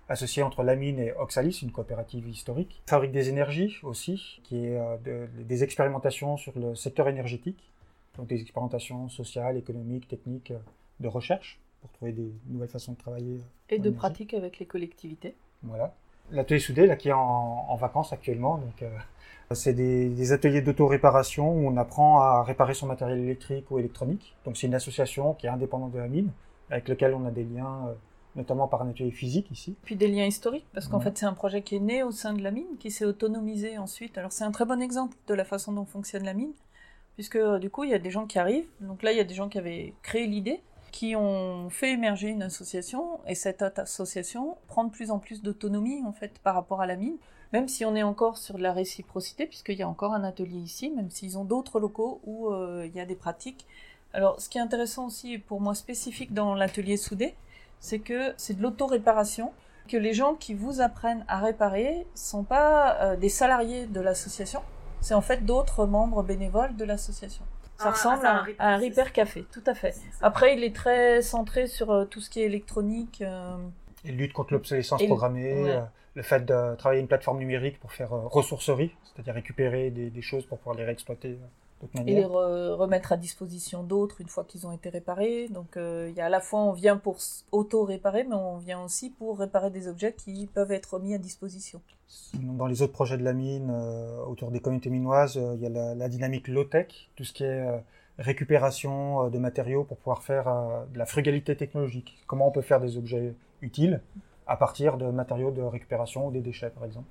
associée 0.08 0.44
entre 0.44 0.62
la 0.62 0.76
mine 0.76 1.00
et 1.00 1.12
Oxalis, 1.14 1.60
une 1.62 1.72
coopérative 1.72 2.28
historique. 2.28 2.80
Fabrique 2.86 3.10
des 3.10 3.28
énergies 3.28 3.78
aussi, 3.82 4.40
qui 4.44 4.66
est 4.66 4.78
euh, 4.78 4.96
de- 5.04 5.42
des 5.42 5.64
expérimentations 5.64 6.36
sur 6.36 6.52
le 6.56 6.76
secteur 6.76 7.08
énergétique, 7.08 7.72
donc 8.16 8.28
des 8.28 8.40
expérimentations 8.40 9.08
sociales, 9.08 9.56
économiques, 9.56 10.06
techniques, 10.06 10.52
euh, 10.52 10.58
de 11.00 11.08
recherche 11.08 11.58
pour 11.86 11.92
trouver 11.92 12.12
des 12.12 12.32
nouvelles 12.48 12.68
façons 12.68 12.92
de 12.92 12.98
travailler. 12.98 13.36
euh, 13.36 13.74
Et 13.74 13.78
de 13.78 13.90
pratique 13.90 14.34
avec 14.34 14.58
les 14.58 14.66
collectivités. 14.66 15.34
Voilà. 15.62 15.94
L'atelier 16.32 16.58
soudé, 16.60 16.86
là, 16.86 16.96
qui 16.96 17.08
est 17.08 17.12
en, 17.12 17.66
en 17.68 17.76
vacances 17.76 18.12
actuellement, 18.12 18.58
donc 18.58 18.82
euh, 18.82 18.90
c'est 19.52 19.72
des, 19.74 20.08
des 20.08 20.32
ateliers 20.32 20.60
d'auto-réparation 20.60 21.48
où 21.52 21.68
on 21.68 21.76
apprend 21.76 22.20
à 22.20 22.42
réparer 22.42 22.74
son 22.74 22.86
matériel 22.86 23.18
électrique 23.20 23.70
ou 23.70 23.78
électronique. 23.78 24.34
Donc 24.44 24.56
c'est 24.56 24.66
une 24.66 24.74
association 24.74 25.34
qui 25.34 25.46
est 25.46 25.50
indépendante 25.50 25.92
de 25.92 25.98
la 25.98 26.08
mine, 26.08 26.30
avec 26.70 26.88
laquelle 26.88 27.14
on 27.14 27.24
a 27.26 27.30
des 27.30 27.44
liens, 27.44 27.86
euh, 27.88 27.94
notamment 28.34 28.66
par 28.66 28.82
un 28.82 28.90
atelier 28.90 29.12
physique 29.12 29.48
ici. 29.52 29.76
Puis 29.84 29.94
des 29.94 30.08
liens 30.08 30.24
historiques, 30.26 30.66
parce 30.74 30.88
qu'en 30.88 30.98
Ouais. 30.98 31.04
fait 31.04 31.16
c'est 31.16 31.26
un 31.26 31.32
projet 31.32 31.62
qui 31.62 31.76
est 31.76 31.80
né 31.80 32.02
au 32.02 32.10
sein 32.10 32.34
de 32.34 32.42
la 32.42 32.50
mine, 32.50 32.76
qui 32.80 32.90
s'est 32.90 33.04
autonomisé 33.04 33.78
ensuite. 33.78 34.18
Alors 34.18 34.32
c'est 34.32 34.44
un 34.44 34.50
très 34.50 34.64
bon 34.64 34.82
exemple 34.82 35.16
de 35.28 35.34
la 35.34 35.44
façon 35.44 35.72
dont 35.72 35.84
fonctionne 35.84 36.24
la 36.24 36.34
mine, 36.34 36.52
puisque 37.14 37.38
du 37.60 37.70
coup 37.70 37.84
il 37.84 37.90
y 37.90 37.94
a 37.94 38.00
des 38.00 38.10
gens 38.10 38.26
qui 38.26 38.40
arrivent. 38.40 38.68
Donc 38.80 39.04
là 39.04 39.12
il 39.12 39.16
y 39.16 39.20
a 39.20 39.24
des 39.24 39.34
gens 39.34 39.48
qui 39.48 39.58
avaient 39.58 39.94
créé 40.02 40.26
l'idée, 40.26 40.60
qui 40.96 41.14
ont 41.14 41.68
fait 41.68 41.92
émerger 41.92 42.28
une 42.28 42.42
association, 42.42 43.20
et 43.26 43.34
cette 43.34 43.60
association 43.60 44.56
prend 44.66 44.82
de 44.82 44.90
plus 44.90 45.10
en 45.10 45.18
plus 45.18 45.42
d'autonomie 45.42 46.02
en 46.06 46.12
fait 46.12 46.38
par 46.38 46.54
rapport 46.54 46.80
à 46.80 46.86
la 46.86 46.96
mine, 46.96 47.18
même 47.52 47.68
si 47.68 47.84
on 47.84 47.94
est 47.94 48.02
encore 48.02 48.38
sur 48.38 48.54
de 48.54 48.62
la 48.62 48.72
réciprocité, 48.72 49.44
puisqu'il 49.44 49.76
y 49.76 49.82
a 49.82 49.88
encore 49.90 50.14
un 50.14 50.24
atelier 50.24 50.56
ici, 50.56 50.88
même 50.88 51.10
s'ils 51.10 51.36
ont 51.36 51.44
d'autres 51.44 51.80
locaux 51.80 52.22
où 52.24 52.48
euh, 52.48 52.86
il 52.86 52.96
y 52.96 53.00
a 53.00 53.04
des 53.04 53.14
pratiques. 53.14 53.66
Alors 54.14 54.40
ce 54.40 54.48
qui 54.48 54.56
est 54.56 54.62
intéressant 54.62 55.08
aussi 55.08 55.36
pour 55.36 55.60
moi 55.60 55.74
spécifique 55.74 56.32
dans 56.32 56.54
l'atelier 56.54 56.96
soudé, 56.96 57.34
c'est 57.78 57.98
que 57.98 58.32
c'est 58.38 58.54
de 58.54 58.62
l'auto-réparation, 58.62 59.52
que 59.88 59.98
les 59.98 60.14
gens 60.14 60.34
qui 60.34 60.54
vous 60.54 60.80
apprennent 60.80 61.26
à 61.28 61.40
réparer 61.40 62.06
sont 62.14 62.42
pas 62.42 62.96
euh, 63.02 63.16
des 63.16 63.28
salariés 63.28 63.84
de 63.84 64.00
l'association, 64.00 64.62
c'est 65.02 65.12
en 65.12 65.20
fait 65.20 65.44
d'autres 65.44 65.84
membres 65.84 66.22
bénévoles 66.22 66.74
de 66.74 66.86
l'association. 66.86 67.44
Ça 67.78 67.84
Ah, 67.88 67.90
ressemble 67.90 68.22
ah, 68.24 68.28
à, 68.28 68.34
un 68.38 68.46
à 68.58 68.74
un 68.74 68.78
repair, 68.78 69.12
café, 69.12 69.44
tout 69.52 69.62
à 69.66 69.74
fait. 69.74 69.94
Après, 70.22 70.54
il 70.56 70.64
est 70.64 70.74
très 70.74 71.20
centré 71.22 71.66
sur 71.66 71.90
euh, 71.90 72.04
tout 72.06 72.20
ce 72.20 72.30
qui 72.30 72.40
est 72.40 72.46
électronique. 72.46 73.20
euh, 73.22 73.56
Et 74.04 74.12
lutte 74.12 74.32
contre 74.32 74.54
l'obsolescence 74.54 75.02
programmée, 75.04 75.62
ouais. 75.64 75.70
euh, 75.70 75.80
le 76.14 76.22
fait 76.22 76.44
de 76.44 76.74
travailler 76.76 77.00
une 77.02 77.08
plateforme 77.08 77.38
numérique 77.38 77.78
pour 77.78 77.92
faire 77.92 78.12
euh, 78.14 78.26
ressourcerie, 78.26 78.94
c'est-à-dire 79.04 79.34
récupérer 79.34 79.90
des, 79.90 80.08
des 80.10 80.22
choses 80.22 80.46
pour 80.46 80.58
pouvoir 80.58 80.76
les 80.76 80.84
réexploiter 80.84 81.32
euh, 81.32 81.46
et 82.06 82.14
les 82.14 82.24
re- 82.24 82.72
remettre 82.72 83.12
à 83.12 83.16
disposition 83.16 83.82
d'autres 83.82 84.20
une 84.20 84.28
fois 84.28 84.44
qu'ils 84.44 84.66
ont 84.66 84.72
été 84.72 84.88
réparés. 84.88 85.48
Donc 85.48 85.76
euh, 85.76 86.08
il 86.10 86.16
y 86.16 86.20
a 86.20 86.26
à 86.26 86.28
la 86.28 86.40
fois 86.40 86.60
on 86.60 86.72
vient 86.72 86.96
pour 86.96 87.18
auto-réparer, 87.52 88.24
mais 88.24 88.34
on 88.34 88.58
vient 88.58 88.82
aussi 88.82 89.10
pour 89.10 89.38
réparer 89.38 89.70
des 89.70 89.86
objets 89.88 90.12
qui 90.14 90.46
peuvent 90.46 90.72
être 90.72 90.98
mis 90.98 91.14
à 91.14 91.18
disposition. 91.18 91.80
Dans 92.34 92.66
les 92.66 92.82
autres 92.82 92.92
projets 92.92 93.18
de 93.18 93.24
la 93.24 93.32
mine, 93.32 93.70
euh, 93.70 94.24
autour 94.24 94.50
des 94.50 94.60
communautés 94.60 94.90
minoises, 94.90 95.36
euh, 95.36 95.54
il 95.56 95.62
y 95.62 95.66
a 95.66 95.70
la, 95.70 95.94
la 95.94 96.08
dynamique 96.08 96.48
low-tech, 96.48 97.10
tout 97.16 97.24
ce 97.24 97.32
qui 97.32 97.44
est 97.44 97.64
récupération 98.18 99.28
de 99.28 99.38
matériaux 99.38 99.84
pour 99.84 99.98
pouvoir 99.98 100.22
faire 100.22 100.46
de 100.92 100.98
la 100.98 101.04
frugalité 101.04 101.54
technologique. 101.54 102.16
Comment 102.26 102.48
on 102.48 102.50
peut 102.50 102.62
faire 102.62 102.80
des 102.80 102.96
objets 102.96 103.34
utiles 103.60 104.00
à 104.46 104.56
partir 104.56 104.96
de 104.96 105.06
matériaux 105.06 105.50
de 105.50 105.60
récupération 105.60 106.28
ou 106.28 106.30
des 106.30 106.40
déchets, 106.40 106.70
par 106.70 106.84
exemple. 106.84 107.06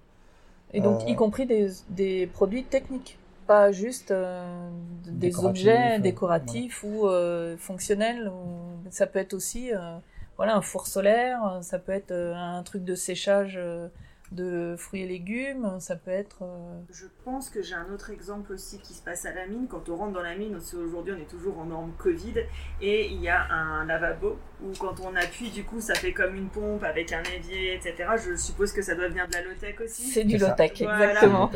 Et 0.74 0.82
donc 0.82 1.08
y 1.08 1.16
compris 1.16 1.46
des, 1.46 1.70
des 1.90 2.26
produits 2.26 2.64
techniques, 2.64 3.20
pas 3.48 3.72
juste 3.72 4.12
euh, 4.12 4.70
des 5.06 5.32
objets 5.46 5.96
euh, 5.98 6.00
décoratifs 6.00 6.84
ou 6.84 7.08
euh, 7.08 7.56
fonctionnels. 7.58 8.28
ou- 8.30 8.90
Ça 8.92 9.08
peut 9.08 9.20
être 9.20 9.34
aussi 9.34 9.74
euh, 9.74 9.98
voilà 10.38 10.56
un 10.56 10.62
four 10.62 10.88
solaire, 10.88 11.60
ça 11.62 11.80
peut 11.80 11.92
être 11.94 12.12
euh, 12.12 12.34
un 12.36 12.62
truc 12.64 12.84
de 12.84 12.96
séchage 12.96 13.60
de 14.32 14.76
fruits 14.76 15.04
et 15.04 15.08
légumes, 15.08 15.80
ça 15.80 15.96
peut 15.96 16.10
être 16.12 16.40
euh, 16.42 16.80
Je 16.92 17.06
pense 17.24 17.50
que 17.52 17.62
j'ai 17.62 17.76
un 17.76 17.92
autre 17.94 18.10
exemple 18.10 18.54
aussi 18.54 18.80
qui 18.80 18.94
se 18.96 19.04
passe 19.04 19.26
à 19.26 19.32
la 19.34 19.46
mine. 19.46 19.68
Quand 19.70 19.88
on 19.88 19.96
rentre 19.96 20.14
dans 20.14 20.24
la 20.24 20.36
mine, 20.36 20.56
aussi 20.56 20.76
aujourd'hui 20.76 21.14
on 21.16 21.22
est 21.22 21.30
toujours 21.30 21.60
en 21.60 21.66
norme 21.66 21.92
Covid, 22.00 22.34
et 22.82 23.08
il 23.08 23.22
y 23.22 23.30
a 23.30 23.44
un 23.52 23.86
lavabo 23.86 24.38
où 24.64 24.72
quand 24.78 24.96
on 25.02 25.16
appuie, 25.16 25.50
du 25.50 25.64
coup 25.64 25.82
ça 25.82 25.96
fait 25.96 26.14
comme 26.14 26.36
une 26.36 26.50
pompe 26.50 26.84
avec 26.84 27.12
un 27.14 27.24
évier, 27.24 27.76
etc. 27.76 27.96
Je 28.18 28.36
suppose 28.36 28.72
que 28.72 28.82
ça 28.82 28.96
doit 28.96 29.08
venir 29.08 29.28
de 29.28 29.34
la 29.34 29.42
low-tech 29.42 29.80
aussi. 29.82 30.04
c'est 30.10 30.24
du 30.24 30.38
low-tech 30.38 30.72
Voilà. 30.82 31.12
exactement. 31.12 31.52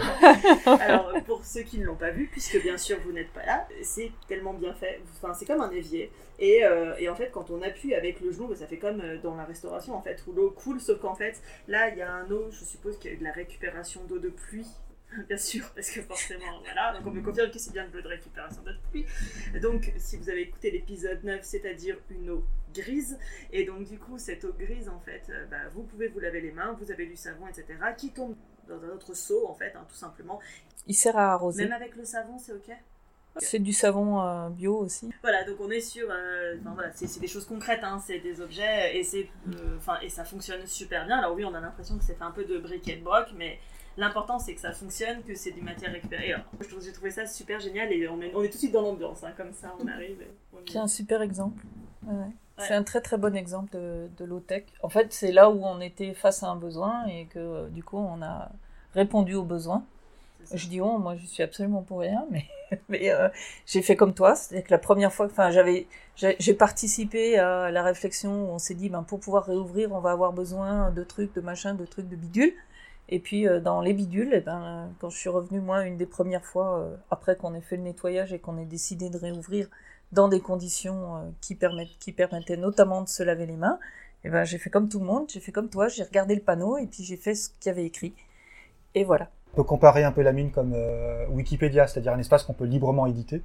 Alors, 0.82 1.14
pour 1.26 1.44
ceux 1.44 1.62
qui 1.62 1.80
ne 1.80 1.86
l'ont 1.86 1.96
pas 1.96 2.12
vu, 2.12 2.28
puisque 2.32 2.62
bien 2.62 2.78
sûr 2.78 2.98
vous 3.06 3.12
n'êtes 3.12 3.32
pas 3.32 3.46
là, 3.46 3.68
c'est 3.82 4.12
tellement 4.28 4.54
bien 4.54 4.74
fait. 4.74 5.02
Enfin, 5.16 5.34
c'est 5.34 5.46
comme 5.46 5.62
un 5.62 5.72
évier. 5.72 6.12
Et, 6.40 6.64
euh, 6.64 6.96
et 6.98 7.10
en 7.10 7.16
fait, 7.16 7.32
quand 7.32 7.50
on 7.50 7.62
appuie 7.62 7.94
avec 7.94 8.22
le 8.22 8.32
genou, 8.32 8.54
ça 8.56 8.66
fait 8.66 8.78
comme 8.78 9.02
euh, 9.02 9.18
dans 9.22 9.36
la 9.36 9.44
restauration, 9.44 9.94
en 9.96 10.02
fait, 10.02 10.24
où 10.28 10.32
l'eau 10.32 10.52
coule, 10.52 10.80
sauf 10.80 11.00
qu'en 11.00 11.16
fait, 11.16 11.42
là, 11.68 11.90
il 11.90 11.98
y 11.98 12.02
a 12.02 12.12
un 12.12 12.30
eau, 12.32 12.50
je 12.52 12.64
suppose 12.64 12.98
qu'il 12.98 13.12
y 13.12 13.14
a 13.14 13.18
eu 13.18 13.20
de 13.20 13.26
la 13.26 13.34
récupération 13.34 14.02
d'eau 14.06 14.20
de 14.20 14.30
pluie. 14.30 14.68
Bien 15.28 15.38
sûr, 15.38 15.66
parce 15.76 15.90
que 15.90 16.02
forcément, 16.02 16.62
voilà, 16.64 16.94
donc 16.94 17.08
on 17.08 17.12
peut 17.12 17.22
confirmer 17.22 17.52
que 17.52 17.58
c'est 17.58 17.74
bien 17.74 17.88
de 17.88 17.94
l'eau 17.98 18.04
de 18.04 18.08
récupération 18.08 18.62
d'eau 18.62 18.72
de 18.72 18.78
pluie. 18.92 19.06
Donc, 19.60 19.92
si 19.98 20.18
vous 20.18 20.30
avez 20.30 20.42
écouté 20.42 20.70
l'épisode 20.70 21.24
9, 21.24 21.40
c'est-à-dire 21.42 21.98
une 22.12 22.30
eau 22.30 22.46
grise, 22.74 23.18
et 23.52 23.66
donc 23.66 23.84
du 23.86 23.98
coup, 24.00 24.18
cette 24.18 24.44
eau 24.46 24.54
grise, 24.58 24.90
en 24.90 25.00
fait, 25.00 25.24
euh, 25.30 25.46
bah, 25.50 25.58
vous 25.74 25.84
pouvez 25.84 26.08
vous 26.08 26.20
laver 26.20 26.42
les 26.42 26.52
mains, 26.52 26.76
vous 26.80 26.92
avez 26.92 27.06
du 27.06 27.16
savon, 27.16 27.48
etc., 27.48 27.66
qui 27.98 28.12
tombe 28.12 28.36
dans 28.68 28.84
un 28.84 28.90
autre 28.90 29.14
seau, 29.14 29.48
en 29.48 29.54
fait, 29.54 29.74
hein, 29.76 29.86
tout 29.88 29.96
simplement. 29.96 30.40
Il 30.88 30.96
sert 30.96 31.18
à 31.18 31.34
arroser. 31.34 31.64
Même 31.64 31.74
avec 31.74 31.96
le 31.96 32.06
savon, 32.06 32.38
c'est 32.38 32.54
ok? 32.54 32.72
C'est 33.38 33.60
du 33.60 33.74
savon 33.74 34.22
euh, 34.22 34.50
bio 34.50 34.78
aussi. 34.78 35.10
Voilà, 35.22 35.44
donc 35.44 35.58
on 35.62 35.70
est 35.70 35.80
sur. 35.82 36.08
euh, 36.12 36.58
voilà, 36.74 36.92
c'est 36.94 37.20
des 37.20 37.28
choses 37.28 37.46
concrètes, 37.46 37.84
hein, 37.84 38.02
c'est 38.06 38.20
des 38.20 38.42
objets 38.42 38.98
et, 38.98 39.04
c'est, 39.04 39.30
euh, 39.48 39.78
et 40.02 40.10
ça 40.10 40.26
fonctionne 40.26 40.66
super 40.66 41.06
bien. 41.06 41.20
Alors 41.20 41.36
oui, 41.36 41.46
on 41.46 41.54
a 41.54 41.62
l'impression 41.62 41.98
que 41.98 42.04
c'est 42.04 42.16
fait 42.16 42.24
un 42.24 42.32
peu 42.32 42.44
de 42.44 42.58
briquet 42.58 42.98
de 42.98 43.04
broc, 43.04 43.28
mais 43.38 43.60
l'important 43.98 44.40
c'est 44.40 44.56
que 44.56 44.62
ça 44.62 44.74
fonctionne, 44.74 45.24
que 45.24 45.36
c'est 45.36 45.52
du 45.52 45.62
matière 45.62 45.92
récupérée. 45.92 46.34
Alors, 46.34 46.46
j'ai 46.82 46.92
trouvé 46.92 47.12
ça 47.12 47.26
super 47.28 47.60
génial 47.60 47.94
et 47.94 48.08
on 48.10 48.20
est, 48.20 48.34
on 48.36 48.44
est 48.44 48.48
tout 48.48 48.56
de 48.56 48.60
suite 48.60 48.74
dans 48.74 48.82
l'ambiance, 48.82 49.24
hein, 49.24 49.32
comme 49.38 49.54
ça 49.54 49.74
on 49.80 49.88
arrive. 49.88 50.22
et 50.22 50.72
C'est 50.72 50.80
un 50.80 50.88
super 50.88 51.22
exemple. 51.22 51.64
Ouais, 52.08 52.26
ouais. 52.60 52.66
C'est 52.68 52.74
un 52.74 52.84
très 52.84 53.02
très 53.02 53.18
bon 53.18 53.36
exemple 53.36 53.72
de, 53.74 54.10
de 54.18 54.26
low-tech. 54.26 54.66
En 54.84 54.90
fait, 54.90 55.14
c'est 55.14 55.32
là 55.32 55.50
où 55.50 55.64
on 55.64 55.80
était 55.82 56.14
face 56.14 56.44
à 56.44 56.48
un 56.48 56.56
besoin 56.56 57.06
et 57.08 57.26
que 57.26 57.40
euh, 57.40 57.68
du 57.70 57.84
coup 57.84 57.98
on 57.98 58.22
a 58.22 58.52
répondu 58.94 59.36
au 59.36 59.44
besoin. 59.44 59.84
c'est 60.44 60.52
ça. 60.52 60.58
Je 60.58 60.68
dis 60.68 60.82
on, 60.82 61.00
moi 61.00 61.16
je 61.16 61.26
suis 61.26 61.44
absolument 61.44 61.82
pour 61.82 62.00
rien, 62.00 62.26
mais, 62.32 62.46
mais 62.90 63.12
euh, 63.12 63.30
j'ai 63.66 63.82
fait 63.82 63.96
comme 63.96 64.14
toi. 64.14 64.36
C'est-à-dire 64.36 64.66
que 64.68 64.72
la 64.72 64.80
première 64.80 65.14
fois, 65.14 65.26
enfin 65.28 65.52
j'avais, 65.52 65.88
j'ai 66.16 66.54
participé 66.54 67.38
à 67.40 67.72
la 67.72 67.84
réflexion 67.84 68.50
où 68.50 68.54
on 68.54 68.60
s'est 68.60 68.76
dit, 68.76 68.90
ben, 68.90 69.04
pour 69.04 69.20
pouvoir 69.20 69.46
réouvrir, 69.46 69.92
on 69.92 70.00
va 70.00 70.12
avoir 70.12 70.34
besoin 70.34 70.92
de 70.92 71.04
trucs, 71.04 71.34
de 71.36 71.42
machins, 71.42 71.76
de 71.78 71.86
trucs, 71.86 72.10
de 72.10 72.16
bidules. 72.16 72.54
Et 73.10 73.20
puis 73.20 73.48
euh, 73.48 73.60
dans 73.60 73.82
les 73.82 73.94
bidules, 73.94 74.30
eh 74.34 74.40
ben, 74.42 74.90
quand 75.00 75.10
je 75.10 75.18
suis 75.18 75.30
revenue, 75.30 75.60
moi, 75.62 75.84
une 75.86 75.98
des 75.98 76.06
premières 76.06 76.46
fois, 76.46 76.80
euh, 76.80 76.96
après 77.12 77.36
qu'on 77.36 77.54
ait 77.56 77.62
fait 77.62 77.76
le 77.78 77.84
nettoyage 77.84 78.34
et 78.34 78.40
qu'on 78.40 78.58
ait 78.58 78.66
décidé 78.66 79.10
de 79.10 79.18
réouvrir 79.18 79.68
dans 80.12 80.28
des 80.28 80.40
conditions 80.40 81.18
euh, 81.18 81.30
qui, 81.42 81.56
permettaient 81.56 82.58
notamment 82.58 83.02
de 83.02 83.10
se 83.10 83.24
laver 83.24 83.46
les 83.46 83.58
mains, 83.58 83.80
eh 84.24 84.30
ben, 84.30 84.44
j'ai 84.44 84.58
fait 84.58 84.70
comme 84.70 84.90
tout 84.90 85.00
le 85.00 85.06
monde, 85.06 85.26
j'ai 85.30 85.40
fait 85.40 85.52
comme 85.52 85.70
toi, 85.70 85.88
j'ai 85.88 86.04
regardé 86.04 86.36
le 86.36 86.42
panneau 86.42 86.78
et 86.78 86.88
puis 86.88 87.04
j'ai 87.04 87.18
fait 87.18 87.36
ce 87.36 87.50
qu'il 87.50 87.68
y 87.68 87.70
avait 87.70 87.86
écrit. 87.86 88.14
Et 88.96 89.04
voilà. 89.04 89.30
On 89.54 89.58
peut 89.58 89.64
comparer 89.64 90.04
un 90.04 90.12
peu 90.12 90.22
la 90.22 90.32
mine 90.32 90.52
comme 90.52 90.74
euh, 90.76 91.28
Wikipédia, 91.30 91.88
c'est-à-dire 91.88 92.14
un 92.14 92.20
espace 92.20 92.44
qu'on 92.44 92.54
peut 92.54 92.66
librement 92.66 93.06
éditer. 93.06 93.42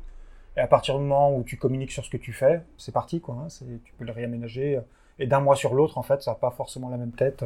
Et 0.56 0.60
à 0.60 0.66
partir 0.66 0.96
du 0.96 1.02
moment 1.02 1.36
où 1.36 1.42
tu 1.42 1.56
communiques 1.56 1.92
sur 1.92 2.04
ce 2.04 2.10
que 2.10 2.16
tu 2.16 2.32
fais, 2.32 2.62
c'est 2.78 2.92
parti, 2.92 3.20
quoi. 3.20 3.36
hein, 3.36 3.48
tu 3.84 3.92
peux 3.98 4.04
le 4.04 4.12
réaménager. 4.12 4.76
euh, 4.76 4.80
Et 5.18 5.26
d'un 5.26 5.40
mois 5.40 5.56
sur 5.56 5.74
l'autre, 5.74 5.98
en 5.98 6.02
fait, 6.02 6.22
ça 6.22 6.32
n'a 6.32 6.34
pas 6.36 6.50
forcément 6.50 6.88
la 6.88 6.96
même 6.96 7.12
tête 7.12 7.44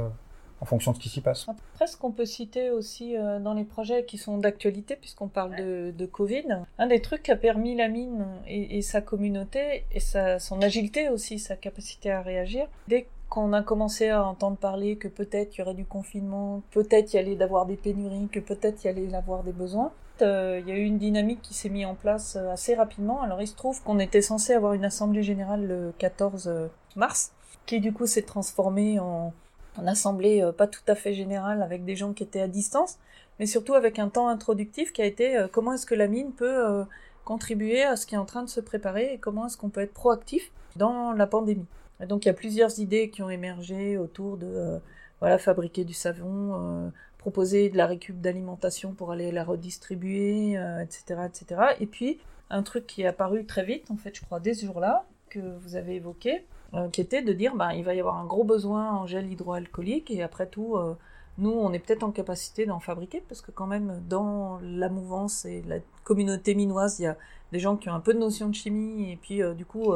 en 0.60 0.64
fonction 0.64 0.92
de 0.92 0.96
ce 0.96 1.02
qui 1.02 1.08
s'y 1.08 1.20
passe. 1.20 1.46
Après, 1.74 1.86
ce 1.86 1.96
qu'on 1.96 2.10
peut 2.10 2.26
citer 2.26 2.70
aussi 2.70 3.16
euh, 3.16 3.38
dans 3.38 3.54
les 3.54 3.64
projets 3.64 4.04
qui 4.04 4.18
sont 4.18 4.38
d'actualité, 4.38 4.96
puisqu'on 4.96 5.28
parle 5.28 5.56
de, 5.56 6.06
Covid, 6.06 6.62
un 6.78 6.86
des 6.86 7.00
trucs 7.00 7.22
qui 7.22 7.30
a 7.30 7.36
permis 7.36 7.76
la 7.76 7.88
mine 7.88 8.26
et, 8.46 8.82
sa 8.82 9.00
communauté, 9.00 9.84
et 9.92 10.00
son 10.00 10.62
agilité 10.62 11.08
aussi, 11.08 11.38
sa 11.38 11.54
capacité 11.54 12.10
à 12.10 12.22
réagir, 12.22 12.66
dès 12.88 13.06
qu'on 13.28 13.52
a 13.52 13.62
commencé 13.62 14.08
à 14.08 14.24
entendre 14.24 14.56
parler 14.56 14.96
que 14.96 15.06
peut-être 15.06 15.56
il 15.56 15.60
y 15.60 15.62
aurait 15.62 15.74
du 15.74 15.84
confinement, 15.84 16.62
peut-être 16.70 17.12
il 17.12 17.16
y 17.16 17.18
allait 17.18 17.36
d'avoir 17.36 17.66
des 17.66 17.76
pénuries, 17.76 18.28
que 18.32 18.40
peut-être 18.40 18.84
il 18.84 18.86
y 18.86 18.90
allait 18.90 19.04
y 19.04 19.14
avoir 19.14 19.44
des 19.44 19.52
besoins, 19.52 19.92
euh, 20.22 20.60
il 20.60 20.68
y 20.68 20.72
a 20.72 20.78
eu 20.78 20.84
une 20.84 20.98
dynamique 20.98 21.42
qui 21.42 21.54
s'est 21.54 21.68
mise 21.68 21.86
en 21.86 21.94
place 21.94 22.36
euh, 22.36 22.50
assez 22.50 22.74
rapidement. 22.74 23.22
Alors 23.22 23.40
il 23.42 23.46
se 23.46 23.54
trouve 23.54 23.82
qu'on 23.82 23.98
était 23.98 24.22
censé 24.22 24.54
avoir 24.54 24.72
une 24.72 24.84
assemblée 24.84 25.22
générale 25.22 25.66
le 25.66 25.92
14 25.98 26.50
mars, 26.96 27.32
qui 27.66 27.80
du 27.80 27.92
coup 27.92 28.06
s'est 28.06 28.22
transformée 28.22 28.98
en 28.98 29.32
en 29.78 29.86
assemblée 29.86 30.42
euh, 30.42 30.52
pas 30.52 30.66
tout 30.66 30.82
à 30.88 30.94
fait 30.94 31.14
générale 31.14 31.62
avec 31.62 31.84
des 31.84 31.96
gens 31.96 32.12
qui 32.12 32.22
étaient 32.22 32.40
à 32.40 32.48
distance, 32.48 32.98
mais 33.38 33.46
surtout 33.46 33.74
avec 33.74 33.98
un 33.98 34.08
temps 34.08 34.28
introductif 34.28 34.92
qui 34.92 35.02
a 35.02 35.06
été 35.06 35.36
euh, 35.36 35.48
comment 35.50 35.72
est-ce 35.72 35.86
que 35.86 35.94
la 35.94 36.08
mine 36.08 36.32
peut 36.32 36.66
euh, 36.66 36.84
contribuer 37.24 37.82
à 37.82 37.96
ce 37.96 38.06
qui 38.06 38.14
est 38.14 38.18
en 38.18 38.24
train 38.24 38.42
de 38.42 38.48
se 38.48 38.60
préparer 38.60 39.14
et 39.14 39.18
comment 39.18 39.46
est-ce 39.46 39.56
qu'on 39.56 39.70
peut 39.70 39.80
être 39.80 39.94
proactif 39.94 40.50
dans 40.76 41.12
la 41.12 41.26
pandémie. 41.26 41.66
Et 42.00 42.06
donc 42.06 42.24
il 42.24 42.28
y 42.28 42.30
a 42.30 42.34
plusieurs 42.34 42.78
idées 42.78 43.10
qui 43.10 43.22
ont 43.22 43.30
émergé 43.30 43.98
autour 43.98 44.36
de 44.36 44.78
voilà 45.18 45.36
fabriquer 45.36 45.84
du 45.84 45.94
savon, 45.94 46.92
proposer 47.18 47.70
de 47.70 47.76
la 47.76 47.86
récup 47.86 48.20
d'alimentation 48.20 48.92
pour 48.92 49.10
aller 49.10 49.32
la 49.32 49.42
redistribuer, 49.42 50.52
etc., 50.80 51.22
etc. 51.26 51.62
Et 51.80 51.86
puis 51.86 52.20
un 52.50 52.62
truc 52.62 52.86
qui 52.86 53.02
est 53.02 53.06
apparu 53.06 53.44
très 53.44 53.64
vite, 53.64 53.90
en 53.90 53.96
fait, 53.96 54.14
je 54.14 54.20
crois 54.22 54.38
dès 54.38 54.54
ce 54.54 54.64
jour-là 54.64 55.04
que 55.28 55.40
vous 55.40 55.74
avez 55.74 55.96
évoqué, 55.96 56.44
euh, 56.74 56.88
qui 56.90 57.00
était 57.00 57.22
de 57.22 57.32
dire 57.32 57.56
bah, 57.56 57.74
il 57.74 57.82
va 57.82 57.94
y 57.94 58.00
avoir 58.00 58.18
un 58.18 58.26
gros 58.26 58.44
besoin 58.44 58.92
en 58.92 59.06
gel 59.06 59.32
hydroalcoolique 59.32 60.10
et 60.10 60.22
après 60.22 60.46
tout 60.46 60.76
euh, 60.76 60.94
nous 61.38 61.50
on 61.50 61.72
est 61.72 61.78
peut-être 61.78 62.02
en 62.02 62.10
capacité 62.10 62.66
d'en 62.66 62.78
fabriquer 62.78 63.22
parce 63.26 63.40
que 63.40 63.50
quand 63.50 63.66
même 63.66 64.02
dans 64.06 64.60
la 64.62 64.90
mouvance 64.90 65.46
et 65.46 65.62
la 65.66 65.78
communauté 66.04 66.54
minoise 66.54 66.98
il 66.98 67.04
y 67.04 67.06
a 67.06 67.16
des 67.52 67.58
gens 67.58 67.76
qui 67.76 67.88
ont 67.88 67.94
un 67.94 68.00
peu 68.00 68.12
de 68.12 68.18
notion 68.18 68.50
de 68.50 68.54
chimie 68.54 69.10
et 69.10 69.16
puis 69.16 69.42
euh, 69.42 69.54
du 69.54 69.64
coup 69.64 69.94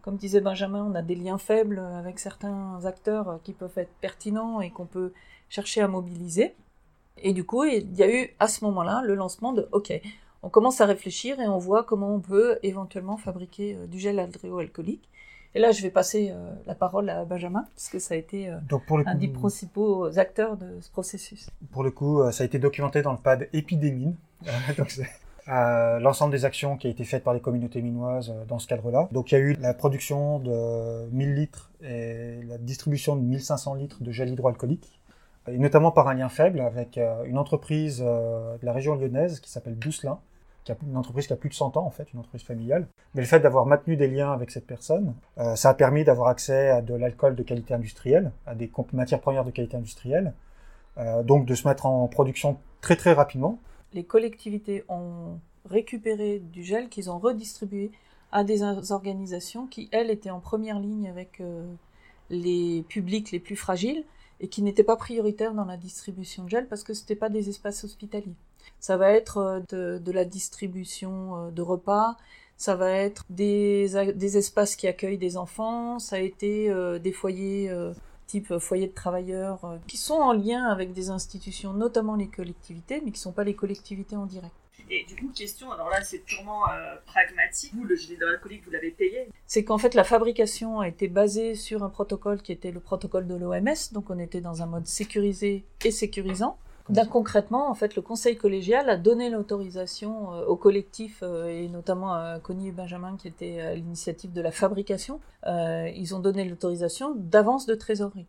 comme 0.00 0.16
disait 0.16 0.40
Benjamin 0.40 0.82
on 0.90 0.94
a 0.94 1.02
des 1.02 1.14
liens 1.14 1.36
faibles 1.36 1.78
avec 1.78 2.18
certains 2.18 2.80
acteurs 2.86 3.40
qui 3.44 3.52
peuvent 3.52 3.76
être 3.76 3.92
pertinents 4.00 4.62
et 4.62 4.70
qu'on 4.70 4.86
peut 4.86 5.12
chercher 5.50 5.82
à 5.82 5.88
mobiliser. 5.88 6.54
Et 7.18 7.34
du 7.34 7.44
coup 7.44 7.64
il 7.64 7.94
y 7.96 8.02
a 8.02 8.08
eu 8.08 8.30
à 8.40 8.48
ce 8.48 8.64
moment-là 8.64 9.02
le 9.04 9.14
lancement 9.14 9.52
de 9.52 9.68
ok 9.72 9.92
on 10.42 10.48
commence 10.48 10.80
à 10.80 10.86
réfléchir 10.86 11.38
et 11.38 11.48
on 11.48 11.58
voit 11.58 11.84
comment 11.84 12.14
on 12.14 12.20
peut 12.20 12.58
éventuellement 12.62 13.18
fabriquer 13.18 13.76
du 13.88 13.98
gel 13.98 14.18
hydroalcoolique 14.18 15.06
et 15.54 15.60
là, 15.60 15.70
je 15.70 15.82
vais 15.82 15.90
passer 15.90 16.30
euh, 16.30 16.52
la 16.66 16.74
parole 16.74 17.08
à 17.08 17.24
Benjamin, 17.24 17.64
puisque 17.76 18.00
ça 18.00 18.14
a 18.14 18.16
été 18.16 18.48
euh, 18.48 18.56
Donc 18.68 18.84
pour 18.86 18.98
le, 18.98 19.06
un 19.06 19.14
des 19.14 19.28
principaux 19.28 20.06
acteurs 20.18 20.56
de 20.56 20.80
ce 20.80 20.90
processus. 20.90 21.48
pour 21.70 21.84
le 21.84 21.92
coup, 21.92 22.20
euh, 22.20 22.32
ça 22.32 22.42
a 22.42 22.46
été 22.46 22.58
documenté 22.58 23.02
dans 23.02 23.12
le 23.12 23.18
pad 23.18 23.48
Épidémine. 23.52 24.16
L'ensemble 25.46 26.32
des 26.32 26.44
actions 26.44 26.76
qui 26.76 26.86
a 26.88 26.90
été 26.90 27.04
faites 27.04 27.22
par 27.22 27.34
les 27.34 27.40
communautés 27.40 27.82
minoises 27.82 28.34
dans 28.48 28.58
ce 28.58 28.66
cadre-là. 28.66 29.08
Donc 29.12 29.30
il 29.30 29.34
y 29.34 29.38
a 29.38 29.40
eu 29.40 29.52
la 29.60 29.74
production 29.74 30.38
de 30.38 31.06
1000 31.10 31.34
litres 31.34 31.70
et 31.82 32.40
la 32.48 32.58
distribution 32.58 33.14
de 33.14 33.20
1500 33.20 33.74
litres 33.74 34.02
de 34.02 34.10
gel 34.10 34.30
hydroalcoolique, 34.30 35.00
et 35.46 35.58
notamment 35.58 35.92
par 35.92 36.08
un 36.08 36.14
lien 36.14 36.30
faible 36.30 36.60
avec 36.60 36.98
une 37.26 37.36
entreprise 37.36 37.98
de 38.00 38.64
la 38.64 38.72
région 38.72 38.94
lyonnaise 38.94 39.40
qui 39.40 39.50
s'appelle 39.50 39.74
Bousselin, 39.74 40.18
une 40.86 40.96
entreprise 40.96 41.26
qui 41.26 41.32
a 41.32 41.36
plus 41.36 41.48
de 41.48 41.54
100 41.54 41.76
ans 41.76 41.86
en 41.86 41.90
fait, 41.90 42.12
une 42.12 42.20
entreprise 42.20 42.42
familiale. 42.42 42.86
Mais 43.14 43.22
le 43.22 43.26
fait 43.26 43.40
d'avoir 43.40 43.66
maintenu 43.66 43.96
des 43.96 44.08
liens 44.08 44.32
avec 44.32 44.50
cette 44.50 44.66
personne, 44.66 45.14
euh, 45.38 45.56
ça 45.56 45.70
a 45.70 45.74
permis 45.74 46.04
d'avoir 46.04 46.28
accès 46.28 46.70
à 46.70 46.82
de 46.82 46.94
l'alcool 46.94 47.36
de 47.36 47.42
qualité 47.42 47.74
industrielle, 47.74 48.32
à 48.46 48.54
des 48.54 48.70
matières 48.92 49.20
premières 49.20 49.44
de 49.44 49.50
qualité 49.50 49.76
industrielle, 49.76 50.32
euh, 50.98 51.22
donc 51.22 51.46
de 51.46 51.54
se 51.54 51.66
mettre 51.68 51.86
en 51.86 52.06
production 52.08 52.58
très 52.80 52.96
très 52.96 53.12
rapidement. 53.12 53.58
Les 53.92 54.04
collectivités 54.04 54.84
ont 54.88 55.38
récupéré 55.68 56.38
du 56.40 56.62
gel 56.62 56.88
qu'ils 56.88 57.10
ont 57.10 57.18
redistribué 57.18 57.90
à 58.32 58.42
des 58.42 58.62
organisations 58.62 59.66
qui, 59.66 59.88
elles, 59.92 60.10
étaient 60.10 60.30
en 60.30 60.40
première 60.40 60.80
ligne 60.80 61.08
avec 61.08 61.40
euh, 61.40 61.72
les 62.30 62.84
publics 62.88 63.30
les 63.30 63.38
plus 63.38 63.56
fragiles 63.56 64.04
et 64.40 64.48
qui 64.48 64.62
n'étaient 64.62 64.84
pas 64.84 64.96
prioritaires 64.96 65.54
dans 65.54 65.64
la 65.64 65.76
distribution 65.76 66.44
de 66.44 66.50
gel 66.50 66.66
parce 66.66 66.82
que 66.82 66.94
ce 66.94 67.02
n'étaient 67.02 67.16
pas 67.16 67.28
des 67.28 67.48
espaces 67.48 67.84
hospitaliers. 67.84 68.34
Ça 68.80 68.96
va 68.96 69.10
être 69.12 69.38
euh, 69.38 69.60
de, 69.68 69.98
de 69.98 70.12
la 70.12 70.24
distribution 70.24 71.46
euh, 71.46 71.50
de 71.50 71.62
repas, 71.62 72.16
ça 72.56 72.76
va 72.76 72.90
être 72.90 73.24
des, 73.30 73.88
des 74.14 74.36
espaces 74.38 74.76
qui 74.76 74.86
accueillent 74.86 75.18
des 75.18 75.36
enfants, 75.36 75.98
ça 75.98 76.16
a 76.16 76.20
été 76.20 76.70
euh, 76.70 76.98
des 76.98 77.12
foyers 77.12 77.68
euh, 77.68 77.92
type 78.26 78.58
foyer 78.58 78.86
de 78.86 78.94
travailleurs 78.94 79.64
euh, 79.64 79.76
qui 79.88 79.96
sont 79.96 80.14
en 80.14 80.32
lien 80.32 80.64
avec 80.64 80.92
des 80.92 81.10
institutions, 81.10 81.72
notamment 81.72 82.14
les 82.14 82.28
collectivités, 82.28 83.02
mais 83.04 83.10
qui 83.10 83.18
ne 83.18 83.22
sont 83.22 83.32
pas 83.32 83.44
les 83.44 83.54
collectivités 83.54 84.16
en 84.16 84.26
direct. 84.26 84.54
Et 84.90 85.04
du 85.04 85.16
coup, 85.16 85.30
question, 85.34 85.72
alors 85.72 85.88
là 85.88 86.04
c'est 86.04 86.18
purement 86.18 86.62
pragmatique. 87.06 87.72
Vous, 87.74 87.84
le 87.84 87.96
gel 87.96 88.12
hydroalcoolique, 88.16 88.64
vous 88.66 88.70
l'avez 88.70 88.90
payé? 88.90 89.28
C'est 89.46 89.64
qu'en 89.64 89.78
fait 89.78 89.94
la 89.94 90.04
fabrication 90.04 90.80
a 90.80 90.88
été 90.88 91.08
basée 91.08 91.54
sur 91.54 91.82
un 91.82 91.88
protocole 91.88 92.42
qui 92.42 92.52
était 92.52 92.70
le 92.70 92.80
protocole 92.80 93.26
de 93.26 93.34
l'OMS, 93.34 93.92
donc 93.92 94.10
on 94.10 94.18
était 94.18 94.42
dans 94.42 94.62
un 94.62 94.66
mode 94.66 94.86
sécurisé 94.86 95.64
et 95.84 95.90
sécurisant. 95.90 96.58
Là, 96.90 97.06
concrètement, 97.06 97.70
en 97.70 97.74
fait, 97.74 97.96
le 97.96 98.02
conseil 98.02 98.36
collégial 98.36 98.90
a 98.90 98.98
donné 98.98 99.30
l'autorisation 99.30 100.34
euh, 100.34 100.44
au 100.44 100.56
collectif 100.56 101.20
euh, 101.22 101.48
et 101.48 101.68
notamment 101.68 102.12
à 102.12 102.38
Connie 102.40 102.68
et 102.68 102.72
Benjamin 102.72 103.16
qui 103.16 103.26
étaient 103.26 103.58
à 103.60 103.74
l'initiative 103.74 104.34
de 104.34 104.42
la 104.42 104.50
fabrication. 104.50 105.18
Euh, 105.46 105.88
ils 105.96 106.14
ont 106.14 106.18
donné 106.18 106.44
l'autorisation 106.44 107.14
d'avance 107.16 107.64
de 107.64 107.74
trésorerie 107.74 108.26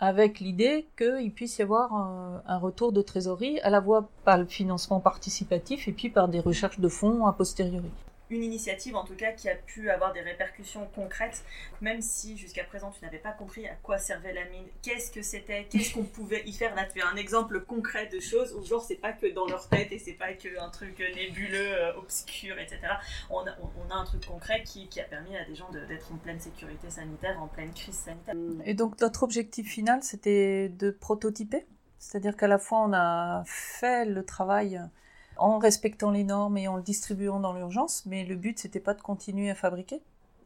avec 0.00 0.40
l'idée 0.40 0.86
qu'il 0.98 1.32
puisse 1.32 1.58
y 1.58 1.62
avoir 1.62 1.94
un, 1.94 2.42
un 2.46 2.58
retour 2.58 2.92
de 2.92 3.00
trésorerie 3.00 3.58
à 3.60 3.70
la 3.70 3.80
fois 3.80 4.08
par 4.24 4.36
le 4.36 4.44
financement 4.44 5.00
participatif 5.00 5.88
et 5.88 5.92
puis 5.92 6.10
par 6.10 6.28
des 6.28 6.40
recherches 6.40 6.80
de 6.80 6.88
fonds 6.88 7.26
a 7.26 7.32
posteriori. 7.32 7.90
Une 8.30 8.42
initiative 8.42 8.96
en 8.96 9.04
tout 9.04 9.14
cas 9.14 9.32
qui 9.32 9.48
a 9.48 9.54
pu 9.54 9.90
avoir 9.90 10.12
des 10.12 10.20
répercussions 10.20 10.88
concrètes, 10.94 11.44
même 11.80 12.00
si 12.00 12.36
jusqu'à 12.36 12.64
présent 12.64 12.90
tu 12.90 13.04
n'avais 13.04 13.18
pas 13.18 13.32
compris 13.32 13.66
à 13.66 13.74
quoi 13.82 13.98
servait 13.98 14.32
la 14.32 14.44
mine, 14.46 14.66
qu'est-ce 14.82 15.10
que 15.10 15.22
c'était, 15.22 15.64
qu'est-ce 15.64 15.94
qu'on 15.94 16.04
pouvait 16.04 16.42
y 16.46 16.52
faire. 16.52 16.74
Là 16.74 16.86
tu 16.86 17.00
as 17.00 17.08
un 17.08 17.16
exemple 17.16 17.60
concret 17.60 18.06
de 18.06 18.20
choses 18.20 18.54
où 18.54 18.64
genre 18.64 18.82
c'est 18.82 18.96
pas 18.96 19.12
que 19.12 19.26
dans 19.26 19.46
leur 19.46 19.68
tête 19.68 19.92
et 19.92 19.98
c'est 19.98 20.14
pas 20.14 20.32
que 20.32 20.58
un 20.58 20.70
truc 20.70 20.98
nébuleux, 21.14 21.74
euh, 21.74 21.96
obscur, 21.96 22.58
etc. 22.58 22.80
On 23.30 23.40
a, 23.40 23.54
on, 23.60 23.90
a 23.90 23.94
un 23.94 24.04
truc 24.04 24.26
concret 24.26 24.62
qui, 24.64 24.88
qui 24.88 25.00
a 25.00 25.04
permis 25.04 25.36
à 25.36 25.44
des 25.44 25.54
gens 25.54 25.70
d'être 25.70 26.12
en 26.12 26.16
pleine 26.16 26.40
sécurité 26.40 26.90
sanitaire, 26.90 27.40
en 27.42 27.48
pleine 27.48 27.72
crise 27.72 27.94
sanitaire. 27.94 28.34
Et 28.64 28.74
donc 28.74 29.00
notre 29.00 29.22
objectif 29.22 29.68
final, 29.68 30.02
c'était 30.02 30.68
de 30.68 30.90
prototyper. 30.90 31.66
C'est-à-dire 31.98 32.36
qu'à 32.36 32.48
la 32.48 32.58
fois, 32.58 32.80
on 32.80 32.92
a 32.92 33.42
fait 33.46 34.04
le 34.04 34.24
travail 34.24 34.80
en 35.36 35.58
respectant 35.58 36.10
les 36.10 36.24
normes 36.24 36.56
et 36.56 36.68
en 36.68 36.76
le 36.76 36.82
distribuant 36.82 37.40
dans 37.40 37.52
l'urgence, 37.52 38.04
mais 38.06 38.24
le 38.24 38.36
but, 38.36 38.58
c'était 38.58 38.80
pas 38.80 38.94
de 38.94 39.02
continuer 39.02 39.50
à 39.50 39.54
fabriquer, 39.54 40.00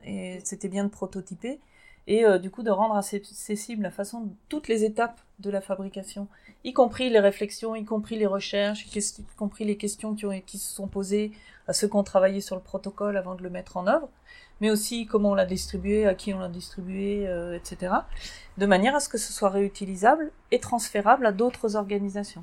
et 0.05 0.41
c'était 0.45 0.69
bien 0.69 0.85
de 0.85 0.91
prototyper. 0.91 1.59
et 2.07 2.25
euh, 2.25 2.39
du 2.39 2.51
coup 2.51 2.63
de 2.63 2.71
rendre 2.71 2.97
accessible 2.97 3.83
la 3.83 3.91
façon, 3.91 4.31
toutes 4.49 4.69
les 4.69 4.85
étapes 4.85 5.21
de 5.41 5.51
la 5.51 5.61
fabrication, 5.61 6.27
y 6.65 6.73
compris 6.73 7.11
les 7.11 7.21
réflexions, 7.21 7.75
y 7.75 7.85
compris 7.85 8.17
les 8.19 8.27
recherches, 8.27 8.87
y 8.95 9.23
compris 9.37 9.65
les 9.65 9.77
questions 9.77 10.15
qui, 10.15 10.59
se 10.59 10.75
sont 10.75 10.89
posées 10.89 11.33
à 11.67 11.73
ceux 11.73 11.89
qui 11.89 11.97
ont 11.97 12.05
travaillé 12.05 12.41
sur 12.41 12.57
le 12.57 12.63
protocole 12.63 13.17
avant 13.17 13.35
de 13.35 13.43
le 13.43 13.51
mettre 13.51 13.77
en 13.77 13.87
œuvre, 13.87 14.09
mais 14.61 14.71
aussi 14.71 15.07
comment 15.07 15.31
on 15.31 15.35
l'a 15.35 15.47
distribué, 15.47 16.07
à 16.07 16.15
qui 16.15 16.35
on 16.35 16.39
l'a 16.39 16.49
distribué, 16.49 17.29
euh, 17.29 17.57
etc., 17.57 17.93
de 18.57 18.67
manière 18.67 18.97
à 18.97 19.01
ce 19.01 19.09
que 19.09 19.19
ce 19.19 19.33
soit 19.33 19.51
réutilisable 19.51 20.33
et 20.51 20.59
transférable 20.59 21.27
à 21.27 21.33
d'autres 21.33 21.77
organisations. 21.77 22.43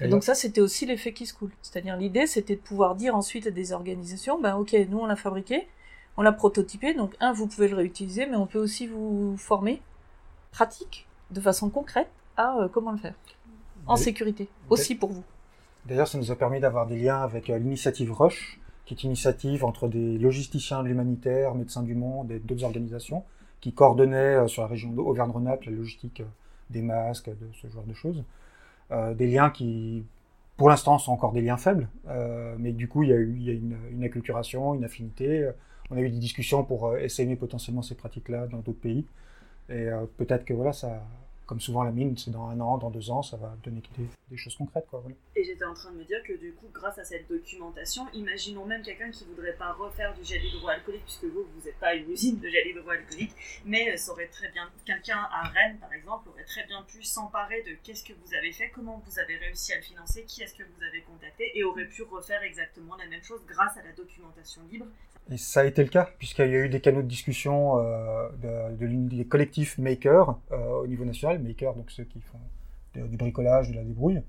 Et 0.00 0.08
donc 0.08 0.24
ça, 0.24 0.34
c'était 0.34 0.60
aussi 0.60 0.86
l'effet 0.86 1.12
qui 1.12 1.26
se 1.26 1.34
coule. 1.34 1.52
C'est-à-dire 1.62 1.96
l'idée, 1.96 2.26
c'était 2.26 2.56
de 2.56 2.60
pouvoir 2.60 2.96
dire 2.96 3.14
ensuite 3.14 3.46
à 3.46 3.50
des 3.50 3.72
organisations, 3.72 4.40
ben 4.40 4.56
ok, 4.56 4.74
nous 4.88 4.98
on 4.98 5.06
l'a 5.06 5.16
fabriqué, 5.16 5.68
on 6.16 6.22
l'a 6.22 6.32
prototypé, 6.32 6.94
donc 6.94 7.14
un, 7.20 7.32
vous 7.32 7.46
pouvez 7.46 7.68
le 7.68 7.76
réutiliser, 7.76 8.26
mais 8.26 8.36
on 8.36 8.46
peut 8.46 8.58
aussi 8.58 8.86
vous 8.86 9.36
former, 9.36 9.80
pratique, 10.50 11.06
de 11.30 11.40
façon 11.40 11.70
concrète, 11.70 12.08
à 12.36 12.58
euh, 12.58 12.68
comment 12.68 12.92
le 12.92 12.98
faire. 12.98 13.14
En 13.86 13.96
sécurité, 13.96 14.48
aussi 14.70 14.94
pour 14.94 15.10
vous. 15.10 15.24
D'ailleurs, 15.86 16.08
ça 16.08 16.16
nous 16.16 16.30
a 16.30 16.36
permis 16.36 16.58
d'avoir 16.58 16.86
des 16.86 16.96
liens 16.96 17.20
avec 17.20 17.50
euh, 17.50 17.58
l'initiative 17.58 18.12
Roche, 18.12 18.58
qui 18.86 18.94
est 18.94 19.02
une 19.02 19.10
initiative 19.10 19.64
entre 19.64 19.88
des 19.88 20.18
logisticiens 20.18 20.82
de 20.82 20.88
l'humanitaire, 20.88 21.54
Médecins 21.54 21.82
du 21.82 21.94
Monde 21.94 22.30
et 22.32 22.38
d'autres 22.38 22.64
organisations, 22.64 23.24
qui 23.60 23.72
coordonnaient 23.72 24.36
euh, 24.36 24.48
sur 24.48 24.62
la 24.62 24.68
région 24.68 24.90
d'Auvergne-Rhône-Alpes 24.90 25.64
la 25.64 25.72
logistique 25.72 26.22
des 26.70 26.82
masques, 26.82 27.28
de 27.28 27.48
ce 27.60 27.68
genre 27.68 27.84
de 27.84 27.94
choses. 27.94 28.24
Des 28.90 29.26
liens 29.26 29.50
qui, 29.50 30.04
pour 30.56 30.68
l'instant, 30.68 30.98
sont 30.98 31.12
encore 31.12 31.32
des 31.32 31.40
liens 31.40 31.56
faibles, 31.56 31.88
mais 32.58 32.72
du 32.72 32.88
coup, 32.88 33.02
il 33.02 33.08
y 33.08 33.12
a 33.12 33.16
eu 33.16 33.34
une, 33.52 33.76
une 33.92 34.04
acculturation, 34.04 34.74
une 34.74 34.84
affinité 34.84 35.50
on 35.90 35.96
a 35.96 36.00
eu 36.00 36.10
des 36.10 36.18
discussions 36.18 36.64
pour 36.64 36.86
euh, 36.86 36.98
essayer 36.98 37.36
potentiellement 37.36 37.82
ces 37.82 37.94
pratiques-là 37.94 38.46
dans 38.46 38.58
d'autres 38.58 38.80
pays. 38.80 39.04
Et 39.68 39.88
euh, 39.88 40.04
peut-être 40.16 40.44
que 40.44 40.54
voilà, 40.54 40.72
ça, 40.72 41.02
comme 41.46 41.60
souvent 41.60 41.82
la 41.82 41.92
mine, 41.92 42.16
c'est 42.16 42.30
dans 42.30 42.48
un 42.48 42.58
an, 42.60 42.78
dans 42.78 42.90
deux 42.90 43.10
ans, 43.10 43.22
ça 43.22 43.36
va 43.36 43.56
donner 43.62 43.82
des, 43.98 44.36
choses 44.36 44.56
concrètes. 44.56 44.86
Quoi, 44.90 45.04
Et 45.36 45.44
j'étais 45.44 45.64
en 45.64 45.74
train 45.74 45.92
de 45.92 45.98
me 45.98 46.04
dire 46.04 46.22
que 46.26 46.32
du 46.32 46.52
coup, 46.54 46.66
grâce 46.72 46.98
à 46.98 47.04
cette 47.04 47.28
documentation, 47.28 48.06
imaginons 48.14 48.64
même 48.64 48.82
quelqu'un 48.82 49.10
qui 49.10 49.24
voudrait 49.24 49.54
pas 49.54 49.72
refaire 49.72 50.14
du 50.14 50.24
gel 50.24 50.44
hydroalcoolique, 50.44 51.04
puisque 51.04 51.24
vous, 51.24 51.44
vous 51.44 51.64
n'êtes 51.64 51.78
pas 51.78 51.94
une 51.94 52.10
usine 52.10 52.40
de 52.40 52.48
gel 52.48 52.66
hydroalcoolique, 52.68 53.32
mais 53.64 53.92
euh, 53.92 53.96
ça 53.96 54.12
aurait 54.12 54.28
très 54.28 54.50
bien, 54.50 54.68
quelqu'un 54.84 55.18
à 55.30 55.48
Rennes 55.48 55.78
par 55.80 55.92
exemple, 55.92 56.28
aurait 56.30 56.44
très 56.44 56.66
bien 56.66 56.82
pu 56.82 57.02
s'emparer 57.02 57.62
de 57.62 57.76
qu'est-ce 57.82 58.04
que 58.04 58.12
vous 58.12 58.34
avez 58.34 58.52
fait, 58.52 58.70
comment 58.70 59.02
vous 59.06 59.18
avez 59.18 59.36
réussi 59.36 59.72
à 59.72 59.76
le 59.76 59.82
financer, 59.82 60.24
qui 60.24 60.42
est-ce 60.42 60.54
que 60.54 60.62
vous 60.62 60.82
avez 60.82 61.02
contacté, 61.02 61.56
et 61.56 61.62
aurait 61.62 61.86
pu 61.86 62.02
refaire 62.02 62.42
exactement 62.42 62.96
la 62.96 63.06
même 63.06 63.22
chose 63.22 63.40
grâce 63.46 63.76
à 63.76 63.82
la 63.82 63.92
documentation 63.92 64.62
libre. 64.70 64.86
Et 65.30 65.38
ça 65.38 65.60
a 65.60 65.64
été 65.64 65.82
le 65.82 65.88
cas, 65.88 66.10
puisqu'il 66.18 66.50
y 66.50 66.54
a 66.54 66.58
eu 66.58 66.68
des 66.68 66.80
canaux 66.80 67.00
de 67.00 67.08
discussion 67.08 67.78
euh, 67.78 68.28
de, 68.42 68.86
des 68.86 69.24
collectifs 69.24 69.78
makers 69.78 70.36
euh, 70.52 70.82
au 70.82 70.86
niveau 70.86 71.06
national, 71.06 71.33
makers, 71.42 71.74
donc 71.74 71.90
ceux 71.90 72.04
qui 72.04 72.20
font 72.20 72.38
du 72.94 73.16
bricolage, 73.16 73.70
de 73.70 73.74
la 73.74 73.82
débrouille, 73.82 74.22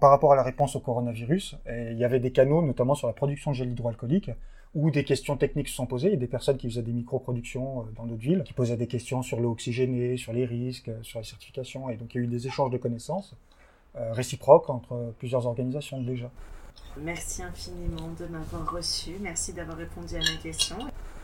par 0.00 0.10
rapport 0.10 0.32
à 0.32 0.36
la 0.36 0.42
réponse 0.42 0.76
au 0.76 0.80
coronavirus. 0.80 1.56
Et 1.66 1.92
il 1.92 1.98
y 1.98 2.04
avait 2.04 2.20
des 2.20 2.32
canaux, 2.32 2.62
notamment 2.62 2.94
sur 2.94 3.06
la 3.06 3.12
production 3.12 3.52
de 3.52 3.56
gel 3.56 3.70
hydroalcoolique, 3.70 4.30
où 4.74 4.90
des 4.90 5.04
questions 5.04 5.36
techniques 5.36 5.68
se 5.68 5.74
sont 5.74 5.86
posées. 5.86 6.08
Il 6.08 6.14
y 6.14 6.16
a 6.16 6.20
des 6.20 6.26
personnes 6.26 6.56
qui 6.56 6.68
faisaient 6.68 6.82
des 6.82 6.92
micro-productions 6.92 7.80
euh, 7.80 7.84
dans 7.96 8.06
d'autres 8.06 8.20
villes, 8.20 8.42
qui 8.44 8.52
posaient 8.52 8.76
des 8.76 8.86
questions 8.86 9.22
sur 9.22 9.40
l'eau 9.40 9.52
oxygénée, 9.52 10.16
sur 10.16 10.32
les 10.32 10.44
risques, 10.44 10.90
sur 11.02 11.18
la 11.18 11.24
certification. 11.24 11.90
Et 11.90 11.96
donc 11.96 12.14
il 12.14 12.18
y 12.18 12.20
a 12.20 12.24
eu 12.24 12.28
des 12.28 12.46
échanges 12.46 12.70
de 12.70 12.78
connaissances 12.78 13.34
réciproques 13.94 14.70
entre 14.70 15.12
plusieurs 15.18 15.48
organisations 15.48 16.00
déjà. 16.00 16.30
Merci 16.96 17.42
infiniment 17.42 18.10
de 18.18 18.26
m'avoir 18.26 18.70
reçu. 18.72 19.12
Merci 19.20 19.52
d'avoir 19.52 19.76
répondu 19.76 20.16
à 20.16 20.18
mes 20.18 20.38
questions. 20.42 20.78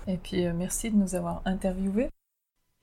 Et 0.06 0.16
puis 0.16 0.46
euh, 0.46 0.52
merci 0.54 0.90
de 0.90 0.96
nous 0.96 1.14
avoir 1.14 1.42
interviewés. 1.44 2.08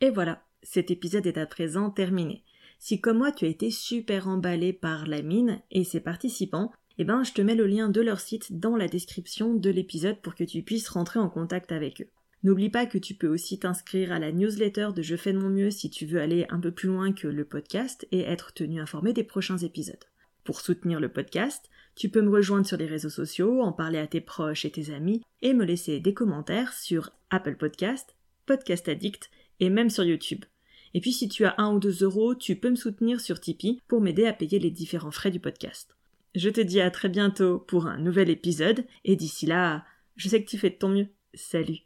Et 0.01 0.09
voilà, 0.09 0.41
cet 0.63 0.91
épisode 0.91 1.27
est 1.27 1.37
à 1.37 1.45
présent 1.45 1.89
terminé. 1.89 2.43
Si 2.79 2.99
comme 2.99 3.19
moi 3.19 3.31
tu 3.31 3.45
as 3.45 3.49
été 3.49 3.71
super 3.71 4.27
emballé 4.27 4.73
par 4.73 5.07
la 5.07 5.21
mine 5.21 5.61
et 5.71 5.83
ses 5.83 5.99
participants, 5.99 6.71
eh 6.97 7.03
ben 7.03 7.23
je 7.23 7.33
te 7.33 7.41
mets 7.41 7.55
le 7.55 7.67
lien 7.67 7.89
de 7.89 8.01
leur 8.01 8.19
site 8.19 8.59
dans 8.59 8.75
la 8.75 8.87
description 8.87 9.53
de 9.53 9.69
l'épisode 9.69 10.21
pour 10.21 10.35
que 10.35 10.43
tu 10.43 10.61
puisses 10.63 10.89
rentrer 10.89 11.19
en 11.19 11.29
contact 11.29 11.71
avec 11.71 12.01
eux. 12.01 12.09
N'oublie 12.43 12.69
pas 12.69 12.85
que 12.85 12.97
tu 12.97 13.13
peux 13.13 13.27
aussi 13.27 13.57
t'inscrire 13.57 14.11
à 14.11 14.19
la 14.19 14.33
newsletter 14.33 14.89
de 14.93 15.01
Je 15.01 15.15
fais 15.15 15.31
de 15.31 15.39
mon 15.39 15.49
mieux 15.49 15.71
si 15.71 15.89
tu 15.89 16.05
veux 16.05 16.19
aller 16.19 16.45
un 16.49 16.59
peu 16.59 16.71
plus 16.71 16.89
loin 16.89 17.13
que 17.13 17.27
le 17.27 17.45
podcast 17.45 18.05
et 18.11 18.21
être 18.21 18.53
tenu 18.53 18.81
informé 18.81 19.13
des 19.13 19.23
prochains 19.23 19.59
épisodes. 19.59 20.03
Pour 20.43 20.59
soutenir 20.59 20.99
le 20.99 21.07
podcast, 21.07 21.69
tu 21.95 22.09
peux 22.09 22.21
me 22.21 22.29
rejoindre 22.29 22.65
sur 22.65 22.75
les 22.75 22.85
réseaux 22.85 23.09
sociaux, 23.09 23.61
en 23.61 23.71
parler 23.71 23.99
à 23.99 24.07
tes 24.07 24.19
proches 24.19 24.65
et 24.65 24.71
tes 24.71 24.93
amis, 24.93 25.21
et 25.41 25.53
me 25.53 25.63
laisser 25.63 26.01
des 26.01 26.13
commentaires 26.13 26.73
sur 26.73 27.11
Apple 27.29 27.55
Podcast, 27.55 28.15
Podcast 28.45 28.89
Addict 28.89 29.29
et 29.61 29.69
même 29.69 29.89
sur 29.89 30.03
YouTube. 30.03 30.43
Et 30.93 31.01
puis 31.01 31.11
si 31.11 31.27
tu 31.27 31.45
as 31.45 31.55
un 31.57 31.73
ou 31.73 31.79
deux 31.79 32.03
euros, 32.03 32.35
tu 32.35 32.55
peux 32.55 32.69
me 32.69 32.75
soutenir 32.75 33.19
sur 33.19 33.39
Tipeee 33.39 33.81
pour 33.87 34.01
m'aider 34.01 34.25
à 34.25 34.33
payer 34.33 34.59
les 34.59 34.71
différents 34.71 35.11
frais 35.11 35.31
du 35.31 35.39
podcast. 35.39 35.95
Je 36.35 36.49
te 36.49 36.61
dis 36.61 36.81
à 36.81 36.91
très 36.91 37.09
bientôt 37.09 37.59
pour 37.59 37.87
un 37.87 37.97
nouvel 37.97 38.29
épisode, 38.29 38.85
et 39.05 39.15
d'ici 39.15 39.45
là, 39.45 39.85
je 40.15 40.29
sais 40.29 40.43
que 40.43 40.49
tu 40.49 40.57
fais 40.57 40.69
de 40.69 40.75
ton 40.75 40.89
mieux. 40.89 41.07
Salut 41.33 41.79